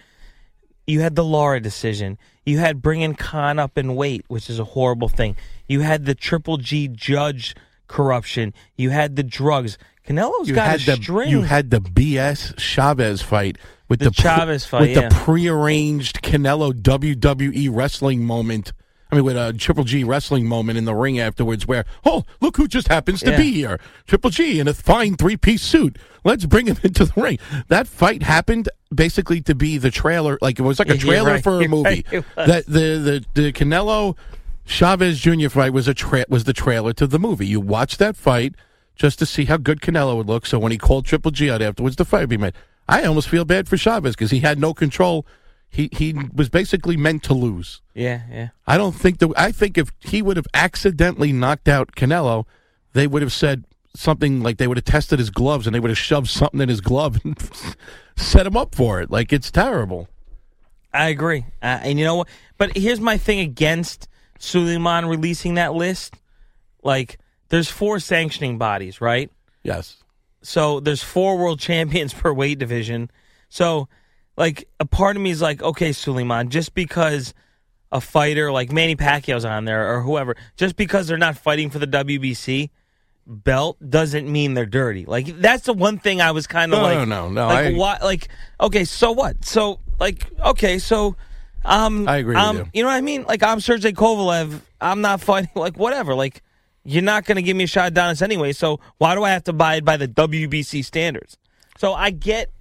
You 0.87 1.01
had 1.01 1.15
the 1.15 1.23
Lara 1.23 1.59
decision. 1.59 2.17
You 2.45 2.59
had 2.59 2.81
bringing 2.81 3.15
Khan 3.15 3.57
up 3.57 3.77
in 3.77 3.95
weight, 3.95 4.23
which 4.27 4.49
is 4.49 4.59
a 4.59 4.63
horrible 4.63 5.09
thing. 5.09 5.35
You 5.67 5.81
had 5.81 6.05
the 6.05 6.13
Triple 6.13 6.57
G 6.57 6.87
judge 6.87 7.55
corruption. 7.87 8.53
You 8.75 8.89
had 8.91 9.15
the 9.15 9.23
drugs. 9.23 9.77
Canelo's 10.07 10.47
you 10.47 10.53
got 10.55 10.67
had 10.67 10.81
a 10.81 10.85
the 10.85 10.95
string. 11.03 11.29
you 11.29 11.41
had 11.41 11.71
the 11.71 11.79
BS 11.81 12.57
Chavez 12.59 13.21
fight 13.23 13.57
with 13.89 13.99
The 13.99 14.05
the, 14.05 14.11
Chavez 14.11 14.63
fight, 14.65 14.81
with 14.81 14.89
yeah. 14.91 15.09
the 15.09 15.15
prearranged 15.15 16.21
Canelo 16.21 16.73
WWE 16.73 17.69
wrestling 17.71 18.23
moment. 18.23 18.71
I 19.11 19.15
mean, 19.15 19.23
with 19.25 19.37
a 19.37 19.53
Triple 19.53 19.83
G 19.83 20.03
wrestling 20.03 20.47
moment 20.47 20.77
in 20.77 20.85
the 20.85 20.93
ring 20.95 21.19
afterwards, 21.19 21.67
where 21.67 21.85
oh 22.05 22.23
look 22.41 22.57
who 22.57 22.67
just 22.67 22.87
happens 22.87 23.19
to 23.21 23.31
Yeah. 23.31 23.37
be 23.37 23.51
here, 23.51 23.79
Triple 24.07 24.29
G 24.31 24.59
in 24.59 24.67
a 24.67 24.73
fine 24.73 25.15
three 25.15 25.37
piece 25.37 25.61
suit. 25.61 25.97
Let's 26.23 26.45
bring 26.45 26.67
him 26.67 26.77
into 26.83 27.05
the 27.05 27.21
ring. 27.21 27.39
That 27.67 27.87
fight 27.87 28.23
happened 28.23 28.67
basically 28.93 29.41
to 29.41 29.55
be 29.55 29.77
the 29.77 29.91
trailer, 29.91 30.37
like 30.41 30.59
it 30.59 30.63
was 30.63 30.79
like 30.79 30.89
a 30.89 30.95
Yeah, 30.97 31.01
trailer 31.01 31.31
right. 31.33 31.43
for 31.43 31.61
a 31.61 31.67
movie. 31.69 32.05
right. 32.11 32.25
That 32.35 32.65
the 32.67 33.23
the 33.33 33.41
the 33.41 33.53
Canelo 33.53 34.17
Chavez 34.65 35.19
Jr. 35.19 35.49
fight 35.49 35.73
was 35.73 35.87
a 35.87 35.93
tra- 35.93 36.25
was 36.27 36.43
the 36.43 36.53
trailer 36.53 36.93
to 36.93 37.07
the 37.07 37.19
movie. 37.19 37.45
You 37.47 37.59
watch 37.59 37.97
that 37.97 38.17
fight 38.17 38.55
just 38.95 39.19
to 39.19 39.25
see 39.25 39.45
how 39.45 39.57
good 39.57 39.81
Canelo 39.81 40.17
would 40.17 40.27
look. 40.27 40.45
So 40.45 40.57
when 40.59 40.71
he 40.71 40.77
called 40.77 41.05
Triple 41.05 41.31
G 41.31 41.49
out 41.49 41.61
afterwards, 41.61 41.95
the 41.95 42.05
fight 42.05 42.21
would 42.21 42.29
be 42.29 42.37
made. 42.37 42.53
I 42.87 43.03
almost 43.03 43.29
feel 43.29 43.45
bad 43.45 43.67
for 43.67 43.77
Chavez 43.77 44.15
because 44.15 44.31
he 44.31 44.39
had 44.39 44.59
no 44.59 44.73
control. 44.73 45.25
He 45.69 45.89
he 45.91 46.13
was 46.33 46.49
basically 46.49 46.95
meant 46.97 47.23
to 47.23 47.33
lose. 47.33 47.81
yeah, 47.93 48.21
yeah. 48.31 48.49
I 48.65 48.77
don't 48.77 48.93
think 48.95 49.19
that. 49.19 49.31
I 49.35 49.51
think 49.51 49.77
if 49.77 49.91
he 49.99 50.21
would 50.21 50.37
have 50.37 50.47
accidentally 50.53 51.33
knocked 51.33 51.67
out 51.67 51.95
Canelo, 51.95 52.45
they 52.93 53.07
would 53.07 53.21
have 53.21 53.33
said 53.33 53.65
something 53.95 54.41
like 54.41 54.57
they 54.57 54.67
would 54.67 54.77
have 54.77 54.85
tested 54.85 55.19
his 55.19 55.29
gloves 55.29 55.65
and 55.67 55.75
they 55.75 55.79
would 55.79 55.89
have 55.91 55.97
shoved 55.97 56.27
something 56.27 56.59
in 56.61 56.69
his 56.69 56.81
glove 56.81 57.19
and 57.23 57.37
set 58.17 58.45
him 58.45 58.55
up 58.57 58.73
for 58.75 59.01
it. 59.01 59.09
Like 59.11 59.31
it's 59.33 59.51
terrible. 59.51 60.07
I 60.93 61.07
agree. 61.09 61.45
Uh, 61.61 61.79
and 61.81 61.99
you 61.99 62.05
know 62.05 62.15
what? 62.15 62.29
But 62.57 62.77
here's 62.77 63.01
my 63.01 63.17
thing 63.17 63.39
against 63.39 64.07
Sulaiman 64.39 65.05
releasing 65.05 65.55
that 65.55 65.73
list. 65.73 66.15
Like, 66.83 67.19
there's 67.49 67.69
four 67.69 67.99
sanctioning 67.99 68.57
bodies, 68.57 69.01
right? 69.01 69.31
Yes. 69.63 69.97
So 70.41 70.79
there's 70.79 71.03
four 71.03 71.37
world 71.37 71.59
champions 71.69 72.13
per 72.13 72.31
weight 72.33 72.59
division. 72.59 73.09
So, 73.49 73.87
like, 74.37 74.67
a 74.79 74.85
part 74.85 75.15
of 75.15 75.21
me 75.21 75.31
is 75.31 75.41
like, 75.41 75.61
okay, 75.61 75.91
Sulaiman, 75.91 76.49
just 76.49 76.73
because 76.73 77.33
a 77.91 78.01
fighter 78.01 78.51
like 78.51 78.71
Manny 78.71 78.95
Pacquiao's 78.95 79.45
on 79.45 79.65
there 79.65 79.95
or 79.95 80.01
whoever, 80.01 80.35
just 80.57 80.75
because 80.75 81.07
they're 81.07 81.17
not 81.17 81.37
fighting 81.37 81.69
for 81.69 81.79
the 81.79 81.87
WBC 81.87 82.69
belt 83.27 83.77
doesn't 83.89 84.29
mean 84.31 84.53
they're 84.53 84.65
dirty. 84.65 85.05
Like, 85.05 85.27
that's 85.39 85.63
the 85.65 85.73
one 85.73 85.97
thing 85.97 86.21
I 86.21 86.31
was 86.31 86.45
kind 86.45 86.73
of 86.73 86.79
No, 86.79 86.83
like, 86.83 86.97
no, 86.97 87.05
no, 87.05 87.29
no, 87.29 87.47
Like, 87.47 87.65
I- 87.67 87.73
why? 87.73 87.97
Like, 88.03 88.27
okay, 88.59 88.85
so 88.85 89.11
what? 89.11 89.45
So, 89.45 89.79
like, 89.99 90.27
okay, 90.39 90.77
so. 90.79 91.15
Um, 91.65 92.07
I 92.07 92.17
agree 92.17 92.35
with 92.35 92.43
um, 92.43 92.57
you. 92.57 92.65
You 92.73 92.83
know 92.83 92.89
what 92.89 92.95
I 92.95 93.01
mean? 93.01 93.23
Like, 93.23 93.43
I'm 93.43 93.59
Sergey 93.59 93.91
Kovalev. 93.91 94.61
I'm 94.79 95.01
not 95.01 95.21
fighting. 95.21 95.49
Like, 95.55 95.77
whatever. 95.77 96.13
Like, 96.15 96.41
you're 96.83 97.03
not 97.03 97.25
going 97.25 97.37
to 97.37 97.41
give 97.41 97.57
me 97.57 97.63
a 97.63 97.67
shot 97.67 97.85
at 97.85 97.91
Adonis 97.93 98.21
anyway. 98.21 98.53
So 98.53 98.79
why 98.97 99.15
do 99.15 99.23
I 99.23 99.31
have 99.31 99.43
to 99.45 99.51
abide 99.51 99.83
by 99.83 99.97
the 99.97 100.07
WBC 100.07 100.85
standards? 100.85 101.37
So 101.77 101.93
I 101.93 102.11
get. 102.11 102.51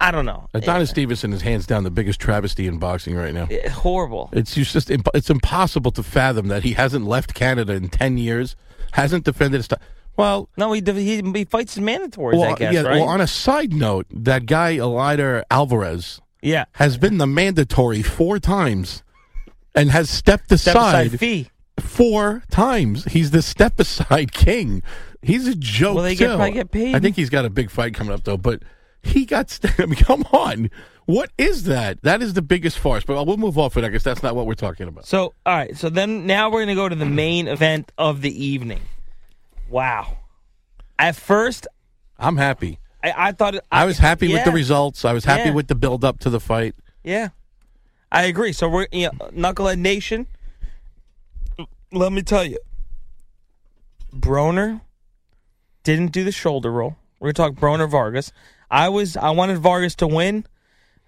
I 0.00 0.10
don't 0.10 0.26
know. 0.26 0.48
Adonis 0.52 0.90
Stevenson 0.90 1.32
is 1.32 1.42
hands 1.42 1.64
down 1.64 1.84
the 1.84 1.90
biggest 1.90 2.20
travesty 2.20 2.66
in 2.66 2.78
boxing 2.78 3.14
right 3.14 3.32
now. 3.32 3.46
Eh, 3.48 3.68
horrible. 3.68 4.30
It's 4.32 4.52
just 4.54 4.90
imp- 4.90 5.08
it's 5.14 5.30
impossible 5.30 5.92
to 5.92 6.02
fathom 6.02 6.48
that 6.48 6.64
he 6.64 6.72
hasn't 6.72 7.06
left 7.06 7.34
Canada 7.34 7.74
in 7.74 7.88
ten 7.88 8.18
years, 8.18 8.56
hasn't 8.92 9.24
defended 9.24 9.60
his. 9.60 9.68
T- 9.68 9.76
well, 10.16 10.48
No, 10.56 10.72
he 10.72 10.82
he, 10.84 11.22
he 11.22 11.44
fights 11.44 11.76
his 11.76 11.84
mandatories. 11.84 12.36
well, 12.36 12.52
I 12.52 12.54
guess. 12.56 12.74
yeah. 12.74 12.82
right? 12.82 12.98
Well, 12.98 13.08
on 13.08 13.20
a 13.20 13.28
side 13.28 13.72
note, 13.72 14.06
that 14.10 14.46
guy 14.46 14.76
Eleider 14.76 15.44
Alvarez 15.50 16.20
yeah. 16.42 16.64
has 16.72 16.98
been 16.98 17.18
the 17.18 17.26
mandatory 17.26 18.02
four 18.02 18.38
times, 18.38 19.02
and 19.74 19.90
has 19.90 20.10
stepped 20.10 20.46
Step 20.46 20.56
aside 20.74 21.06
aside 21.06 21.20
fee. 21.20 21.48
four 21.80 22.42
times. 22.50 23.04
He's 23.06 23.30
the 23.30 23.40
step 23.42 23.78
aside 23.80 24.32
king. 24.34 24.82
He's 25.22 25.46
a 25.48 25.54
joke. 25.54 25.94
Well, 25.96 26.04
they 26.04 26.14
get- 26.16 26.28
probably 26.36 26.52
get 26.52 26.70
paid. 26.70 26.94
I 26.94 26.98
think 27.00 27.16
he's 27.16 27.30
got 27.30 27.44
a 27.44 27.50
big 27.50 27.70
fight 27.70 27.94
coming 27.94 28.12
up 28.12 28.24
though. 28.24 28.36
But 28.36 28.62
he 29.02 29.24
got. 29.24 29.50
St- 29.50 29.72
I 29.80 29.86
mean, 29.86 29.94
come 29.96 30.24
on. 30.32 30.70
What 31.06 31.30
is 31.36 31.64
that? 31.64 32.00
That 32.02 32.22
is 32.22 32.34
the 32.34 32.42
biggest 32.42 32.78
farce. 32.78 33.02
But 33.04 33.24
we'll 33.26 33.36
move 33.36 33.58
off 33.58 33.76
it. 33.76 33.84
I 33.84 33.88
guess 33.88 34.02
that's 34.04 34.22
not 34.22 34.36
what 34.36 34.46
we're 34.46 34.54
talking 34.54 34.86
about. 34.88 35.06
So 35.06 35.34
all 35.46 35.56
right. 35.56 35.76
So 35.76 35.88
then 35.90 36.26
now 36.26 36.48
we're 36.50 36.60
going 36.64 36.68
to 36.68 36.74
go 36.74 36.88
to 36.88 36.94
the 36.94 37.04
main 37.06 37.48
event 37.48 37.90
of 37.98 38.20
the 38.20 38.44
evening. 38.44 38.80
Wow. 39.68 40.18
At 40.98 41.16
first, 41.16 41.66
I'm 42.18 42.36
happy. 42.36 42.78
I, 43.02 43.28
I 43.28 43.32
thought 43.32 43.54
I 43.70 43.84
was 43.84 43.98
happy 43.98 44.32
with 44.32 44.44
the 44.44 44.52
results. 44.52 45.04
I 45.04 45.12
was 45.12 45.24
happy 45.24 45.48
Yeah. 45.48 45.54
with 45.54 45.68
the 45.68 45.74
build 45.74 46.04
up 46.04 46.20
to 46.20 46.30
the 46.30 46.40
fight. 46.40 46.74
Yeah, 47.02 47.28
I 48.10 48.24
agree. 48.24 48.52
So 48.52 48.68
we're 48.68 48.86
you 48.92 49.06
know, 49.18 49.28
Knucklehead 49.30 49.78
Nation. 49.78 50.26
Let 51.92 52.12
me 52.12 52.22
tell 52.22 52.44
you, 52.44 52.58
Broner 54.14 54.80
didn't 55.82 56.12
do 56.12 56.24
the 56.24 56.32
shoulder 56.32 56.70
roll. 56.70 56.96
We're 57.20 57.32
gonna 57.32 57.50
talk 57.50 57.60
Broner 57.60 57.88
Vargas. 57.90 58.32
I 58.70 58.88
was 58.88 59.16
I 59.16 59.30
wanted 59.30 59.58
Vargas 59.58 59.94
to 59.96 60.06
win, 60.06 60.46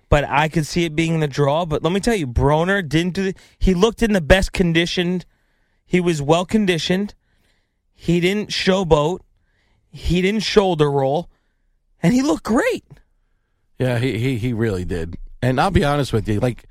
but 0.09 0.25
I 0.25 0.49
could 0.49 0.67
see 0.67 0.85
it 0.85 0.95
being 0.95 1.21
the 1.21 1.29
draw. 1.29 1.65
But 1.65 1.83
let 1.83 1.93
me 1.93 2.01
tell 2.01 2.15
you, 2.15 2.27
Broner 2.27 2.87
didn't 2.87 3.15
do. 3.15 3.33
The, 3.33 3.35
he 3.59 3.75
looked 3.75 4.03
in 4.03 4.13
the 4.13 4.21
best 4.21 4.53
conditioned. 4.53 5.25
He 5.87 6.01
was 6.01 6.21
well 6.21 6.45
conditioned. 6.45 7.15
He 7.95 8.21
didn't 8.21 8.51
showboat. 8.51 9.21
He 9.91 10.21
didn't 10.21 10.43
shoulder 10.43 10.91
roll, 10.91 11.31
and 12.05 12.14
he 12.14 12.23
looked 12.23 12.45
great. 12.45 12.85
Yeah, 13.79 13.99
he, 13.99 14.19
he 14.19 14.38
he 14.38 14.53
really 14.53 14.85
did. 14.85 15.17
And 15.43 15.61
I'll 15.61 15.71
be 15.73 15.85
honest 15.85 16.12
with 16.12 16.29
you, 16.29 16.38
like 16.38 16.64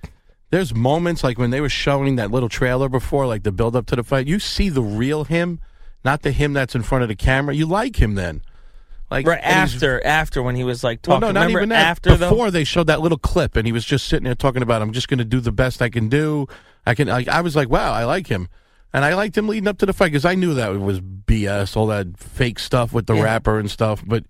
there's 0.52 0.74
moments 0.74 1.24
like 1.24 1.38
when 1.38 1.50
they 1.50 1.60
were 1.62 1.70
showing 1.70 2.16
that 2.16 2.32
little 2.32 2.48
trailer 2.50 2.88
before, 2.88 3.28
like 3.28 3.44
the 3.44 3.52
build 3.52 3.76
up 3.76 3.86
to 3.88 3.96
the 3.98 4.04
fight, 4.04 4.28
you 4.28 4.40
see 4.40 4.70
the 4.70 4.82
real 4.82 5.26
him, 5.26 5.60
not 6.06 6.22
the 6.22 6.32
him 6.32 6.54
that's 6.54 6.76
in 6.76 6.84
front 6.84 7.02
of 7.04 7.10
the 7.10 7.16
camera. 7.16 7.54
You 7.54 7.66
like 7.66 8.02
him 8.02 8.16
then. 8.16 8.42
Like 9.12 9.28
Right 9.28 9.44
after, 9.44 10.04
after 10.06 10.42
when 10.42 10.56
he 10.56 10.64
was 10.64 10.84
like 10.84 11.00
Well, 11.06 11.20
talking. 11.20 11.34
no, 11.34 11.40
not 11.40 11.48
Remember 11.48 11.60
even 11.60 11.70
that. 11.70 11.86
after 11.88 12.16
though? 12.16 12.30
Before 12.32 12.50
they 12.50 12.64
showed 12.64 12.88
that 12.88 13.02
little 13.02 13.18
clip, 13.18 13.56
and 13.58 13.68
he 13.68 13.72
was 13.74 13.86
just 13.86 14.08
sitting 14.08 14.24
there 14.24 14.34
talking 14.34 14.64
about, 14.64 14.82
"I'm 14.82 14.92
just 14.94 15.08
going 15.08 15.18
to 15.20 15.26
do 15.26 15.40
the 15.40 15.52
best 15.52 15.82
I 15.82 15.90
can 15.90 16.08
do. 16.10 16.48
I 16.86 16.96
can." 16.96 17.10
I, 17.10 17.26
I 17.30 17.42
was 17.42 17.56
like, 17.56 17.70
"Wow, 17.70 17.92
I 17.94 18.06
like 18.06 18.28
him," 18.28 18.48
and 18.92 19.06
I 19.06 19.14
liked 19.14 19.38
him 19.38 19.48
leading 19.48 19.68
up 19.68 19.78
to 19.80 19.86
the 19.86 19.94
fight 19.94 20.08
because 20.08 20.26
I 20.26 20.34
knew 20.36 20.54
that 20.56 20.72
it 20.74 20.80
was 20.80 21.00
BS, 21.02 21.76
all 21.78 21.86
that 21.88 22.18
fake 22.18 22.58
stuff 22.60 22.92
with 22.94 23.06
the 23.06 23.14
Yeah. 23.16 23.24
rapper 23.24 23.60
and 23.60 23.70
stuff. 23.70 24.04
But 24.06 24.24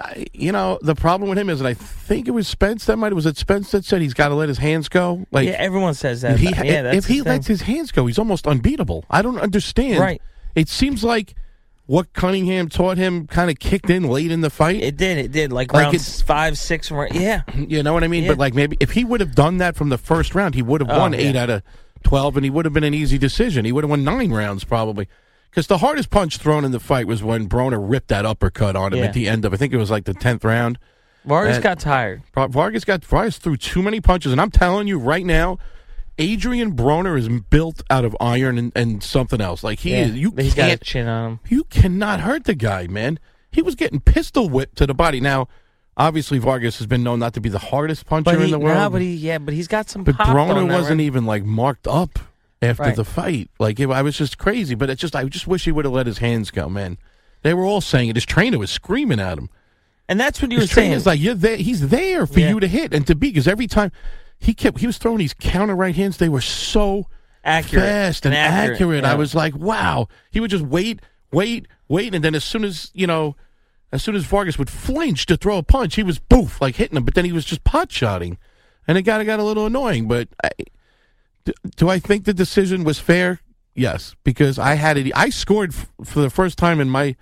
I, 0.00 0.26
you 0.32 0.52
know, 0.52 0.78
the 0.82 0.94
problem 0.94 1.28
with 1.28 1.38
him 1.38 1.50
is, 1.50 1.60
and 1.60 1.68
I 1.68 1.74
think 1.74 2.26
it 2.26 2.30
was 2.32 2.48
Spence 2.48 2.86
that 2.86 2.96
might 2.96 3.12
was 3.12 3.26
it 3.26 3.36
Spence 3.36 3.70
that 3.72 3.84
said 3.84 4.00
he's 4.00 4.14
got 4.14 4.28
to 4.28 4.34
let 4.34 4.48
his 4.48 4.58
hands 4.58 4.88
go. 4.88 5.26
Like 5.30 5.46
yeah, 5.46 5.54
everyone 5.54 5.94
says 5.94 6.22
that. 6.22 6.38
he, 6.38 6.46
yeah, 6.48 6.82
that's 6.82 6.96
if 6.98 7.06
he 7.06 7.16
thing. 7.16 7.24
lets 7.24 7.46
his 7.46 7.62
hands 7.62 7.92
go, 7.92 8.06
he's 8.06 8.18
almost 8.18 8.46
unbeatable. 8.46 9.04
I 9.10 9.22
don't 9.22 9.38
understand. 9.38 10.00
Right. 10.00 10.22
It 10.54 10.68
seems 10.68 11.04
like 11.04 11.34
what 11.86 12.12
Cunningham 12.14 12.68
taught 12.68 12.96
him 12.96 13.26
kind 13.26 13.50
of 13.50 13.58
kicked 13.58 13.90
in 13.90 14.04
late 14.04 14.30
in 14.30 14.40
the 14.40 14.50
fight. 14.50 14.82
it 14.82 14.96
did, 14.96 15.18
it 15.18 15.30
did. 15.32 15.52
Like, 15.52 15.72
Like 15.72 15.82
round 15.82 15.94
it's- 15.94 16.22
five, 16.22 16.56
six, 16.56 16.90
yeah. 17.12 17.42
You 17.54 17.82
know 17.82 17.92
what 17.92 18.02
I 18.04 18.08
mean? 18.08 18.22
Yeah. 18.24 18.30
But 18.30 18.38
like 18.38 18.54
maybe 18.54 18.76
if 18.80 18.92
he 18.92 19.04
would 19.04 19.20
have 19.20 19.34
done 19.34 19.58
that 19.58 19.76
from 19.76 19.90
the 19.90 19.98
first 19.98 20.34
round, 20.34 20.54
he 20.54 20.62
would 20.62 20.80
have 20.80 20.90
Oh, 20.90 20.98
won 21.00 21.12
eight 21.14 21.36
out 21.36 21.50
of 21.50 21.62
twelve, 22.02 22.36
and 22.36 22.44
he 22.44 22.50
would 22.50 22.64
have 22.64 22.72
been 22.72 22.84
an 22.84 22.94
easy 22.94 23.18
decision. 23.18 23.64
He 23.66 23.72
would 23.72 23.84
have 23.84 23.90
won 23.90 24.04
nine 24.04 24.32
rounds 24.32 24.64
probably. 24.64 25.06
Because 25.52 25.66
the 25.66 25.78
hardest 25.78 26.08
punch 26.08 26.38
thrown 26.38 26.64
in 26.64 26.72
the 26.72 26.80
fight 26.80 27.06
was 27.06 27.22
when 27.22 27.46
Broner 27.46 27.78
ripped 27.78 28.08
that 28.08 28.24
uppercut 28.24 28.74
on 28.74 28.94
him 28.94 29.00
Yeah. 29.00 29.04
at 29.04 29.12
the 29.12 29.28
end 29.28 29.44
of. 29.44 29.52
I 29.52 29.58
think 29.58 29.74
it 29.74 29.76
was 29.76 29.90
like 29.90 30.04
the 30.06 30.14
tenth 30.14 30.44
round. 30.44 30.78
Vargas 31.26 31.56
And- 31.56 31.62
got 31.62 31.78
tired. 31.78 32.22
Vargas 32.34 32.84
got 32.86 33.04
Vargas 33.04 33.36
threw 33.36 33.58
too 33.58 33.82
many 33.82 34.00
punches, 34.00 34.32
and 34.32 34.40
I'm 34.40 34.50
telling 34.50 34.88
you 34.88 34.98
right 34.98 35.26
now, 35.26 35.58
Adrien 36.18 36.74
Broner 36.74 37.18
is 37.18 37.28
built 37.28 37.82
out 37.90 38.04
of 38.04 38.16
iron 38.18 38.56
and, 38.56 38.72
and 38.74 39.02
something 39.02 39.40
else. 39.42 39.62
Like 39.62 39.80
he 39.80 39.90
Yeah, 39.92 40.06
is, 40.06 40.12
you 40.14 40.32
he's 40.38 40.54
got 40.54 40.64
a 40.64 40.68
can't 40.70 40.80
chin 40.82 41.06
on 41.06 41.30
him. 41.32 41.40
you 41.48 41.64
cannot 41.64 42.20
hurt 42.20 42.44
the 42.44 42.54
guy, 42.54 42.86
man. 42.86 43.18
He 43.50 43.60
was 43.60 43.74
getting 43.74 44.00
pistol 44.00 44.48
whipped 44.48 44.76
to 44.78 44.86
the 44.86 44.94
body. 44.94 45.20
Now, 45.20 45.48
obviously, 45.98 46.38
Vargas 46.38 46.78
has 46.78 46.86
been 46.86 47.02
known 47.02 47.18
not 47.18 47.34
to 47.34 47.40
be 47.42 47.50
the 47.50 47.58
hardest 47.58 48.06
puncher 48.06 48.38
he, 48.38 48.44
in 48.46 48.50
the 48.50 48.58
world. 48.58 48.92
but 48.92 49.02
he, 49.02 49.14
yeah, 49.14 49.36
but 49.38 49.52
he's 49.52 49.68
got 49.68 49.90
some. 49.90 50.02
But 50.04 50.16
Broner 50.16 50.66
wasn't 50.70 50.98
right? 50.98 51.04
even 51.04 51.26
like 51.26 51.44
marked 51.44 51.86
up 51.86 52.18
after 52.62 52.82
Right. 52.84 52.96
the 52.96 53.04
fight. 53.04 53.50
Like 53.58 53.78
it, 53.80 53.90
I 53.90 54.02
was 54.02 54.16
just 54.16 54.38
crazy. 54.38 54.74
But 54.74 54.88
it's 54.90 55.00
just 55.00 55.14
I 55.16 55.24
just 55.24 55.46
wish 55.46 55.64
he 55.64 55.72
would 55.72 55.84
have 55.84 55.92
let 55.92 56.06
his 56.06 56.18
hands 56.18 56.50
go, 56.50 56.68
man. 56.68 56.96
They 57.42 57.52
were 57.54 57.64
all 57.64 57.80
saying 57.80 58.08
it. 58.08 58.16
His 58.16 58.24
trainer 58.24 58.58
was 58.58 58.70
screaming 58.70 59.18
at 59.20 59.36
him. 59.38 59.50
And 60.08 60.18
that's 60.20 60.40
what 60.40 60.50
you 60.52 60.58
His 60.60 60.70
were 60.70 60.74
saying. 60.74 60.92
Is 60.92 61.06
like, 61.06 61.20
you're 61.20 61.34
there. 61.34 61.56
He's 61.56 61.88
there 61.88 62.26
for 62.26 62.40
Yeah. 62.40 62.50
you 62.50 62.60
to 62.60 62.68
hit 62.68 62.92
and 62.94 63.06
to 63.06 63.14
be 63.14 63.28
because 63.28 63.48
every 63.48 63.66
time 63.66 63.90
he 64.38 64.54
kept 64.54 64.78
he 64.80 64.86
was 64.86 64.98
throwing 64.98 65.18
these 65.18 65.34
counter 65.34 65.74
right 65.74 65.94
hands. 65.94 66.16
They 66.18 66.28
were 66.28 66.40
so 66.40 67.06
Accurate 67.44 67.84
fast 67.84 68.26
and, 68.26 68.34
and 68.34 68.54
accurate, 68.54 68.74
accurate. 68.74 69.04
I 69.04 69.14
was 69.14 69.34
like, 69.34 69.56
wow. 69.56 70.06
He 70.30 70.38
would 70.40 70.50
just 70.50 70.64
wait, 70.64 71.00
wait, 71.32 71.66
wait, 71.88 72.14
and 72.14 72.22
then 72.24 72.34
as 72.36 72.44
soon 72.44 72.64
as 72.64 72.90
you 72.94 73.06
know, 73.06 73.34
as 73.90 74.02
soon 74.02 74.14
as 74.16 74.24
Vargas 74.24 74.58
would 74.58 74.70
flinch 74.70 75.26
to 75.26 75.36
throw 75.36 75.58
a 75.58 75.62
punch, 75.62 75.96
he 75.96 76.02
was 76.02 76.18
boof 76.18 76.60
like 76.60 76.76
hitting 76.76 76.96
him. 76.96 77.04
But 77.04 77.14
then 77.14 77.24
he 77.24 77.32
was 77.32 77.44
just 77.44 77.64
pot 77.64 77.90
shotting, 77.90 78.38
and 78.86 78.96
it 78.96 79.02
got 79.02 79.20
it 79.20 79.24
got 79.24 79.40
a 79.40 79.44
little 79.44 79.66
annoying. 79.66 80.06
But 80.08 80.28
I, 80.44 80.50
do, 81.44 81.52
do 81.76 81.88
I 81.88 81.98
think 81.98 82.24
the 82.24 82.34
decision 82.34 82.84
was 82.84 82.98
fair? 82.98 83.40
Yes, 83.74 84.14
because 84.24 84.58
I 84.58 84.74
had 84.74 84.96
it. 84.96 85.12
I 85.14 85.30
scored 85.30 85.72
f- 85.72 85.90
for 86.04 86.20
the 86.20 86.30
first 86.30 86.58
time 86.58 86.80
in 86.80 86.90
my 86.90 87.16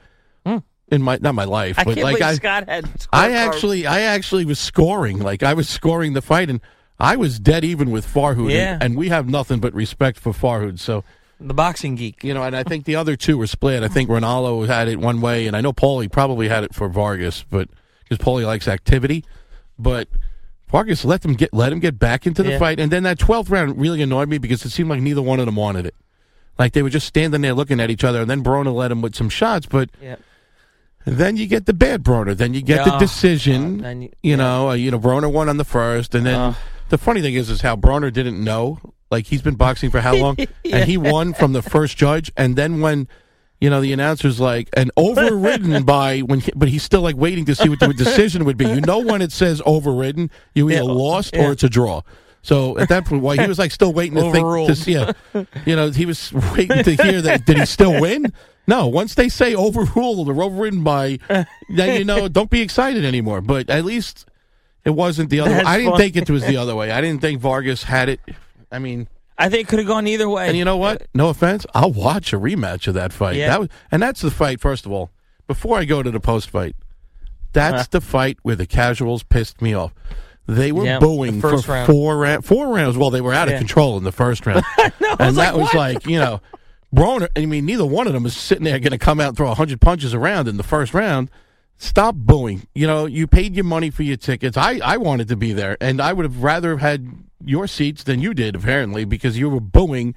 hmm. 0.44 0.58
in 0.88 1.02
my 1.02 1.18
not 1.20 1.34
my 1.34 1.44
life. 1.44 1.78
I 1.78 1.84
but 1.84 1.94
can't 1.94 2.04
like 2.04 2.18
believe 2.18 2.30
I 2.30 2.34
Scott 2.34 2.68
had. 2.68 2.90
I 3.12 3.32
actually, 3.32 3.86
I 3.86 4.00
actually 4.00 4.44
was 4.44 4.58
scoring. 4.58 5.20
Like 5.20 5.42
I 5.42 5.54
was 5.54 5.68
scoring 5.68 6.12
the 6.14 6.22
fight, 6.22 6.50
and 6.50 6.60
I 6.98 7.16
was 7.16 7.38
dead 7.38 7.64
even 7.64 7.90
with 7.90 8.06
Farhood. 8.06 8.52
Yeah. 8.52 8.74
And, 8.74 8.82
and 8.82 8.96
we 8.96 9.08
have 9.08 9.28
nothing 9.28 9.60
but 9.60 9.72
respect 9.74 10.18
for 10.18 10.32
Farhood. 10.32 10.80
So 10.80 11.04
the 11.38 11.54
boxing 11.54 11.94
geek. 11.94 12.24
you 12.24 12.34
know, 12.34 12.42
and 12.42 12.56
I 12.56 12.64
think 12.64 12.84
the 12.84 12.96
other 12.96 13.16
two 13.16 13.38
were 13.38 13.46
split. 13.46 13.82
I 13.82 13.88
think 13.88 14.10
Ranallo 14.10 14.66
had 14.66 14.88
it 14.88 14.98
one 14.98 15.20
way, 15.20 15.46
and 15.46 15.56
I 15.56 15.60
know 15.60 15.72
Paulie 15.72 16.10
probably 16.10 16.48
had 16.48 16.64
it 16.64 16.74
for 16.74 16.88
Vargas, 16.88 17.44
but 17.48 17.68
because 18.02 18.24
Paulie 18.24 18.44
likes 18.44 18.66
activity, 18.68 19.24
but. 19.78 20.08
Vargas 20.70 21.04
let 21.04 21.22
them 21.22 21.34
get 21.34 21.52
let 21.52 21.72
him 21.72 21.80
get 21.80 21.98
back 21.98 22.26
into 22.26 22.42
the 22.42 22.50
Yeah. 22.52 22.58
fight, 22.58 22.78
and 22.80 22.90
then 22.92 23.02
that 23.04 23.18
twelfth 23.18 23.50
round 23.50 23.78
really 23.80 24.02
annoyed 24.02 24.28
me 24.28 24.38
because 24.38 24.64
it 24.64 24.70
seemed 24.70 24.88
like 24.90 25.00
neither 25.00 25.22
one 25.22 25.40
of 25.40 25.46
them 25.46 25.56
wanted 25.56 25.86
it. 25.86 25.94
Like 26.58 26.72
they 26.72 26.82
were 26.82 26.90
just 26.90 27.06
standing 27.06 27.40
there 27.40 27.54
looking 27.54 27.80
at 27.80 27.90
each 27.90 28.04
other, 28.04 28.20
and 28.20 28.30
then 28.30 28.42
Broner 28.44 28.72
let 28.74 28.92
him 28.92 29.02
with 29.02 29.14
some 29.14 29.28
shots, 29.28 29.66
but 29.66 29.90
Yeah. 30.02 30.16
then 31.06 31.36
you 31.36 31.46
get 31.46 31.66
the 31.66 31.72
bad 31.72 32.02
Broner. 32.04 32.36
Then 32.36 32.54
you 32.54 32.62
get 32.62 32.84
the 32.84 32.96
decision. 32.98 33.84
Uh, 33.84 33.88
you- 33.90 34.10
you 34.22 34.36
know, 34.36 34.70
uh, 34.70 34.74
you 34.74 34.90
know, 34.90 34.98
Broner 34.98 35.32
won 35.32 35.48
on 35.48 35.56
the 35.56 35.64
first, 35.64 36.14
and 36.14 36.24
then 36.26 36.34
Uh. 36.34 36.54
the 36.90 36.98
funny 36.98 37.20
thing 37.20 37.34
is, 37.34 37.48
is 37.50 37.62
how 37.62 37.76
Broner 37.76 38.12
didn't 38.12 38.42
know. 38.42 38.78
Like 39.10 39.26
he's 39.26 39.42
been 39.42 39.56
boxing 39.56 39.90
for 39.90 40.00
how 40.00 40.14
long, 40.24 40.36
and 40.70 40.84
he 40.88 40.96
won 40.96 41.32
from 41.34 41.52
the 41.52 41.62
first 41.62 41.96
judge, 41.96 42.30
and 42.36 42.54
then 42.56 42.80
when. 42.80 43.08
You 43.60 43.68
know 43.68 43.80
the 43.82 43.92
announcer's 43.92 44.40
like 44.40 44.70
and 44.74 44.90
overridden 44.96 45.82
by 45.84 46.20
when, 46.20 46.40
he, 46.40 46.50
but 46.56 46.68
he's 46.68 46.82
still 46.82 47.02
like 47.02 47.16
waiting 47.16 47.44
to 47.44 47.54
see 47.54 47.68
what 47.68 47.78
the 47.80 47.92
decision 47.92 48.44
would 48.46 48.56
be. 48.56 48.64
You 48.66 48.80
know 48.80 49.00
when 49.00 49.20
it 49.20 49.32
says 49.32 49.60
overridden, 49.66 50.30
you 50.54 50.70
either 50.70 50.82
Yeah. 50.82 50.90
lost 50.90 51.34
Yeah. 51.34 51.48
or 51.48 51.52
it's 51.52 51.62
a 51.62 51.68
draw. 51.68 52.00
So 52.42 52.78
at 52.78 52.88
that 52.88 53.04
point, 53.04 53.22
why 53.22 53.36
he 53.36 53.46
was 53.46 53.58
like 53.58 53.70
still 53.70 53.92
waiting 53.92 54.14
to 54.16 54.32
think 54.32 54.68
to 54.68 54.74
see, 54.74 54.92
yeah, 54.94 55.12
you 55.66 55.76
know, 55.76 55.90
he 55.90 56.06
was 56.06 56.32
waiting 56.32 56.82
to 56.84 56.94
hear 57.02 57.20
that. 57.20 57.44
Did 57.44 57.58
he 57.58 57.66
still 57.66 58.00
win? 58.00 58.32
No. 58.66 58.86
Once 58.86 59.14
they 59.14 59.28
say 59.28 59.54
overruled 59.54 60.26
or 60.30 60.42
overridden 60.42 60.82
by, 60.82 61.18
then 61.28 61.98
you 61.98 62.04
know, 62.06 62.28
don't 62.28 62.48
be 62.48 62.62
excited 62.62 63.04
anymore. 63.04 63.42
But 63.42 63.68
at 63.68 63.84
least 63.84 64.24
it 64.86 64.90
wasn't 64.90 65.28
the 65.28 65.40
other. 65.40 65.50
way. 65.50 65.60
I 65.64 65.76
didn't 65.76 65.98
think 65.98 66.16
it 66.16 66.30
was 66.30 66.46
the 66.46 66.56
other 66.56 66.74
way. 66.74 66.90
I 66.90 67.02
didn't 67.02 67.20
think 67.20 67.40
Vargas 67.42 67.82
had 67.82 68.08
it. 68.08 68.20
I 68.72 68.78
mean, 68.78 69.06
I 69.40 69.48
think 69.48 69.62
it 69.62 69.68
could 69.68 69.78
have 69.80 69.88
gone 69.88 70.06
either 70.06 70.28
way. 70.28 70.48
and 70.48 70.56
you 70.56 70.64
know 70.64 70.76
what? 70.76 71.06
No 71.14 71.28
offense, 71.28 71.66
I'll 71.74 71.92
watch 71.92 72.32
a 72.32 72.36
rematch 72.38 72.86
of 72.86 72.94
that 72.94 73.12
fight. 73.12 73.36
Yeah. 73.36 73.48
That 73.48 73.60
was, 73.60 73.68
and 73.90 74.02
that's 74.02 74.20
the 74.20 74.30
fight. 74.30 74.60
First 74.60 74.86
of 74.86 74.92
all, 74.92 75.10
before 75.48 75.78
I 75.78 75.84
go 75.84 76.02
to 76.02 76.10
the 76.10 76.20
post 76.20 76.50
fight, 76.50 76.76
that's 77.52 77.74
Uh-huh. 77.74 77.84
the 77.90 78.00
fight 78.00 78.38
where 78.42 78.54
the 78.56 78.66
casuals 78.66 79.22
pissed 79.24 79.60
me 79.60 79.74
off. 79.74 79.92
They 80.46 80.72
were 80.72 80.84
Yeah, 80.84 80.98
booing 80.98 81.40
for 81.40 81.56
round. 81.56 81.86
four 81.86 82.18
rounds. 82.18 82.46
Four 82.46 82.68
rounds. 82.74 82.96
Well, 82.96 83.10
they 83.10 83.20
were 83.20 83.32
out 83.32 83.48
of 83.48 83.58
control 83.58 83.96
in 83.96 84.04
the 84.04 84.12
first 84.12 84.46
round, 84.46 84.64
no, 85.00 85.16
and 85.18 85.36
that 85.36 85.56
was 85.56 85.72
like 85.74 86.06
you 86.06 86.18
know, 86.18 86.40
Broner. 86.94 87.28
I 87.36 87.46
mean, 87.46 87.66
neither 87.66 87.86
one 87.86 88.06
of 88.08 88.12
them 88.12 88.26
is 88.26 88.36
sitting 88.36 88.64
there 88.64 88.78
going 88.80 88.90
to 88.92 88.98
come 88.98 89.20
out 89.20 89.28
and 89.28 89.36
throw 89.36 89.52
hundred 89.54 89.80
punches 89.80 90.12
around 90.12 90.48
in 90.48 90.56
the 90.56 90.62
first 90.64 90.92
round. 90.94 91.30
Stop 91.78 92.14
booing. 92.16 92.66
You 92.74 92.86
know, 92.86 93.06
you 93.06 93.26
paid 93.26 93.54
your 93.54 93.64
money 93.64 93.90
for 93.90 94.02
your 94.02 94.16
tickets. 94.16 94.56
I, 94.56 94.80
I 94.84 94.96
wanted 94.98 95.28
to 95.28 95.36
be 95.36 95.52
there, 95.52 95.76
and 95.80 96.00
I 96.00 96.12
would 96.12 96.24
have 96.24 96.42
rather 96.42 96.76
had 96.78 97.08
your 97.44 97.66
seats 97.66 98.02
than 98.04 98.20
you 98.20 98.34
did, 98.34 98.54
apparently, 98.54 99.04
because 99.04 99.38
you 99.38 99.48
were 99.50 99.60
booing 99.60 100.14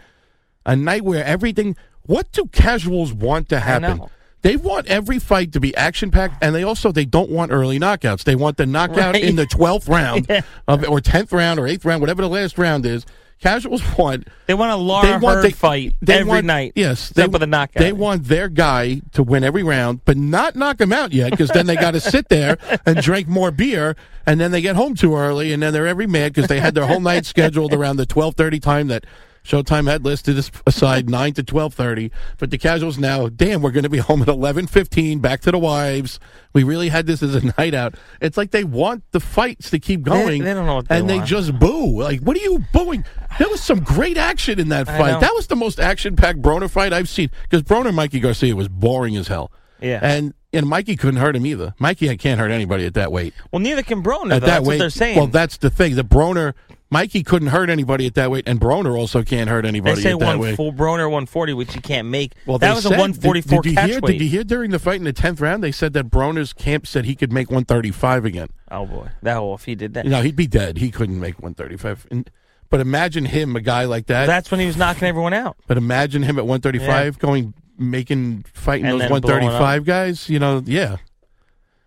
a 0.66 0.76
night 0.76 1.04
where 1.04 1.24
everything. 1.24 1.76
What 2.06 2.32
do 2.34 2.46
casuals 2.48 3.14
want 3.14 3.48
to 3.50 3.60
happen? 3.62 4.02
They 4.42 4.58
want 4.58 4.88
every 4.88 5.20
fight 5.20 5.54
to 5.54 5.62
be 5.62 5.74
action 5.78 6.12
packed, 6.12 6.44
and 6.44 6.54
they 6.54 6.64
also 6.64 6.92
they 6.92 7.06
don't 7.06 7.30
want 7.30 7.54
early 7.54 7.80
knockouts. 7.80 8.26
They 8.26 8.36
want 8.36 8.58
the 8.58 8.66
knockout 8.66 9.14
Right. 9.14 9.24
in 9.24 9.38
the 9.38 9.46
twelfth 9.46 9.88
round, 9.90 10.26
Yeah. 10.30 10.42
of, 10.68 10.84
or 10.90 11.00
tenth 11.00 11.32
round, 11.32 11.60
or 11.62 11.68
eighth 11.68 11.86
round, 11.86 12.02
whatever 12.02 12.22
the 12.22 12.28
last 12.28 12.58
round 12.58 12.86
is. 12.86 13.06
Casuals 13.44 13.82
want 13.98 14.28
They 14.48 14.54
want 14.54 14.72
a 14.72 14.76
Lara 14.78 15.20
want- 15.20 15.44
Hurd 15.44 15.54
fight 15.56 15.94
they 16.02 16.20
every 16.20 16.30
want- 16.30 16.46
night. 16.46 16.72
Yes, 16.76 17.12
except 17.12 17.34
with 17.34 17.44
a 17.44 17.48
knockout. 17.48 17.82
They 17.82 17.91
want 17.91 18.24
their 18.26 18.48
guy 18.48 19.02
to 19.12 19.22
win 19.22 19.44
every 19.44 19.64
round, 19.64 20.00
but 20.06 20.16
not 20.16 20.56
knock 20.56 20.80
him 20.80 20.94
out 20.94 21.12
yet, 21.12 21.32
because 21.32 21.50
then 21.50 21.66
they 21.68 21.76
got 21.76 21.91
to 21.91 22.00
sit 22.14 22.30
there 22.30 22.58
and 22.86 23.02
drink 23.02 23.28
more 23.28 23.52
beer, 23.52 23.98
and 24.26 24.39
then 24.39 24.52
they 24.52 24.62
get 24.62 24.78
home 24.78 24.96
too 24.96 25.14
early, 25.16 25.52
and 25.52 25.62
then 25.62 25.74
they're 25.74 25.88
every 25.88 26.08
mad 26.08 26.34
because 26.34 26.48
they 26.48 26.62
had 26.62 26.74
their 26.74 26.88
whole 26.88 27.02
night 27.02 27.26
scheduled 27.26 27.74
around 27.74 27.98
the 27.98 28.06
twelve 28.06 28.36
thirty 28.36 28.60
time 28.62 28.88
that. 28.88 29.06
Showtime 29.44 29.89
had 29.89 30.06
listed 30.06 30.38
as- 30.38 30.52
aside 30.66 31.10
nine 31.12 31.34
to 31.34 31.44
twelve 31.44 31.74
thirty, 31.74 32.12
but 32.38 32.50
the 32.50 32.58
casuals 32.58 32.98
now, 32.98 33.28
damn, 33.28 33.62
we're 33.62 33.72
going 33.72 33.84
to 33.84 33.89
be 33.89 33.98
home 33.98 34.22
at 34.22 34.28
eleven 34.30 34.68
fifteen. 34.68 35.20
Back 35.20 35.41
to 35.41 35.52
the 35.52 35.58
wives. 35.60 36.20
We 36.54 36.64
really 36.64 36.89
had 36.89 37.06
this 37.08 37.22
as 37.24 37.36
a 37.36 37.54
night 37.58 37.74
out. 37.74 37.96
It's 38.22 38.38
like 38.38 38.52
they 38.52 38.64
want 38.64 39.04
the 39.12 39.20
fights 39.20 39.70
to 39.72 39.80
keep 39.80 40.04
going. 40.04 40.44
they 40.44 40.54
don't 40.54 40.66
know 40.66 40.76
what 40.76 40.88
they 40.88 40.98
and 41.00 41.10
they 41.10 41.18
want. 41.18 41.28
just 41.28 41.58
boo. 41.60 42.02
Like, 42.02 42.22
what 42.22 42.38
are 42.38 42.41
you 42.41 42.64
booing? 42.72 43.04
There 43.39 43.50
was 43.50 43.62
some 43.62 43.80
great 43.80 44.18
action 44.18 44.60
in 44.60 44.70
that 44.70 44.86
fight. 44.88 45.20
That 45.20 45.34
was 45.34 45.48
the 45.48 45.56
most 45.56 45.80
action-packed 45.80 46.41
Broner 46.41 46.70
fight 46.70 46.94
I've 46.94 47.10
seen. 47.10 47.32
Because 47.50 47.64
Broner 47.64 47.88
and 47.88 47.96
Mikey 47.96 48.20
Garcia 48.20 48.56
was 48.56 48.68
boring 48.70 49.16
as 49.18 49.28
hell. 49.28 49.52
Yeah. 49.82 50.00
And 50.02 50.34
and 50.54 50.68
Mikey 50.68 50.96
couldn't 50.96 51.20
hurt 51.20 51.36
him 51.36 51.46
either. 51.48 51.74
Mikey 51.80 52.10
I 52.12 52.16
can't 52.16 52.39
hurt 52.39 52.52
anybody 52.52 52.86
at 52.86 52.94
that 52.94 53.12
weight. 53.12 53.34
well, 53.52 53.60
neither 53.60 53.82
can 53.84 54.04
Broner. 54.04 54.26
At 54.26 54.28
though. 54.28 54.39
that 54.39 54.46
That's 54.46 54.60
weight, 54.68 54.76
what 54.76 54.80
they're 54.80 54.89
saying. 54.91 55.18
well, 55.18 55.28
that's 55.28 55.58
the 55.58 55.70
thing. 55.72 55.96
The 55.96 56.04
Broner, 56.04 56.54
Mikey 56.94 57.24
couldn't 57.24 57.48
hurt 57.48 57.72
anybody 57.72 58.06
at 58.06 58.14
that 58.14 58.30
weight, 58.30 58.48
and 58.48 58.62
Broner 58.62 58.96
also 58.96 59.24
can't 59.24 59.50
hurt 59.50 59.64
they 59.64 59.70
anybody 59.70 60.02
say 60.02 60.12
at 60.12 60.20
that 60.20 60.26
one 60.26 60.39
weight. 60.39 60.56
full 60.56 60.72
Broner 60.72 61.06
140, 61.10 61.54
which 61.54 61.74
you 61.74 61.82
can't 61.82 62.08
make. 62.08 62.34
Well, 62.46 62.60
that 62.60 62.76
was 62.76 62.84
said- 62.84 62.94
a 62.94 62.98
144 62.98 63.34
did, 63.34 63.64
did 63.64 63.70
you 63.72 63.76
catch 63.76 63.89
hear, 63.89 64.00
weight. 64.00 64.12
Did 64.20 64.22
you 64.22 64.30
hear 64.30 64.44
during 64.44 64.70
the 64.70 64.78
fight 64.78 64.98
in 64.98 65.04
the 65.04 65.12
tenth 65.12 65.41
round? 65.41 65.64
They 65.64 65.72
said 65.72 65.94
that 65.94 66.12
Broner's 66.12 66.54
camp 66.54 66.86
said 66.86 67.06
he 67.06 67.16
could 67.16 67.34
make 67.34 67.50
one 67.50 67.66
thirty-five 67.66 68.26
again. 68.26 68.50
oh 68.70 68.86
boy, 68.86 69.10
that 69.24 69.41
well, 69.41 69.56
if 69.56 69.66
he 69.66 69.74
did 69.74 69.96
that, 69.96 70.06
know, 70.06 70.22
he'd 70.22 70.36
be 70.36 70.46
dead. 70.46 70.78
He 70.78 70.91
couldn't 70.91 71.20
make 71.20 71.41
one 71.41 71.56
thirty-five. 71.56 72.06
And, 72.12 72.30
but 72.70 72.80
imagine 72.80 73.26
him, 73.26 73.56
a 73.56 73.62
guy 73.62 73.86
like 73.86 74.06
that. 74.08 74.28
that's 74.28 74.52
when 74.52 74.60
he 74.60 74.68
was 74.68 74.78
knocking 74.78 75.08
everyone 75.08 75.34
out. 75.34 75.58
But 75.68 75.78
imagine 75.78 76.22
him 76.22 76.38
at 76.38 76.46
135 76.46 77.18
going 77.20 77.56
making 77.78 78.46
fighting 78.54 78.86
And 78.86 79.02
those 79.02 79.10
135 79.10 79.84
guys. 79.86 80.30
You 80.30 80.38
know, 80.38 80.62
yeah, 80.66 80.98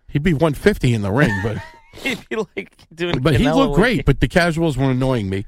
he'd 0.09 0.23
be 0.23 0.33
150 0.33 0.93
in 0.93 1.01
the 1.01 1.11
ring, 1.11 1.31
but 1.43 1.57
He'd 2.03 2.29
be 2.29 2.35
like 2.35 2.71
doing. 2.93 3.19
but 3.19 3.35
he 3.35 3.49
looked 3.49 3.75
great. 3.75 4.05
But 4.05 4.19
the 4.19 4.27
casuals 4.27 4.77
were 4.77 4.91
annoying 4.91 5.29
me. 5.29 5.45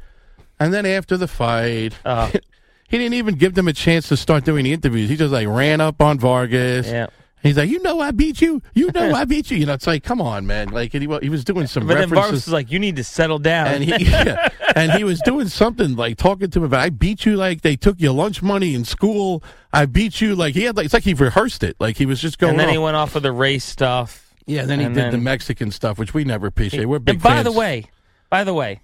And 0.60 0.74
then 0.74 0.86
after 0.86 1.18
the 1.18 1.28
fight, 1.28 1.93
Uh. 2.06 2.30
he 2.89 2.97
didn't 2.97 3.14
even 3.14 3.36
give 3.36 3.54
them 3.54 3.68
a 3.68 3.74
chance 3.74 4.08
to 4.10 4.18
start 4.18 4.43
doing 4.45 4.64
the 4.66 4.74
interviews. 4.74 5.10
He 5.10 5.16
just 5.16 5.32
like 5.32 5.47
ran 5.47 5.80
up 5.82 6.02
on 6.02 6.20
Vargas. 6.20 6.88
Yeah. 6.88 7.08
He's 7.41 7.56
like, 7.56 7.70
you 7.70 7.82
know, 7.82 8.02
I 8.02 8.12
beat 8.12 8.41
you. 8.41 8.62
You 8.74 8.91
know, 8.93 9.14
I 9.16 9.24
beat 9.24 9.50
you. 9.50 9.58
You 9.58 9.66
know, 9.66 9.74
it's 9.74 9.88
like, 9.88 10.04
come 10.04 10.20
on, 10.20 10.45
man. 10.45 10.70
Like, 10.72 10.91
he, 10.91 11.00
he 11.00 11.30
was 11.30 11.45
doing 11.45 11.68
some 11.68 11.88
But 11.88 11.93
then 11.93 12.10
Vargas 12.10 12.24
references. 12.26 12.47
was 12.47 12.54
like, 12.54 12.70
"You 12.70 12.80
need 12.80 12.97
to 12.97 13.04
settle 13.06 13.39
down." 13.39 13.68
and 13.68 13.82
he 13.86 13.95
yeah, 14.06 14.50
and 14.76 14.91
he 14.91 15.06
was 15.06 15.22
doing 15.22 15.47
something 15.47 15.95
like 15.95 16.18
talking 16.18 16.50
to 16.50 16.60
him 16.60 16.66
about 16.66 16.82
I 16.82 16.89
beat 16.89 17.26
you 17.26 17.38
like 17.38 17.62
they 17.62 17.78
took 17.78 17.97
your 18.02 18.12
lunch 18.12 18.41
money 18.41 18.76
in 18.76 18.84
school. 18.84 19.41
I 19.72 19.86
beat 19.86 20.20
you 20.20 20.36
like 20.36 20.54
he 20.54 20.64
had 20.64 20.76
like 20.76 20.84
it's 20.84 20.93
like 20.93 21.04
he 21.04 21.14
rehearsed 21.14 21.64
it 21.64 21.78
like 21.80 21.95
he 21.95 22.06
was 22.06 22.20
just 22.20 22.39
going. 22.39 22.52
and 22.52 22.60
then 22.60 22.68
off. 22.68 22.72
he 22.74 22.78
went 22.78 22.97
off 22.97 23.14
with 23.14 23.24
the 23.24 23.32
race 23.32 23.64
stuff. 23.64 24.28
Yeah, 24.50 24.66
then 24.66 24.80
he 24.80 24.86
and 24.86 24.95
did 24.95 25.12
the 25.12 25.18
Mexican 25.18 25.72
stuff, 25.72 25.97
which 25.97 26.14
we 26.14 26.24
never 26.24 26.47
appreciate. 26.47 26.86
We're 26.86 27.00
big 27.00 27.16
And 27.16 27.24
by 27.24 27.30
fans. 27.36 27.45
the 27.45 27.52
way, 27.52 27.86
by 28.30 28.43
the 28.43 28.54
way, 28.54 28.82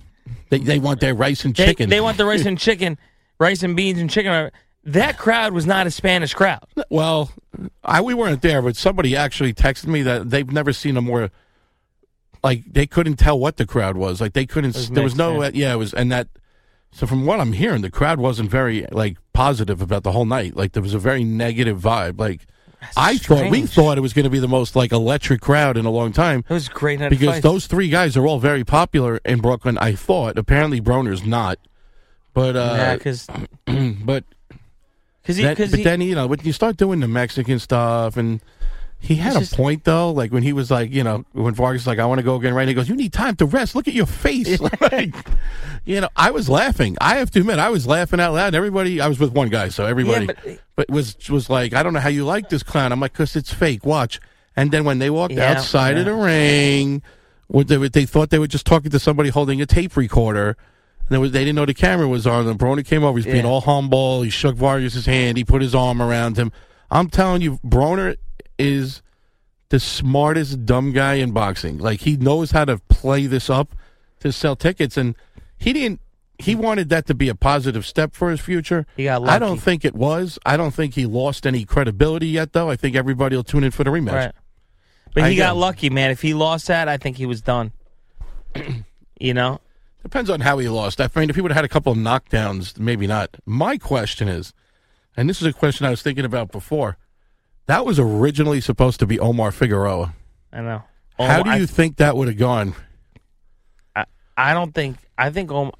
they, 0.50 0.60
they 0.60 0.80
want 0.80 1.00
their 1.00 1.16
rice 1.16 1.46
and 1.46 1.56
chicken. 1.56 1.90
they 1.90 2.02
want 2.02 2.18
the 2.18 2.26
rice 2.26 2.46
and 2.46 2.58
chicken, 2.58 2.98
rice 3.40 3.64
and 3.64 3.76
beans 3.76 4.00
and 4.00 4.10
chicken. 4.10 4.52
That 4.84 5.18
crowd 5.18 5.54
was 5.54 5.66
not 5.66 5.88
a 5.88 5.92
Spanish 5.92 6.34
crowd. 6.34 6.64
well, 6.90 7.32
I 7.84 8.02
we 8.02 8.14
weren't 8.14 8.42
there, 8.42 8.62
but 8.62 8.76
somebody 8.76 9.16
actually 9.16 9.54
texted 9.54 9.88
me 9.88 10.04
that 10.04 10.30
they've 10.30 10.52
never 10.52 10.72
seen 10.74 10.96
a 10.98 11.02
more 11.02 11.32
like 12.44 12.64
they 12.72 12.86
couldn't 12.86 13.16
tell 13.16 13.40
what 13.40 13.58
the 13.58 13.66
crowd 13.66 13.98
was. 13.98 14.22
Like 14.22 14.34
they 14.34 14.46
couldn't. 14.46 14.76
was 14.76 14.90
there 14.92 15.04
was 15.04 15.16
no. 15.16 15.42
yeah. 15.42 15.50
Yeah. 15.54 15.74
it 15.74 15.78
was, 15.78 15.94
and 15.94 16.12
that. 16.12 16.28
So 16.92 17.06
from 17.06 17.26
what 17.26 17.42
I'm 17.42 17.52
hearing, 17.52 17.82
the 17.82 17.92
crowd 17.92 18.20
wasn't 18.20 18.50
very 18.50 18.86
like 18.92 19.18
positive 19.34 19.82
about 19.82 20.04
the 20.04 20.12
whole 20.14 20.24
night. 20.26 20.56
Like 20.56 20.72
there 20.74 20.84
was 20.84 20.94
a 20.94 21.00
very 21.00 21.24
negative 21.26 21.82
vibe. 21.82 22.20
Like 22.20 22.46
I 22.98 23.18
thought 23.18 23.50
we 23.52 23.62
thought 23.68 23.98
it 23.98 24.02
was 24.02 24.14
going 24.14 24.24
to 24.26 24.30
be 24.30 24.40
the 24.40 24.48
most 24.48 24.76
like 24.76 24.92
electric 24.92 25.42
crowd 25.42 25.78
in 25.78 25.86
a 25.86 25.90
long 25.90 26.12
time. 26.14 26.44
It 26.50 26.54
was 26.54 26.70
great 26.70 27.00
because 27.10 27.28
those 27.42 27.68
three 27.68 27.90
guys 27.90 28.16
are 28.18 28.26
all 28.26 28.40
very 28.40 28.64
popular 28.64 29.20
in 29.26 29.40
Brooklyn. 29.42 29.78
I 29.80 29.94
thought 29.96 30.38
apparently 30.38 30.80
Broner's 30.82 31.26
not, 31.26 31.58
but 32.34 32.56
Yeah, 32.56 32.62
uh, 32.62 32.98
'cause- 32.98 33.28
but 34.06 34.24
'Cause 35.26 35.38
he- 35.38 35.44
then- 35.44 35.56
but 35.72 35.78
he- 35.80 35.84
then 35.84 36.02
you 36.02 36.16
know, 36.16 36.28
when 36.28 36.40
you 36.44 36.54
start 36.54 36.78
doing 36.78 37.00
the 37.00 37.08
Mexican 37.08 37.60
stuff 37.60 38.18
and. 38.18 38.42
He 39.06 39.16
had 39.18 39.34
It's 39.34 39.36
a 39.38 39.40
just- 39.42 39.56
point 39.56 39.84
though, 39.84 40.12
like 40.12 40.32
when 40.32 40.42
he 40.44 40.52
was 40.52 40.72
like, 40.72 40.92
you 40.92 41.04
know, 41.04 41.26
when 41.34 41.54
Vargas 41.54 41.82
was 41.84 41.88
like, 41.88 42.00
I 42.00 42.06
want 42.06 42.18
to 42.20 42.24
go 42.24 42.36
again, 42.36 42.54
right? 42.56 42.68
He 42.68 42.74
goes, 42.74 42.90
"You 42.90 42.96
need 42.96 43.14
time 43.14 43.36
to 43.36 43.46
rest. 43.46 43.76
Look 43.76 43.88
at 43.88 43.94
your 43.94 44.08
face." 44.08 44.60
Like, 44.82 45.14
you 45.86 46.02
know, 46.02 46.10
I 46.16 46.32
was 46.32 46.50
laughing. 46.50 46.98
I 47.00 47.18
have 47.18 47.30
to 47.32 47.40
admit, 47.42 47.60
I 47.60 47.70
was 47.70 47.86
laughing 47.86 48.20
out 48.20 48.34
loud. 48.34 48.56
Everybody, 48.56 49.00
I 49.00 49.08
was 49.08 49.20
with 49.20 49.32
one 49.32 49.50
guy, 49.50 49.70
so 49.70 49.86
everybody, 49.86 50.26
but- 50.26 50.38
but, 50.76 50.90
was 50.90 51.16
was 51.30 51.50
like, 51.50 51.74
I 51.74 51.84
don't 51.84 51.94
know 51.94 52.00
how 52.00 52.10
you 52.10 52.26
like 52.26 52.50
this 52.50 52.64
clown. 52.64 52.92
I'm 52.92 53.00
like, 53.00 53.14
because 53.14 53.36
it's 53.36 53.54
fake. 53.54 53.86
Watch. 53.86 54.20
And 54.56 54.72
then 54.72 54.84
when 54.86 55.00
they 55.00 55.10
walked 55.12 55.34
Yeah, 55.36 55.52
outside 55.52 55.98
of 55.98 56.06
the 56.06 56.14
ring, 56.14 57.04
what 57.48 57.68
they, 57.68 57.78
they 57.90 58.06
thought 58.06 58.30
they 58.32 58.40
were 58.40 58.48
just 58.48 58.66
talking 58.66 58.90
to 58.92 59.00
somebody 59.00 59.30
holding 59.30 59.62
a 59.62 59.66
tape 59.66 59.96
recorder. 59.96 60.58
And 61.10 61.22
was, 61.22 61.32
they 61.32 61.42
didn't 61.46 61.56
know 61.58 61.66
the 61.66 61.74
camera 61.76 62.08
was 62.08 62.26
on. 62.26 62.46
them. 62.46 62.58
Broner 62.58 62.84
came 62.84 63.04
over. 63.04 63.18
He's 63.20 63.26
being 63.28 63.46
all 63.46 63.62
humble. 63.62 64.24
He 64.24 64.32
shook 64.32 64.56
Vargas' 64.56 65.06
hand. 65.06 65.38
He 65.38 65.44
put 65.44 65.62
his 65.62 65.76
arm 65.76 66.02
around 66.02 66.38
him. 66.38 66.52
I'm 66.90 67.10
telling 67.10 67.42
you, 67.44 67.60
Broner 67.66 68.16
is 68.58 69.02
the 69.70 69.80
smartest 69.80 70.66
dumb 70.66 70.92
guy 70.92 71.16
in 71.16 71.32
boxing. 71.32 71.78
Like 71.78 72.02
he 72.02 72.18
knows 72.18 72.52
how 72.52 72.66
to 72.66 72.78
play 72.90 73.28
this 73.28 73.50
up 73.50 73.76
to 74.20 74.32
sell 74.32 74.56
tickets, 74.56 74.98
and 74.98 75.16
he 75.58 75.74
didn't. 75.74 76.02
He 76.38 76.54
wanted 76.54 76.90
that 76.90 77.06
to 77.08 77.14
be 77.14 77.30
a 77.30 77.36
positive 77.36 77.86
step 77.86 78.14
for 78.14 78.30
his 78.30 78.42
future. 78.42 78.86
He 78.98 79.06
got 79.06 79.22
lucky. 79.22 79.36
I 79.36 79.40
don't 79.40 79.58
think 79.58 79.86
it 79.86 79.96
was. 79.96 80.38
I 80.46 80.58
don't 80.58 80.74
think 80.74 80.96
he 80.96 81.06
lost 81.06 81.48
any 81.48 81.64
credibility 81.64 82.28
yet, 82.28 82.52
though. 82.52 82.70
I 82.70 82.76
think 82.76 82.96
everybody 82.96 83.38
will 83.38 83.44
tune 83.46 83.64
in 83.64 83.72
for 83.72 83.86
the 83.86 83.90
rematch. 83.90 84.12
Right. 84.12 84.32
But 85.14 85.24
I 85.24 85.30
he 85.30 85.38
got 85.38 85.56
lucky, 85.56 85.90
man. 85.90 86.12
If 86.12 86.22
he 86.22 86.34
lost 86.34 86.68
that, 86.68 86.90
I 86.90 86.98
think 86.98 87.16
he 87.16 87.26
was 87.26 87.42
done. 87.42 87.72
you 89.20 89.34
know? 89.34 89.62
Depends 90.04 90.30
on 90.30 90.42
how 90.42 90.58
he 90.58 90.68
lost. 90.68 91.02
I 91.02 91.10
mean, 91.16 91.30
if 91.30 91.36
he 91.36 91.42
would 91.42 91.52
have 91.52 91.56
had 91.56 91.66
a 91.66 91.70
couple 91.70 91.92
of 91.92 91.98
knockdowns, 91.98 92.78
maybe 92.78 93.08
not. 93.08 93.38
My 93.46 93.78
question 93.78 94.28
is, 94.28 94.54
and 95.18 95.30
this 95.30 95.42
is 95.42 95.48
a 95.48 95.54
question 95.54 95.86
I 95.86 95.90
was 95.90 96.02
thinking 96.02 96.26
about 96.26 96.52
before. 96.52 96.98
That 97.68 97.86
was 97.86 98.00
originally 98.00 98.62
supposed 98.62 99.00
to 99.00 99.08
be 99.08 99.20
Omar 99.20 99.52
Figueroa. 99.52 100.14
I 100.54 100.62
know. 100.62 100.84
How 101.18 101.40
oh, 101.40 101.44
do 101.44 101.50
you 101.52 101.64
I, 101.64 101.66
think 101.66 101.98
that 101.98 102.16
would 102.16 102.28
have 102.28 102.38
gone? 102.38 102.76
I, 103.96 104.06
I 104.38 104.54
don't 104.54 104.74
think. 104.74 104.98
I 105.18 105.30
think. 105.30 105.52
Omar. 105.52 105.74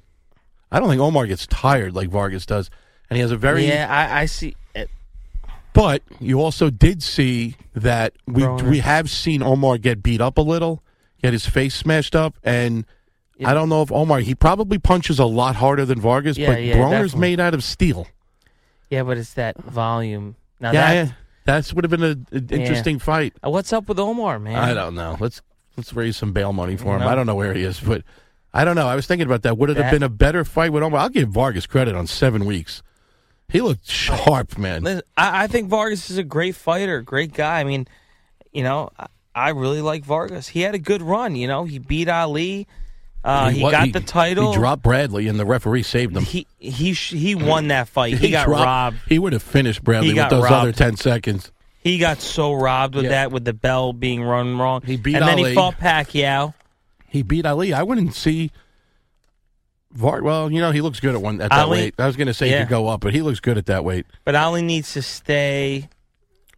I 0.72 0.80
don't 0.80 0.88
think 0.88 1.00
Omar 1.00 1.26
gets 1.26 1.46
tired 1.46 1.94
like 1.94 2.08
Vargas 2.08 2.44
does, 2.46 2.70
and 3.08 3.16
he 3.16 3.20
has 3.20 3.30
a 3.30 3.36
very. 3.36 3.66
yeah, 3.66 3.86
I, 3.88 4.22
I 4.22 4.26
see. 4.26 4.56
It. 4.74 4.90
But 5.72 6.02
you 6.20 6.40
also 6.40 6.70
did 6.70 7.02
see 7.02 7.56
that 7.74 8.14
we 8.26 8.42
Broner. 8.42 8.70
we 8.70 8.78
have 8.80 9.10
seen 9.10 9.42
Omar 9.42 9.78
get 9.78 10.02
beat 10.02 10.20
up 10.20 10.38
a 10.38 10.42
little, 10.42 10.82
get 11.22 11.32
his 11.34 11.46
face 11.46 11.74
smashed 11.74 12.16
up, 12.16 12.36
and 12.42 12.86
I 13.44 13.54
don't 13.54 13.68
know 13.68 13.82
if 13.82 13.92
Omar 13.92 14.20
he 14.20 14.34
probably 14.34 14.78
punches 14.78 15.18
a 15.18 15.26
lot 15.26 15.56
harder 15.56 15.84
than 15.84 16.00
Vargas, 16.00 16.38
Yeah, 16.38 16.52
but 16.52 16.62
yeah, 16.62 16.76
Broner's 16.76 17.12
definitely. 17.12 17.20
made 17.20 17.40
out 17.40 17.54
of 17.54 17.62
steel. 17.62 18.06
Yeah, 18.90 19.02
but 19.02 19.18
it's 19.18 19.34
that 19.34 19.58
volume. 19.58 20.36
Now 20.60 20.72
yeah, 20.72 21.04
that, 21.04 21.14
that's 21.46 21.72
would 21.72 21.84
have 21.84 21.90
been 21.90 22.02
an 22.02 22.48
interesting 22.50 22.98
fight. 22.98 23.32
Uh, 23.44 23.50
What's 23.50 23.72
up 23.72 23.88
with 23.88 23.98
Omar, 23.98 24.38
man? 24.38 24.56
I 24.56 24.74
don't 24.74 24.94
know. 24.94 25.16
Let's 25.18 25.40
let's 25.76 25.92
raise 25.94 26.16
some 26.16 26.32
bail 26.32 26.52
money 26.52 26.76
for 26.76 26.94
him. 26.94 27.00
know? 27.00 27.08
I 27.08 27.14
don't 27.14 27.26
know 27.26 27.34
where 27.34 27.54
he 27.54 27.62
is, 27.62 27.80
but 27.80 28.02
I 28.52 28.64
don't 28.64 28.76
know. 28.76 28.86
I 28.88 28.94
was 28.94 29.06
thinking 29.06 29.26
about 29.26 29.42
that. 29.42 29.56
Would 29.56 29.70
it 29.70 29.76
have 29.76 29.86
That- 29.86 29.92
been 29.92 30.02
a 30.02 30.08
better 30.08 30.44
fight 30.44 30.72
with 30.72 30.82
Omar? 30.82 31.00
I'll 31.00 31.08
give 31.08 31.28
Vargas 31.30 31.66
credit 31.66 31.94
on 31.94 32.06
seven 32.06 32.44
weeks. 32.44 32.82
He 33.48 33.60
looked 33.60 33.88
sharp, 33.88 34.58
man. 34.58 34.82
Listen, 34.82 35.02
I, 35.16 35.44
I 35.44 35.46
think 35.46 35.68
Vargas 35.68 36.10
is 36.10 36.18
a 36.18 36.24
great 36.24 36.56
fighter, 36.56 37.00
great 37.00 37.32
guy. 37.32 37.60
I 37.60 37.64
mean, 37.64 37.86
you 38.52 38.62
know, 38.64 38.90
I, 38.98 39.06
I 39.34 39.48
really 39.50 39.82
like 39.82 40.04
Vargas. 40.04 40.48
He 40.48 40.62
had 40.62 40.74
a 40.74 40.78
good 40.80 41.00
run. 41.02 41.36
You 41.36 41.46
know, 41.46 41.64
he 41.64 41.78
beat 41.78 42.08
Ali. 42.08 42.66
Uh, 43.26 43.50
he 43.50 43.60
wa- 43.62 43.72
got 43.72 43.92
the 43.92 44.00
title. 44.00 44.52
He 44.52 44.58
dropped 44.58 44.82
Bradley, 44.82 45.26
and 45.26 45.38
the 45.38 45.44
referee 45.44 45.82
saved 45.82 46.16
him. 46.16 46.22
He 46.24 46.46
he 46.58 46.94
sh- 46.94 47.12
he 47.12 47.34
won 47.34 47.68
that 47.68 47.88
fight. 47.88 48.16
He, 48.18 48.30
got 48.30 48.46
dropped- 48.46 48.64
robbed. 48.64 48.96
He 49.08 49.18
would 49.18 49.32
have 49.32 49.42
finished 49.42 49.82
Bradley 49.82 50.14
with 50.14 50.30
those 50.30 50.44
other 50.50 50.70
ten 50.72 50.96
seconds. 50.96 51.50
He 51.80 51.98
got 51.98 52.20
so 52.20 52.52
robbed 52.52 52.94
with 52.94 53.04
Yeah. 53.04 53.10
that, 53.10 53.32
with 53.32 53.44
the 53.44 53.52
bell 53.52 53.92
being 53.92 54.22
run 54.22 54.56
wrong. 54.58 54.82
He 54.84 54.96
beat 54.96 55.16
and 55.16 55.26
then 55.26 55.38
he 55.38 55.54
fought 55.54 55.76
Pacquiao. 55.78 56.54
He 57.08 57.22
beat 57.22 57.46
Ali. 57.46 57.72
I 57.72 57.82
wouldn't 57.82 58.14
see. 58.14 58.50
Var- 59.92 60.22
well, 60.22 60.50
you 60.50 60.60
know 60.60 60.72
he 60.72 60.80
looks 60.80 61.00
good 61.00 61.14
at 61.14 61.22
one 61.22 61.40
at 61.40 61.50
that 61.50 61.58
Ali- 61.60 61.78
weight. 61.78 61.94
I 61.98 62.06
was 62.06 62.16
going 62.16 62.26
to 62.26 62.34
say 62.34 62.48
he 62.50 62.58
could 62.58 62.68
go 62.68 62.88
up, 62.88 63.00
but 63.00 63.14
he 63.14 63.22
looks 63.22 63.40
good 63.40 63.56
at 63.58 63.66
that 63.66 63.84
weight. 63.84 64.06
But 64.24 64.34
Ali 64.34 64.62
needs 64.62 64.92
to 64.92 65.02
stay 65.02 65.88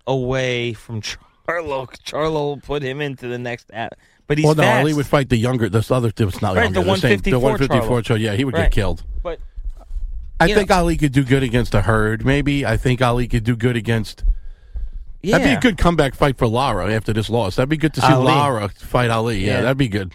away 0.06 0.72
from 0.72 1.00
Charlo. 1.02 1.86
Charlo 2.04 2.32
will 2.32 2.56
put 2.60 2.82
him 2.82 3.00
into 3.00 3.28
the 3.28 3.38
next. 3.38 3.70
At- 3.72 3.96
but 4.28 4.38
he's 4.38 4.44
well, 4.44 4.54
no, 4.54 4.62
fast. 4.62 4.80
Ali 4.82 4.94
would 4.94 5.06
fight 5.06 5.28
the 5.28 5.36
younger. 5.36 5.68
This 5.68 5.90
other, 5.90 6.12
it's 6.16 6.40
not 6.40 6.54
Right, 6.54 6.64
younger. 6.64 6.80
the 6.80 6.84
same- 6.84 6.88
154 6.88 7.30
the 7.32 7.38
154 7.40 8.00
Charlo. 8.02 8.06
so 8.06 8.14
yeah, 8.14 8.34
he 8.34 8.44
would 8.44 8.54
Right. 8.54 8.62
get 8.64 8.70
killed. 8.72 9.02
But 9.22 9.40
I 10.38 10.46
think 10.54 10.68
know- 10.70 10.76
Ali 10.76 10.96
could 10.96 11.12
do 11.12 11.24
good 11.24 11.42
against 11.42 11.74
a 11.74 11.80
Hurd. 11.82 12.24
Maybe 12.24 12.64
I 12.64 12.76
think 12.76 13.02
Ali 13.02 13.26
could 13.26 13.42
do 13.42 13.56
good 13.56 13.76
against. 13.76 14.22
That'd 15.24 15.44
be 15.44 15.52
a 15.52 15.58
good 15.60 15.76
comeback 15.76 16.14
fight 16.14 16.38
for 16.38 16.46
Lara 16.46 16.92
after 16.94 17.12
this 17.12 17.28
loss. 17.28 17.56
That'd 17.56 17.68
be 17.68 17.76
good 17.76 17.92
to 17.94 18.00
see 18.00 18.06
Ali. 18.06 18.26
Lara 18.26 18.68
fight 18.68 19.10
Ali. 19.10 19.44
Yeah, 19.44 19.54
Yeah. 19.56 19.60
that'd 19.62 19.76
be 19.76 19.88
good. 19.88 20.12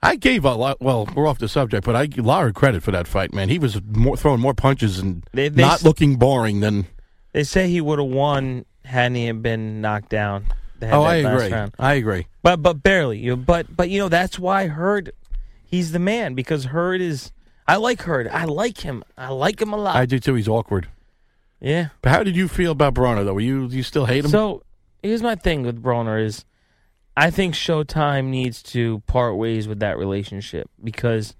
I 0.00 0.14
gave 0.14 0.44
a 0.44 0.54
lot. 0.54 0.80
Well, 0.80 1.08
we're 1.16 1.26
off 1.26 1.38
the 1.40 1.48
subject, 1.48 1.84
but 1.84 1.96
I 1.96 2.06
give 2.06 2.24
Lara 2.24 2.52
credit 2.52 2.84
for 2.84 2.92
that 2.92 3.08
fight. 3.08 3.34
Man, 3.34 3.48
he 3.48 3.58
was 3.58 3.80
more, 3.92 4.16
throwing 4.16 4.40
more 4.40 4.54
punches 4.54 5.00
and 5.00 5.24
They- 5.32 5.48
they 5.48 5.60
not 5.60 5.82
looking 5.82 6.14
boring 6.16 6.60
than. 6.60 6.86
They 7.32 7.42
say 7.42 7.68
he 7.68 7.80
would 7.80 7.98
have 7.98 8.06
won 8.08 8.64
hadn't 8.84 9.16
he 9.16 9.30
been 9.32 9.80
knocked 9.80 10.08
down. 10.08 10.44
Oh, 10.82 11.02
I 11.02 11.16
agree. 11.16 11.50
round. 11.50 11.74
I 11.78 11.94
agree. 11.94 12.26
But 12.42 12.62
but 12.62 12.82
barely. 12.82 13.18
You 13.18 13.36
but 13.36 13.74
but 13.74 13.90
you 13.90 13.98
know 13.98 14.08
that's 14.08 14.38
why 14.38 14.66
Hurd, 14.68 15.12
he's 15.64 15.92
the 15.92 15.98
man 15.98 16.34
because 16.34 16.66
Hurd 16.66 17.00
is. 17.00 17.32
I 17.66 17.76
like 17.76 18.02
Hurd. 18.02 18.28
I 18.28 18.44
like 18.44 18.78
him. 18.78 19.02
I 19.16 19.28
like 19.30 19.60
him 19.60 19.72
a 19.72 19.76
lot. 19.76 19.96
I 19.96 20.06
do 20.06 20.18
too. 20.18 20.34
He's 20.34 20.48
awkward. 20.48 20.88
yeah. 21.60 21.88
But 22.02 22.10
how 22.12 22.22
did 22.22 22.36
you 22.36 22.48
feel 22.48 22.72
about 22.72 22.94
Broner 22.94 23.24
though? 23.24 23.34
Were 23.34 23.40
you 23.40 23.66
you 23.66 23.82
still 23.82 24.06
hate 24.06 24.24
him? 24.24 24.30
So 24.30 24.62
here's 25.02 25.22
my 25.22 25.34
thing 25.34 25.64
with 25.64 25.82
Broner 25.82 26.24
is, 26.24 26.44
I 27.16 27.30
think 27.30 27.54
Showtime 27.54 28.26
needs 28.26 28.62
to 28.64 29.00
part 29.06 29.36
ways 29.36 29.66
with 29.68 29.80
that 29.80 29.98
relationship 29.98 30.70
because, 30.82 31.34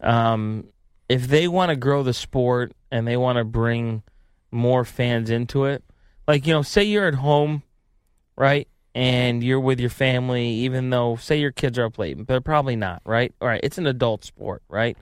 um, 0.00 0.68
if 1.08 1.26
they 1.28 1.48
want 1.48 1.70
to 1.70 1.76
grow 1.76 2.02
the 2.02 2.12
sport 2.14 2.72
and 2.90 3.06
they 3.06 3.16
want 3.16 3.38
to 3.38 3.44
bring 3.44 4.02
more 4.50 4.84
fans 4.84 5.30
into 5.30 5.64
it, 5.64 5.82
like 6.28 6.46
you 6.46 6.52
know, 6.52 6.62
say 6.62 6.84
you're 6.84 7.06
at 7.08 7.14
home, 7.14 7.62
right, 8.36 8.68
and 8.94 9.42
you're 9.42 9.60
with 9.60 9.80
your 9.80 9.90
family, 9.90 10.48
even 10.48 10.90
though 10.90 11.16
say 11.16 11.38
your 11.38 11.52
kids 11.52 11.78
are 11.78 11.86
up 11.86 11.98
late, 11.98 12.16
but 12.16 12.26
they're 12.26 12.40
probably 12.40 12.76
not, 12.76 13.02
right? 13.04 13.34
All 13.40 13.48
right, 13.48 13.60
it's 13.62 13.78
an 13.78 13.86
adult 13.86 14.24
sport, 14.24 14.62
right? 14.68 14.96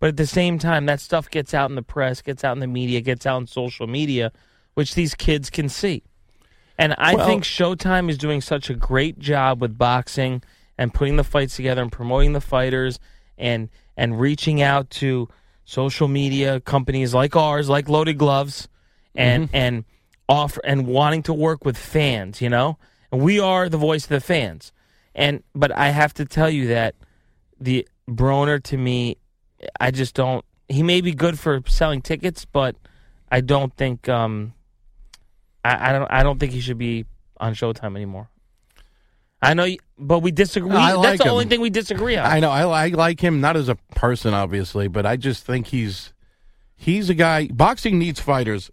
But 0.00 0.08
at 0.08 0.16
the 0.16 0.26
same 0.26 0.58
time, 0.58 0.86
that 0.86 1.00
stuff 1.00 1.30
gets 1.30 1.54
out 1.54 1.70
in 1.70 1.76
the 1.76 1.82
press, 1.82 2.22
gets 2.22 2.44
out 2.44 2.52
in 2.52 2.58
the 2.58 2.66
media, 2.66 3.00
gets 3.00 3.24
out 3.24 3.36
on 3.36 3.46
social 3.46 3.86
media, 3.86 4.32
which 4.74 4.94
these 4.94 5.14
kids 5.14 5.48
can 5.48 5.68
see. 5.68 6.02
And 6.78 6.94
I 6.98 7.14
Well- 7.14 7.26
think 7.26 7.44
Showtime 7.44 8.10
is 8.10 8.18
doing 8.18 8.40
such 8.40 8.68
a 8.70 8.74
great 8.74 9.18
job 9.18 9.60
with 9.60 9.78
boxing 9.78 10.42
and 10.78 10.92
putting 10.92 11.16
the 11.16 11.24
fights 11.24 11.54
together 11.54 11.82
and 11.82 11.92
promoting 11.92 12.32
the 12.32 12.40
fighters 12.40 12.98
and 13.38 13.68
and 13.96 14.18
reaching 14.18 14.62
out 14.62 14.88
to 14.88 15.28
social 15.64 16.08
media 16.08 16.60
companies 16.60 17.14
like 17.14 17.36
ours, 17.36 17.68
like 17.68 17.88
Loaded 17.88 18.18
Gloves, 18.18 18.68
and 19.14 19.46
mm-hmm. 19.46 19.56
and 19.56 19.84
offer 20.28 20.60
and 20.64 20.86
wanting 20.86 21.22
to 21.24 21.34
work 21.34 21.64
with 21.64 21.76
fans, 21.76 22.40
you 22.40 22.48
know? 22.48 22.78
And 23.10 23.20
we 23.22 23.38
are 23.38 23.68
the 23.68 23.76
voice 23.76 24.04
of 24.04 24.10
the 24.10 24.20
fans. 24.20 24.72
And 25.14 25.42
but 25.54 25.70
I 25.76 25.90
have 25.90 26.14
to 26.14 26.24
tell 26.24 26.48
you 26.48 26.68
that 26.68 26.94
the 27.60 27.86
Broner 28.08 28.62
to 28.64 28.76
me, 28.76 29.16
I 29.78 29.90
just 29.90 30.14
don't. 30.14 30.44
He 30.68 30.82
may 30.82 31.00
be 31.02 31.12
good 31.12 31.38
for 31.38 31.62
selling 31.66 32.00
tickets, 32.00 32.44
but 32.46 32.76
I 33.30 33.42
don't 33.42 33.74
think. 33.76 34.08
Um, 34.08 34.54
I, 35.64 35.90
I 35.90 35.92
don't. 35.92 36.10
I 36.10 36.22
don't 36.22 36.38
think 36.38 36.52
he 36.52 36.60
should 36.60 36.78
be 36.78 37.04
on 37.38 37.54
Showtime 37.54 37.94
anymore. 37.94 38.30
I 39.42 39.54
know, 39.54 39.66
but 39.98 40.20
we 40.20 40.30
disagree. 40.30 40.70
Like 40.70 41.02
That's 41.02 41.18
the 41.18 41.24
him. 41.24 41.32
only 41.32 41.44
thing 41.46 41.60
we 41.60 41.68
disagree 41.68 42.16
on. 42.16 42.24
I 42.24 42.40
know. 42.40 42.50
I, 42.50 42.84
I 42.84 42.88
like 42.88 43.20
him 43.20 43.40
not 43.40 43.56
as 43.56 43.68
a 43.68 43.74
person, 43.94 44.34
obviously, 44.34 44.88
but 44.88 45.04
I 45.04 45.16
just 45.16 45.44
think 45.44 45.66
he's 45.66 46.12
he's 46.76 47.10
a 47.10 47.14
guy. 47.14 47.48
Boxing 47.48 47.98
needs 47.98 48.20
fighters 48.20 48.70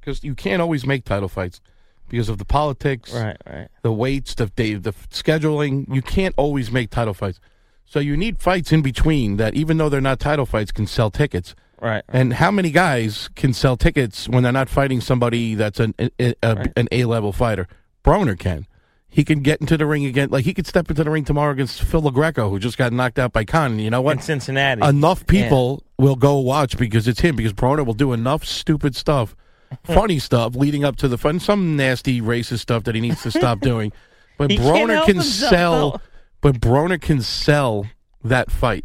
because 0.00 0.24
you 0.24 0.34
can't 0.34 0.60
always 0.62 0.86
make 0.86 1.04
title 1.04 1.28
fights 1.28 1.60
because 2.08 2.28
of 2.28 2.38
the 2.38 2.44
politics, 2.44 3.12
Right, 3.14 3.36
right. 3.46 3.68
the 3.82 3.92
weights, 3.92 4.34
the 4.34 4.50
the, 4.56 4.74
the 4.74 4.92
scheduling. 4.92 5.86
You 5.92 6.02
can't 6.02 6.34
always 6.36 6.70
make 6.70 6.90
title 6.90 7.14
fights, 7.14 7.40
so 7.84 8.00
you 8.00 8.16
need 8.16 8.38
fights 8.38 8.72
in 8.72 8.82
between 8.82 9.36
that, 9.36 9.54
even 9.54 9.76
though 9.78 9.88
they're 9.88 10.00
not 10.00 10.18
title 10.20 10.46
fights, 10.46 10.72
can 10.72 10.86
sell 10.86 11.10
tickets. 11.10 11.54
Right. 11.80 12.02
And 12.08 12.34
how 12.34 12.50
many 12.50 12.70
guys 12.72 13.30
can 13.36 13.54
sell 13.54 13.76
tickets 13.76 14.28
when 14.28 14.42
they're 14.42 14.52
not 14.52 14.68
fighting 14.68 15.00
somebody 15.00 15.54
that's 15.54 15.80
an 15.80 15.94
a, 15.98 16.10
a- 16.20 16.34
Right. 16.54 16.72
an 16.76 16.88
A 16.92 17.04
level 17.04 17.32
fighter? 17.32 17.66
Broner 18.04 18.38
can. 18.38 18.66
he 19.08 19.24
can 19.24 19.40
get 19.40 19.60
into 19.62 19.76
the 19.78 19.86
ring 19.86 20.04
again. 20.04 20.28
Like 20.30 20.44
he 20.44 20.52
could 20.52 20.66
step 20.66 20.90
into 20.90 21.02
the 21.04 21.10
ring 21.10 21.24
tomorrow 21.24 21.52
against 21.52 21.80
Phil 21.82 22.00
Lo 22.02 22.10
Greco, 22.10 22.50
who 22.50 22.58
just 22.58 22.76
got 22.76 22.92
knocked 22.92 23.18
out 23.18 23.32
by 23.32 23.44
Khan. 23.44 23.78
You 23.78 23.88
know 23.90 24.02
what? 24.02 24.16
In 24.18 24.22
Cincinnati. 24.22 24.82
enough 24.86 25.26
people 25.26 25.82
will 25.98 26.16
go 26.16 26.38
watch 26.38 26.76
because 26.76 27.08
it's 27.08 27.20
him 27.20 27.34
because 27.36 27.52
Broner 27.54 27.84
will 27.86 27.94
do 27.94 28.12
enough 28.12 28.44
stupid 28.44 28.94
stuff, 28.94 29.34
funny 29.84 30.18
stuff 30.18 30.54
leading 30.54 30.84
up 30.84 30.96
to 30.96 31.08
the 31.08 31.18
fun, 31.18 31.40
some 31.40 31.76
nasty 31.76 32.20
racist 32.20 32.60
stuff 32.60 32.84
that 32.84 32.94
he 32.94 33.00
needs 33.00 33.22
to 33.22 33.30
stop 33.30 33.60
doing. 33.60 33.92
But 34.38 34.50
Broner 34.50 35.04
can 35.04 35.16
himself, 35.16 35.50
sell. 35.50 35.90
though. 35.90 36.00
But 36.40 36.60
Broner 36.60 37.00
can 37.00 37.20
sell 37.20 37.86
that 38.24 38.50
fight. 38.50 38.84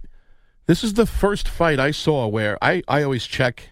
This 0.68 0.84
is 0.84 0.94
the 0.94 1.06
first 1.06 1.48
fight 1.48 1.80
I 1.80 1.92
saw 1.92 2.28
where 2.28 2.58
I, 2.62 2.82
I 2.88 3.04
always 3.04 3.26
check. 3.26 3.70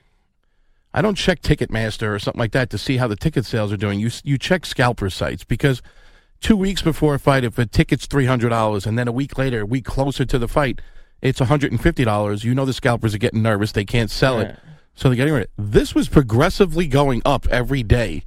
I 0.94 1.02
don't 1.02 1.16
check 1.16 1.42
Ticketmaster 1.42 2.14
or 2.14 2.20
something 2.20 2.40
like 2.40 2.52
that 2.52 2.70
to 2.70 2.78
see 2.78 2.98
how 2.98 3.08
the 3.08 3.16
ticket 3.16 3.46
sales 3.46 3.72
are 3.74 3.78
doing. 3.78 4.00
You 4.00 4.12
you 4.24 4.38
check 4.38 4.66
scalper 4.66 5.10
sites 5.10 5.44
because 5.44 5.82
two 6.40 6.56
weeks 6.56 6.82
before 6.84 7.16
a 7.16 7.20
fight, 7.20 7.44
if 7.44 7.58
a 7.58 7.66
ticket's 7.66 8.06
three 8.06 8.26
hundred 8.26 8.50
dollars, 8.50 8.86
and 8.86 8.98
then 8.98 9.08
a 9.08 9.12
week 9.12 9.38
later, 9.38 9.62
a 9.62 9.66
week 9.66 9.86
closer 9.86 10.24
to 10.26 10.38
the 10.38 10.48
fight, 10.48 10.80
it's 11.22 11.40
one 11.40 11.50
hundred 11.50 11.72
and 11.72 11.82
fifty 11.82 12.04
dollars. 12.04 12.44
You 12.44 12.54
know 12.54 12.66
the 12.66 12.74
scalpers 12.74 13.16
are 13.16 13.20
getting 13.20 13.42
nervous; 13.42 13.72
they 13.72 13.86
can't 13.86 14.12
sell 14.12 14.40
it, 14.40 14.56
so 14.96 15.10
they're 15.10 15.16
getting 15.16 15.34
rid. 15.34 15.44
of 15.44 15.46
it. 15.46 15.52
This 15.58 15.96
was 15.96 16.08
progressively 16.08 16.88
going 16.88 17.22
up 17.26 17.48
every 17.50 17.84
day 17.84 18.24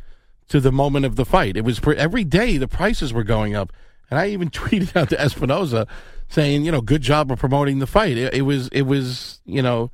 to 0.49 0.61
the 0.61 0.73
moment 0.73 1.05
of 1.05 1.17
the 1.17 1.25
fight. 1.25 1.57
It 1.57 1.65
was 1.65 1.81
per, 1.81 1.93
every 1.95 2.25
day 2.25 2.57
the 2.57 2.69
prices 2.69 3.13
were 3.13 3.25
going 3.25 3.55
up, 3.55 3.73
and 4.11 4.19
I 4.19 4.29
even 4.29 4.51
tweeted 4.51 4.97
out 4.97 5.11
to 5.11 5.17
Espinoza 5.17 5.87
saying, 6.29 6.65
you 6.65 6.73
know, 6.73 6.81
good 6.81 7.03
job 7.03 7.31
of 7.31 7.39
promoting 7.39 7.79
the 7.79 7.87
fight. 7.87 8.17
It, 8.17 8.35
it 8.35 8.43
was 8.43 8.69
it 8.69 8.83
was 8.83 9.41
you 9.45 9.63
know, 9.63 9.91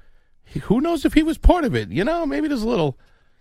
who 0.62 0.80
knows 0.80 1.04
if 1.04 1.14
he 1.14 1.22
was 1.22 1.38
part 1.38 1.64
of 1.64 1.74
it? 1.74 1.90
You 1.90 2.04
know, 2.04 2.26
maybe 2.26 2.48
there's 2.48 2.62
a 2.62 2.68
little. 2.68 2.98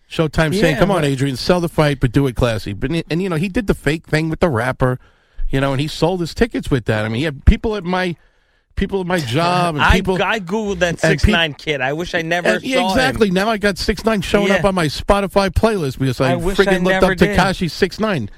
Showtime 0.10 0.54
saying, 0.54 0.76
"Come 0.76 0.92
on, 0.92 1.06
Adrien, 1.06 1.38
sell 1.38 1.62
the 1.62 1.70
fight, 1.70 2.02
but 2.02 2.12
do 2.12 2.28
it 2.28 2.36
classy." 2.36 2.74
But 2.74 2.92
and 3.10 3.22
you 3.22 3.30
know 3.30 3.38
he 3.38 3.48
did 3.48 3.68
the 3.68 3.74
fake 3.74 4.08
thing 4.08 4.30
with 4.30 4.42
the 4.42 4.50
rapper, 4.50 5.00
you 5.50 5.62
know, 5.62 5.72
and 5.72 5.80
he 5.80 5.88
sold 5.88 6.20
his 6.20 6.34
tickets 6.34 6.70
with 6.70 6.84
that. 6.84 7.06
I 7.06 7.08
mean, 7.08 7.20
he 7.20 7.24
had 7.24 7.46
people 7.46 7.78
at 7.78 7.86
my 7.86 8.18
people 8.76 9.02
at 9.02 9.08
my 9.08 9.20
job 9.20 9.76
and 9.76 9.84
I, 9.84 9.94
people. 9.98 10.22
I 10.22 10.40
googled 10.40 10.80
that 10.80 11.00
six 11.00 11.26
nine 11.26 11.54
kid. 11.54 11.82
I 11.82 11.94
wish 11.94 12.14
I 12.16 12.22
never 12.22 12.48
and- 12.50 12.64
yeah, 12.64 12.88
exactly. 12.90 13.28
him. 13.30 13.34
Now 13.36 13.50
I 13.50 13.58
got 13.58 13.78
six 13.78 14.04
nine 14.06 14.22
showing 14.22 14.52
up 14.52 14.66
on 14.66 14.76
my 14.76 14.86
Spotify 14.88 15.50
playlist 15.50 16.00
because 16.00 16.20
I, 16.22 16.34
I 16.34 16.36
friggin' 16.38 16.84
looked 16.84 17.04
up. 17.04 17.12
Tekashi 17.18 17.70
six 17.70 18.00
nine. 18.00 18.30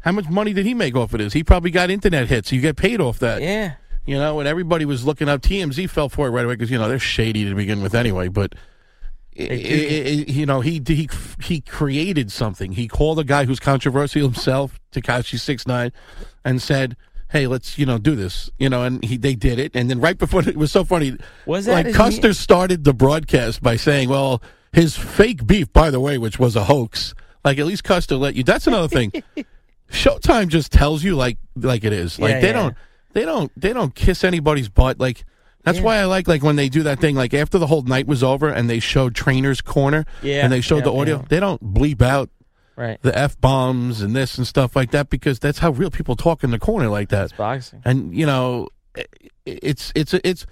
How 0.00 0.12
much 0.12 0.28
money 0.28 0.52
did 0.54 0.64
he 0.64 0.72
make 0.74 0.96
off 0.96 1.12
of 1.12 1.18
this? 1.18 1.32
He 1.34 1.44
probably 1.44 1.70
got 1.70 1.90
internet 1.90 2.28
hits. 2.28 2.50
You 2.52 2.60
get 2.62 2.76
paid 2.76 3.00
off 3.00 3.18
that. 3.18 3.42
Yeah. 3.42 3.74
You 4.06 4.16
know, 4.16 4.40
and 4.40 4.48
everybody 4.48 4.86
was 4.86 5.04
looking 5.04 5.28
up. 5.28 5.42
TMZ 5.42 5.90
fell 5.90 6.08
for 6.08 6.26
it 6.26 6.30
right 6.30 6.44
away 6.44 6.54
because 6.54 6.70
you 6.70 6.78
know 6.78 6.88
they're 6.88 6.98
shady 6.98 7.44
to 7.44 7.54
begin 7.54 7.82
with 7.82 7.94
anyway. 7.94 8.28
But 8.28 8.54
i- 9.38 9.42
i- 9.42 9.46
i- 9.46 10.24
you 10.26 10.46
know, 10.46 10.60
he 10.62 10.80
he 10.86 11.08
he 11.42 11.60
created 11.60 12.32
something. 12.32 12.72
He 12.72 12.88
called 12.88 13.18
a 13.18 13.24
guy 13.24 13.44
who's 13.44 13.60
controversial 13.60 14.22
himself, 14.22 14.80
Tekashi 14.92 15.38
Six 15.38 15.66
Nine, 15.66 15.92
and 16.44 16.62
said, 16.62 16.96
"Hey, 17.30 17.46
let's 17.46 17.78
you 17.78 17.86
know 17.86 17.98
do 17.98 18.14
this." 18.14 18.50
You 18.58 18.68
know, 18.68 18.82
and 18.84 19.04
he 19.04 19.16
they 19.16 19.34
did 19.34 19.58
it. 19.58 19.72
And 19.74 19.88
then 19.90 20.00
right 20.00 20.18
before 20.18 20.40
it 20.48 20.56
was 20.56 20.70
so 20.72 20.84
funny. 20.84 21.16
Was 21.46 21.66
that 21.66 21.86
like 21.86 21.94
Custer 21.94 22.34
started 22.34 22.84
the 22.84 22.92
broadcast 22.94 23.62
by 23.62 23.76
saying, 23.76 24.08
"Well, 24.08 24.42
his 24.72 24.96
fake 24.96 25.46
beef, 25.46 25.72
by 25.72 25.90
the 25.90 26.00
way, 26.00 26.18
which 26.18 26.38
was 26.38 26.56
a 26.56 26.64
hoax." 26.64 27.14
Like 27.44 27.58
at 27.58 27.66
least 27.66 27.84
Custer 27.84 28.16
let 28.16 28.34
you. 28.34 28.44
That's 28.44 28.66
another 28.66 28.88
thing. 28.88 29.12
Showtime 29.90 30.48
just 30.48 30.70
tells 30.72 31.02
you 31.02 31.16
like 31.16 31.38
like 31.56 31.84
it 31.84 31.92
is. 31.92 32.18
Like 32.18 32.32
Yeah, 32.32 32.40
they 32.40 32.46
yeah. 32.48 32.52
don't 32.52 32.76
they 33.12 33.24
don't 33.24 33.52
they 33.60 33.72
don't 33.72 33.94
kiss 33.94 34.22
anybody's 34.24 34.68
butt. 34.68 35.00
Like 35.00 35.24
that's 35.64 35.80
why 35.80 35.96
I 35.96 36.04
like 36.04 36.28
like 36.28 36.42
when 36.42 36.56
they 36.56 36.68
do 36.68 36.82
that 36.84 37.00
thing. 37.00 37.16
Like 37.16 37.34
after 37.34 37.58
the 37.58 37.66
whole 37.66 37.82
night 37.82 38.06
was 38.06 38.22
over 38.22 38.48
and 38.48 38.70
they 38.70 38.78
showed 38.78 39.14
Trainer's 39.14 39.60
Corner. 39.60 40.04
Yeah, 40.22 40.44
and 40.44 40.52
they 40.52 40.60
showed 40.60 40.84
the 40.84 40.92
audio. 40.92 41.16
yeah. 41.18 41.24
They 41.28 41.40
don't 41.40 41.62
bleep 41.74 42.02
out 42.02 42.30
Right. 42.80 42.98
the 43.02 43.16
f 43.16 43.38
bombs 43.38 44.00
and 44.00 44.16
this 44.16 44.38
and 44.38 44.46
stuff 44.46 44.74
like 44.74 44.92
that 44.92 45.10
because 45.10 45.38
that's 45.38 45.58
how 45.58 45.70
real 45.70 45.90
people 45.90 46.16
talk 46.16 46.42
in 46.42 46.50
the 46.50 46.58
corner 46.58 46.88
like 46.88 47.10
that. 47.10 47.24
It's 47.24 47.32
boxing. 47.34 47.82
And 47.84 48.14
you 48.14 48.24
know, 48.24 48.68
it's 49.44 49.92
it's 49.94 50.14
it's 50.14 50.46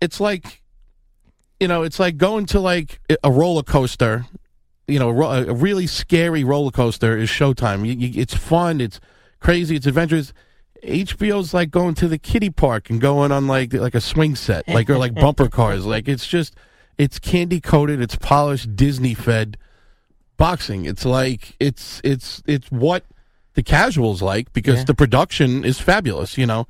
it's 0.00 0.18
like 0.18 0.60
you 1.60 1.68
know, 1.68 1.84
it's 1.84 2.00
like 2.00 2.16
going 2.16 2.46
to 2.46 2.58
like 2.58 3.00
a 3.22 3.30
roller 3.30 3.62
coaster. 3.62 4.26
You 4.88 4.98
know, 4.98 5.10
a 5.22 5.54
really 5.54 5.86
scary 5.86 6.42
roller 6.42 6.72
coaster 6.72 7.16
is 7.16 7.28
Showtime. 7.28 7.86
You, 7.86 7.92
you, 7.92 8.20
it's 8.20 8.34
fun. 8.34 8.80
It's 8.80 8.98
crazy. 9.38 9.76
It's 9.76 9.86
adventurous. 9.86 10.32
HBO's 10.82 11.54
like 11.54 11.70
going 11.70 11.94
to 11.96 12.08
the 12.08 12.18
kiddie 12.18 12.50
park 12.50 12.90
and 12.90 13.00
going 13.00 13.30
on 13.30 13.46
like 13.46 13.72
like 13.72 13.94
a 13.94 14.00
swing 14.00 14.34
set, 14.34 14.66
like 14.66 14.90
or 14.90 14.98
like 14.98 15.14
bumper 15.14 15.48
cars. 15.48 15.86
Like 15.86 16.08
it's 16.08 16.26
just 16.26 16.56
it's 16.96 17.20
candy 17.20 17.60
coated. 17.60 18.00
It's 18.00 18.16
polished, 18.16 18.74
Disney 18.74 19.14
fed 19.14 19.58
boxing. 20.38 20.86
It's 20.86 21.04
like 21.04 21.54
it's 21.60 22.00
it's 22.02 22.42
it's 22.46 22.70
what 22.70 23.04
the 23.54 23.62
casuals 23.62 24.22
like 24.22 24.52
because 24.54 24.78
Yeah. 24.78 24.84
the 24.84 24.94
production 24.94 25.64
is 25.64 25.78
fabulous. 25.78 26.38
You 26.38 26.46
know 26.46 26.66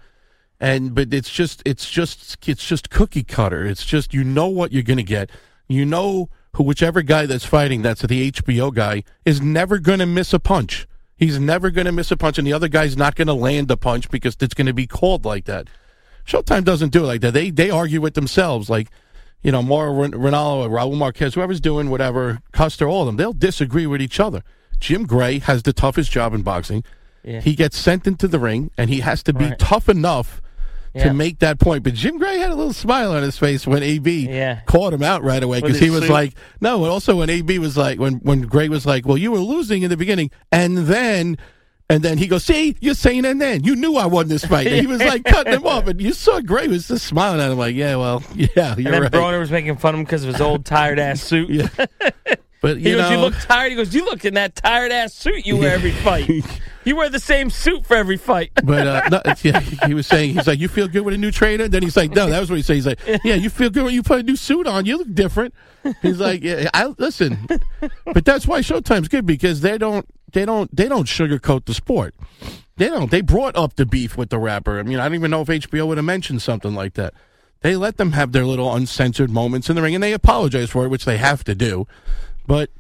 and 0.60 0.92
but 0.94 1.14
it's 1.14 1.30
just 1.30 1.62
it's 1.64 1.88
just 1.88 2.36
it's 2.48 2.66
just 2.66 2.90
cookie 2.90 3.22
cutter. 3.22 3.64
It's 3.64 3.84
just 3.84 4.12
you 4.12 4.24
know 4.24 4.48
what 4.48 4.72
you're 4.72 4.82
going 4.82 4.96
to 4.96 5.04
get. 5.04 5.30
You 5.68 5.84
know 5.86 6.30
who 6.54 6.64
whichever 6.64 7.02
guy 7.02 7.26
that's 7.26 7.44
fighting 7.44 7.82
that's 7.82 8.02
the 8.02 8.32
HBO 8.32 8.74
guy 8.74 9.04
is 9.24 9.40
never 9.40 9.78
going 9.78 10.00
to 10.00 10.06
miss 10.06 10.32
a 10.32 10.40
punch. 10.40 10.88
He's 11.16 11.38
never 11.38 11.70
going 11.70 11.84
to 11.86 11.92
miss 11.92 12.10
a 12.10 12.16
punch, 12.16 12.38
and 12.38 12.46
the 12.46 12.52
other 12.52 12.68
guy's 12.68 12.96
not 12.96 13.14
going 13.16 13.26
to 13.28 13.34
land 13.34 13.70
a 13.70 13.76
punch 13.76 14.08
because 14.10 14.36
it's 14.40 14.54
going 14.54 14.66
to 14.68 14.72
be 14.72 14.86
called 14.86 15.24
like 15.24 15.44
that. 15.44 15.68
Showtime 16.26 16.64
doesn't 16.64 16.92
do 16.92 17.04
it 17.04 17.06
like 17.06 17.20
that. 17.20 17.34
They 17.34 17.50
they 17.50 17.70
argue 17.70 18.00
with 18.00 18.14
themselves, 18.14 18.68
like 18.68 18.88
you 19.43 19.53
know, 19.53 19.62
Mauro 19.62 19.93
Ranallo, 20.09 20.68
Raul 20.68 20.97
Marquez, 20.97 21.34
whoever's 21.34 21.61
doing 21.61 21.91
whatever, 21.91 22.41
Custer, 22.53 22.89
all 22.89 23.03
of 23.03 23.07
them. 23.07 23.16
They'll 23.16 23.32
disagree 23.32 23.86
with 23.86 24.03
each 24.03 24.18
other. 24.20 24.43
Jim 24.80 25.07
Gray 25.07 25.39
has 25.41 25.62
the 25.62 25.72
toughest 25.72 26.11
job 26.11 26.34
in 26.34 26.43
boxing. 26.43 26.84
Yeah. 27.24 27.41
He 27.41 27.55
gets 27.55 27.76
sent 27.76 28.07
into 28.07 28.28
the 28.28 28.39
ring, 28.39 28.70
and 28.78 28.91
he 28.91 29.01
has 29.01 29.22
to 29.24 29.32
be 29.32 29.47
Right. 29.47 29.59
tough 29.59 29.89
enough 29.89 30.41
Yeah. 30.95 31.05
to 31.05 31.12
make 31.14 31.41
that 31.41 31.59
point. 31.59 31.82
But 31.84 31.95
Jim 31.95 32.16
Gray 32.18 32.39
had 32.39 32.51
a 32.51 32.55
little 32.55 32.72
smile 32.72 33.12
on 33.12 33.22
his 33.22 33.36
face 33.39 33.66
when 33.66 33.82
AB 33.82 34.28
Yeah. 34.28 34.61
caught 34.66 34.93
him 34.93 35.03
out 35.03 35.22
right 35.22 35.43
away 35.43 35.61
because 35.61 35.78
he 35.78 35.91
was 35.91 36.03
suit. 36.03 36.11
like, 36.11 36.34
no. 36.61 36.82
And 36.84 36.91
also 36.91 37.16
when 37.16 37.28
AB 37.28 37.59
was 37.59 37.76
like, 37.76 37.99
when 38.01 38.14
when 38.22 38.43
Gray 38.43 38.68
was 38.68 38.86
like, 38.86 39.07
well, 39.07 39.18
you 39.18 39.30
were 39.32 39.39
losing 39.41 39.82
in 39.82 39.91
the 39.91 39.97
beginning, 39.97 40.30
and 40.53 40.78
then. 40.78 41.36
And 41.91 42.03
then 42.03 42.18
he 42.18 42.26
goes, 42.26 42.45
"See, 42.45 42.76
you're 42.80 42.95
saying, 42.95 43.24
and 43.24 43.41
then 43.41 43.64
you 43.64 43.74
knew 43.74 43.97
I 43.97 44.05
won 44.05 44.28
this 44.28 44.45
fight." 44.45 44.66
And 44.66 44.76
he 44.76 44.86
was 44.86 45.01
like 45.01 45.24
cutting 45.24 45.55
him 45.55 45.66
off, 45.66 45.86
and 45.86 45.99
you 45.99 46.12
saw 46.12 46.41
Gray 46.41 46.68
was 46.68 46.89
just 46.89 47.07
smiling 47.07 47.41
at 47.41 47.51
him, 47.51 47.57
like, 47.57 47.74
"Yeah, 47.74 47.97
well, 47.97 48.22
yeah, 48.34 48.76
you're 48.76 48.93
then 48.93 49.03
right." 49.03 49.12
Broner 49.12 49.39
was 49.39 49.51
making 49.51 49.76
fun 49.78 49.95
of 49.95 50.01
him 50.01 50.05
because 50.05 50.22
of 50.22 50.32
his 50.32 50.41
old 50.41 50.66
tired 50.66 50.99
ass 50.99 51.22
suit. 51.22 51.49
Yeah. 51.49 51.68
But 52.61 52.78
He 52.78 52.90
you 52.90 52.96
goes, 52.96 53.11
know, 53.11 53.16
"You 53.16 53.18
look 53.18 53.34
tired." 53.40 53.70
He 53.70 53.76
goes, 53.76 53.94
"You 53.94 54.04
look 54.04 54.24
in 54.24 54.34
that 54.34 54.54
tired 54.56 54.92
ass 54.92 55.14
suit 55.14 55.46
you 55.46 55.56
wear 55.56 55.74
every 55.74 55.92
fight. 55.92 56.28
you 56.84 56.96
wear 56.96 57.09
the 57.09 57.20
same 57.20 57.50
suit 57.50 57.86
for 57.86 57.96
every 57.96 58.16
fight." 58.16 58.50
But 58.64 58.86
uh, 58.86 59.09
no, 59.11 59.22
yeah, 59.42 59.61
he 59.61 59.94
was 59.94 60.06
saying 60.06 60.34
he's 60.34 60.46
like, 60.46 60.59
you 60.59 60.68
feel 60.68 60.88
good 60.88 61.02
with 61.02 61.14
a 61.14 61.18
new 61.18 61.30
trainer. 61.30 61.68
Then 61.68 61.82
he's 61.82 61.96
like, 61.96 62.11
no, 62.11 62.28
that 62.28 62.40
was 62.40 62.50
what 62.50 62.56
he 62.56 62.62
said. 62.62 62.74
He's 62.74 62.86
like, 62.86 63.00
yeah, 63.24 63.34
you 63.34 63.50
feel 63.50 63.70
good 63.70 63.84
when 63.84 63.94
you 63.94 64.02
put 64.02 64.20
a 64.20 64.22
new 64.22 64.36
suit 64.36 64.66
on. 64.66 64.86
You 64.86 64.98
look 64.98 65.14
different. 65.14 65.54
He's 66.02 66.18
like, 66.18 66.42
yeah, 66.42 66.68
I 66.74 66.86
listen, 66.98 67.46
but 68.04 68.24
that's 68.24 68.46
why 68.46 68.61
Showtime's 68.61 69.09
good 69.09 69.24
because 69.24 69.61
they 69.61 69.78
don't, 69.78 70.06
they 70.32 70.44
don't, 70.44 70.74
they 70.74 70.88
don't 70.88 71.06
sugarcoat 71.06 71.64
the 71.64 71.74
sport. 71.74 72.14
They 72.76 72.88
don't. 72.88 73.11
They 73.11 73.22
brought 73.22 73.56
up 73.56 73.74
the 73.74 73.86
beef 73.86 74.16
with 74.16 74.30
the 74.30 74.38
rapper. 74.38 74.78
I 74.78 74.82
mean, 74.82 74.98
I 74.98 75.04
don't 75.04 75.14
even 75.14 75.30
know 75.30 75.42
if 75.42 75.48
HBO 75.48 75.86
would 75.88 75.98
have 75.98 76.04
mentioned 76.04 76.42
something 76.42 76.74
like 76.74 76.94
that. 76.94 77.14
They 77.61 77.74
let 77.74 77.96
them 77.96 78.12
have 78.12 78.30
their 78.32 78.44
little 78.44 78.72
uncensored 78.72 79.30
moments 79.30 79.68
in 79.68 79.74
the 79.76 79.82
ring, 79.82 79.94
and 79.94 80.02
they 80.02 80.12
apologize 80.12 80.70
for 80.70 80.84
it, 80.84 80.88
which 80.88 81.04
they 81.04 81.16
have 81.16 81.42
to 81.44 81.54
do. 81.56 81.88
But 82.49 82.70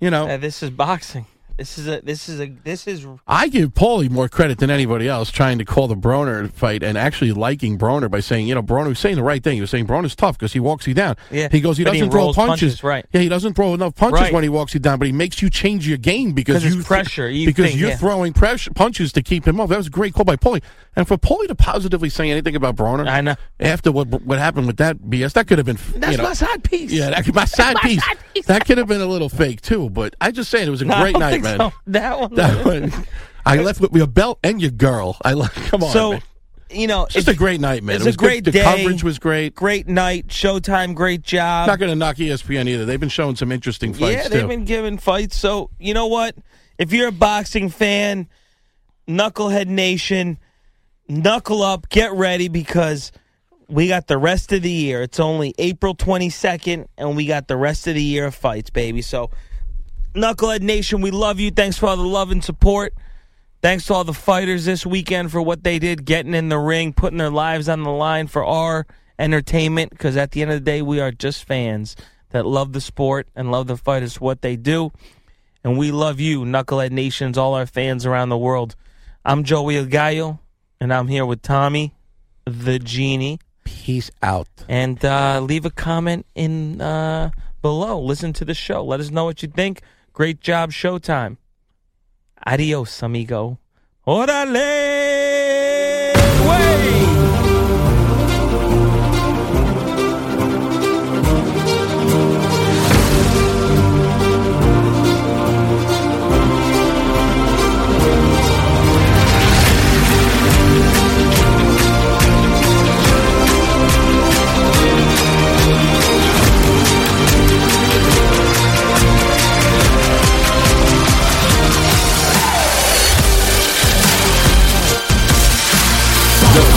you 0.00 0.10
know, 0.10 0.28
Uh, 0.28 0.36
this 0.36 0.62
is 0.62 0.70
boxing. 0.70 1.26
This 1.56 1.76
is 1.76 1.88
a. 1.88 2.00
This 2.02 2.28
is 2.28 2.38
a. 2.40 2.46
This 2.62 2.86
is. 2.86 3.04
I 3.26 3.48
give 3.48 3.74
Paulie 3.74 4.08
more 4.08 4.28
credit 4.28 4.58
than 4.58 4.70
anybody 4.70 5.08
else 5.08 5.32
trying 5.32 5.58
to 5.58 5.64
call 5.64 5.88
the 5.88 5.96
Broner 5.96 6.48
fight 6.52 6.84
and 6.84 6.96
actually 6.96 7.32
liking 7.32 7.76
Broner 7.76 8.08
by 8.08 8.20
saying, 8.20 8.46
you 8.46 8.54
know, 8.54 8.62
Broner 8.62 8.90
was 8.90 9.00
saying 9.00 9.16
the 9.16 9.24
right 9.24 9.42
thing. 9.42 9.56
He 9.56 9.60
was 9.60 9.70
saying 9.70 9.88
Broner's 9.88 10.14
tough 10.14 10.38
because 10.38 10.52
he 10.52 10.60
walks 10.60 10.86
you 10.86 10.94
down. 10.94 11.16
Yeah, 11.32 11.48
He 11.50 11.60
goes, 11.60 11.76
he 11.76 11.82
doesn't 11.82 12.10
throw 12.12 12.32
punches. 12.32 12.36
punches, 12.76 12.84
right. 12.84 13.04
Yeah, 13.12 13.22
he 13.22 13.28
doesn't 13.28 13.54
throw 13.54 13.74
enough 13.74 13.96
punches 13.96 14.20
Right. 14.20 14.32
when 14.32 14.44
he 14.44 14.48
walks 14.48 14.72
you 14.72 14.78
down, 14.78 15.00
but 15.00 15.06
he 15.06 15.12
makes 15.12 15.42
you 15.42 15.50
change 15.50 15.88
your 15.88 15.98
game 15.98 16.30
because 16.30 16.64
you 16.64 16.80
pressure, 16.84 17.28
you 17.28 17.46
because 17.46 17.70
think, 17.70 17.80
you're 17.80 17.90
yeah. 17.90 17.96
throwing 17.96 18.32
pressure 18.32 18.70
punches 18.72 19.10
to 19.14 19.20
keep 19.22 19.44
him 19.44 19.60
off. 19.60 19.68
That 19.68 19.78
was 19.78 19.88
a 19.88 19.90
great 19.90 20.14
call 20.14 20.24
by 20.24 20.36
Paulie. 20.36 20.62
And 20.98 21.06
for 21.06 21.16
Paulie 21.16 21.46
to 21.46 21.54
positively 21.54 22.08
say 22.08 22.28
anything 22.28 22.56
about 22.56 22.74
Broner, 22.74 23.06
I 23.08 23.20
know. 23.20 23.36
after 23.60 23.92
what 23.92 24.08
what 24.08 24.40
happened 24.40 24.66
with 24.66 24.78
that 24.78 24.98
BS, 24.98 25.32
that 25.34 25.46
could 25.46 25.58
have 25.58 25.64
been 25.66 25.78
That's 25.94 26.12
you 26.12 26.18
know, 26.18 26.24
my 26.24 26.32
side 26.32 26.64
piece. 26.64 26.90
yeah, 26.90 27.10
that 27.10 27.24
could 27.24 27.36
my 27.36 27.44
side 27.44 27.74
my 27.76 27.80
piece. 27.82 28.04
side 28.04 28.16
piece. 28.34 28.46
That 28.46 28.66
could 28.66 28.78
have 28.78 28.88
been 28.88 29.00
a 29.00 29.06
little 29.06 29.28
fake 29.28 29.60
too, 29.60 29.90
but 29.90 30.16
I 30.20 30.32
just 30.32 30.50
saying 30.50 30.66
it 30.66 30.70
was 30.72 30.82
a 30.82 30.86
No, 30.86 30.94
I 30.94 31.02
great 31.02 31.12
don't 31.12 31.20
night, 31.20 31.30
think 31.30 31.44
man. 31.44 31.58
so. 31.58 31.72
That 31.86 32.18
one. 32.18 32.34
That 32.34 32.66
one. 32.66 32.92
I 33.46 33.58
left 33.62 33.80
with 33.80 33.94
your 33.94 34.08
belt 34.08 34.40
and 34.42 34.60
your 34.60 34.72
girl. 34.72 35.16
I 35.24 35.34
love. 35.34 35.54
Come 35.54 35.84
on, 35.84 35.92
so, 35.92 36.10
man. 36.12 36.22
you 36.68 36.88
know, 36.88 37.04
It's 37.04 37.14
just 37.14 37.28
a 37.28 37.34
great 37.34 37.60
night, 37.60 37.84
man. 37.84 37.94
It's 37.96 38.04
it 38.04 38.08
was 38.08 38.14
a 38.16 38.18
great 38.18 38.42
good. 38.44 38.50
day. 38.54 38.58
The 38.58 38.64
coverage 38.64 39.04
was 39.04 39.20
great. 39.20 39.54
Great 39.54 39.86
night. 39.86 40.26
Showtime. 40.26 40.96
Great 40.96 41.22
job. 41.22 41.68
Not 41.68 41.78
going 41.78 41.90
to 41.90 41.96
knock 41.96 42.16
ESPN 42.16 42.66
either. 42.68 42.84
They've 42.84 42.98
been 42.98 43.08
showing 43.08 43.36
some 43.36 43.52
interesting 43.52 43.94
fights 43.94 44.24
yeah, 44.24 44.28
they've 44.28 44.48
been 44.48 44.64
giving 44.64 44.98
fights. 44.98 45.36
So 45.36 45.70
you 45.78 45.94
know 45.94 46.08
what? 46.08 46.34
If 46.76 46.92
you're 46.92 47.08
a 47.08 47.12
boxing 47.12 47.68
fan, 47.70 48.28
Knucklehead 49.08 49.68
Nation, 49.68 50.38
knuckle 51.08 51.62
up, 51.62 51.88
get 51.88 52.12
ready 52.12 52.48
because 52.48 53.12
we 53.68 53.88
got 53.88 54.06
the 54.06 54.18
rest 54.18 54.52
of 54.52 54.62
the 54.62 54.70
year. 54.70 55.02
It's 55.02 55.20
only 55.20 55.54
April 55.58 55.94
22nd, 55.94 56.86
and 56.96 57.16
we 57.16 57.26
got 57.26 57.48
the 57.48 57.56
rest 57.56 57.86
of 57.86 57.94
the 57.94 58.02
year 58.02 58.26
of 58.26 58.34
fights, 58.34 58.70
baby. 58.70 59.02
So, 59.02 59.30
Knucklehead 60.14 60.62
Nation, 60.62 61.00
we 61.00 61.10
love 61.10 61.38
you. 61.38 61.50
Thanks 61.50 61.76
for 61.78 61.86
all 61.86 61.96
the 61.96 62.02
love 62.02 62.30
and 62.30 62.42
support. 62.42 62.94
Thanks 63.60 63.86
to 63.86 63.94
all 63.94 64.04
the 64.04 64.14
fighters 64.14 64.64
this 64.64 64.86
weekend 64.86 65.32
for 65.32 65.42
what 65.42 65.64
they 65.64 65.78
did, 65.78 66.04
getting 66.04 66.34
in 66.34 66.48
the 66.48 66.58
ring, 66.58 66.92
putting 66.92 67.18
their 67.18 67.30
lives 67.30 67.68
on 67.68 67.82
the 67.82 67.90
line 67.90 68.26
for 68.28 68.44
our 68.44 68.86
entertainment. 69.18 69.90
Because 69.90 70.16
at 70.16 70.30
the 70.30 70.42
end 70.42 70.52
of 70.52 70.56
the 70.56 70.64
day, 70.64 70.80
we 70.80 71.00
are 71.00 71.10
just 71.10 71.44
fans 71.44 71.96
that 72.30 72.46
love 72.46 72.72
the 72.72 72.80
sport 72.80 73.28
and 73.34 73.50
love 73.50 73.66
the 73.66 73.76
fighters 73.76 74.20
what 74.20 74.42
they 74.42 74.56
do. 74.56 74.92
And 75.64 75.76
we 75.76 75.90
love 75.90 76.20
you, 76.20 76.42
Knucklehead 76.42 76.92
Nations, 76.92 77.36
all 77.36 77.54
our 77.54 77.66
fans 77.66 78.06
around 78.06 78.28
the 78.28 78.38
world. 78.38 78.76
I'm 79.24 79.42
Joey 79.42 79.84
Gallo, 79.86 80.38
and 80.80 80.92
I'm 80.92 81.08
here 81.08 81.26
with 81.26 81.42
Tommy, 81.42 81.94
the 82.44 82.78
genie. 82.78 83.40
Peace 83.64 84.10
out. 84.22 84.48
And 84.68 85.04
uh, 85.04 85.40
leave 85.40 85.64
a 85.66 85.70
comment 85.70 86.26
in 86.34 86.80
uh, 86.80 87.30
below. 87.60 88.00
Listen 88.00 88.32
to 88.34 88.44
the 88.44 88.54
show. 88.54 88.82
Let 88.84 89.00
us 89.00 89.10
know 89.10 89.24
what 89.24 89.42
you 89.42 89.48
think. 89.48 89.82
Great 90.12 90.40
job, 90.40 90.70
Showtime. 90.70 91.36
Adios, 92.46 93.02
amigo. 93.02 93.58
Órale! 94.06 95.17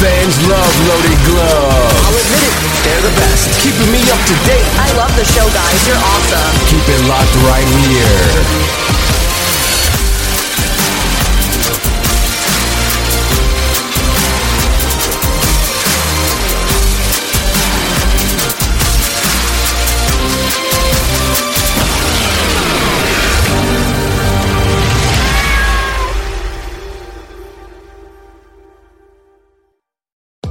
Fans 0.01 0.35
love 0.49 0.73
loaded 0.89 1.19
gloves. 1.29 1.93
I'll 2.09 2.17
admit 2.17 2.41
it, 2.41 2.55
they're 2.81 3.05
the 3.05 3.13
best. 3.21 3.53
Keeping 3.61 3.89
me 3.93 4.01
up 4.09 4.21
to 4.25 4.35
date. 4.49 4.65
I 4.81 4.89
love 4.97 5.13
the 5.13 5.25
show, 5.29 5.45
guys. 5.53 5.77
You're 5.85 6.01
awesome. 6.01 6.53
Keep 6.65 6.85
it 6.89 7.01
locked 7.05 7.35
right 7.45 7.69
here. 7.85 8.90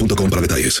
punto 0.00 0.16
para 0.16 0.40
detalles. 0.40 0.80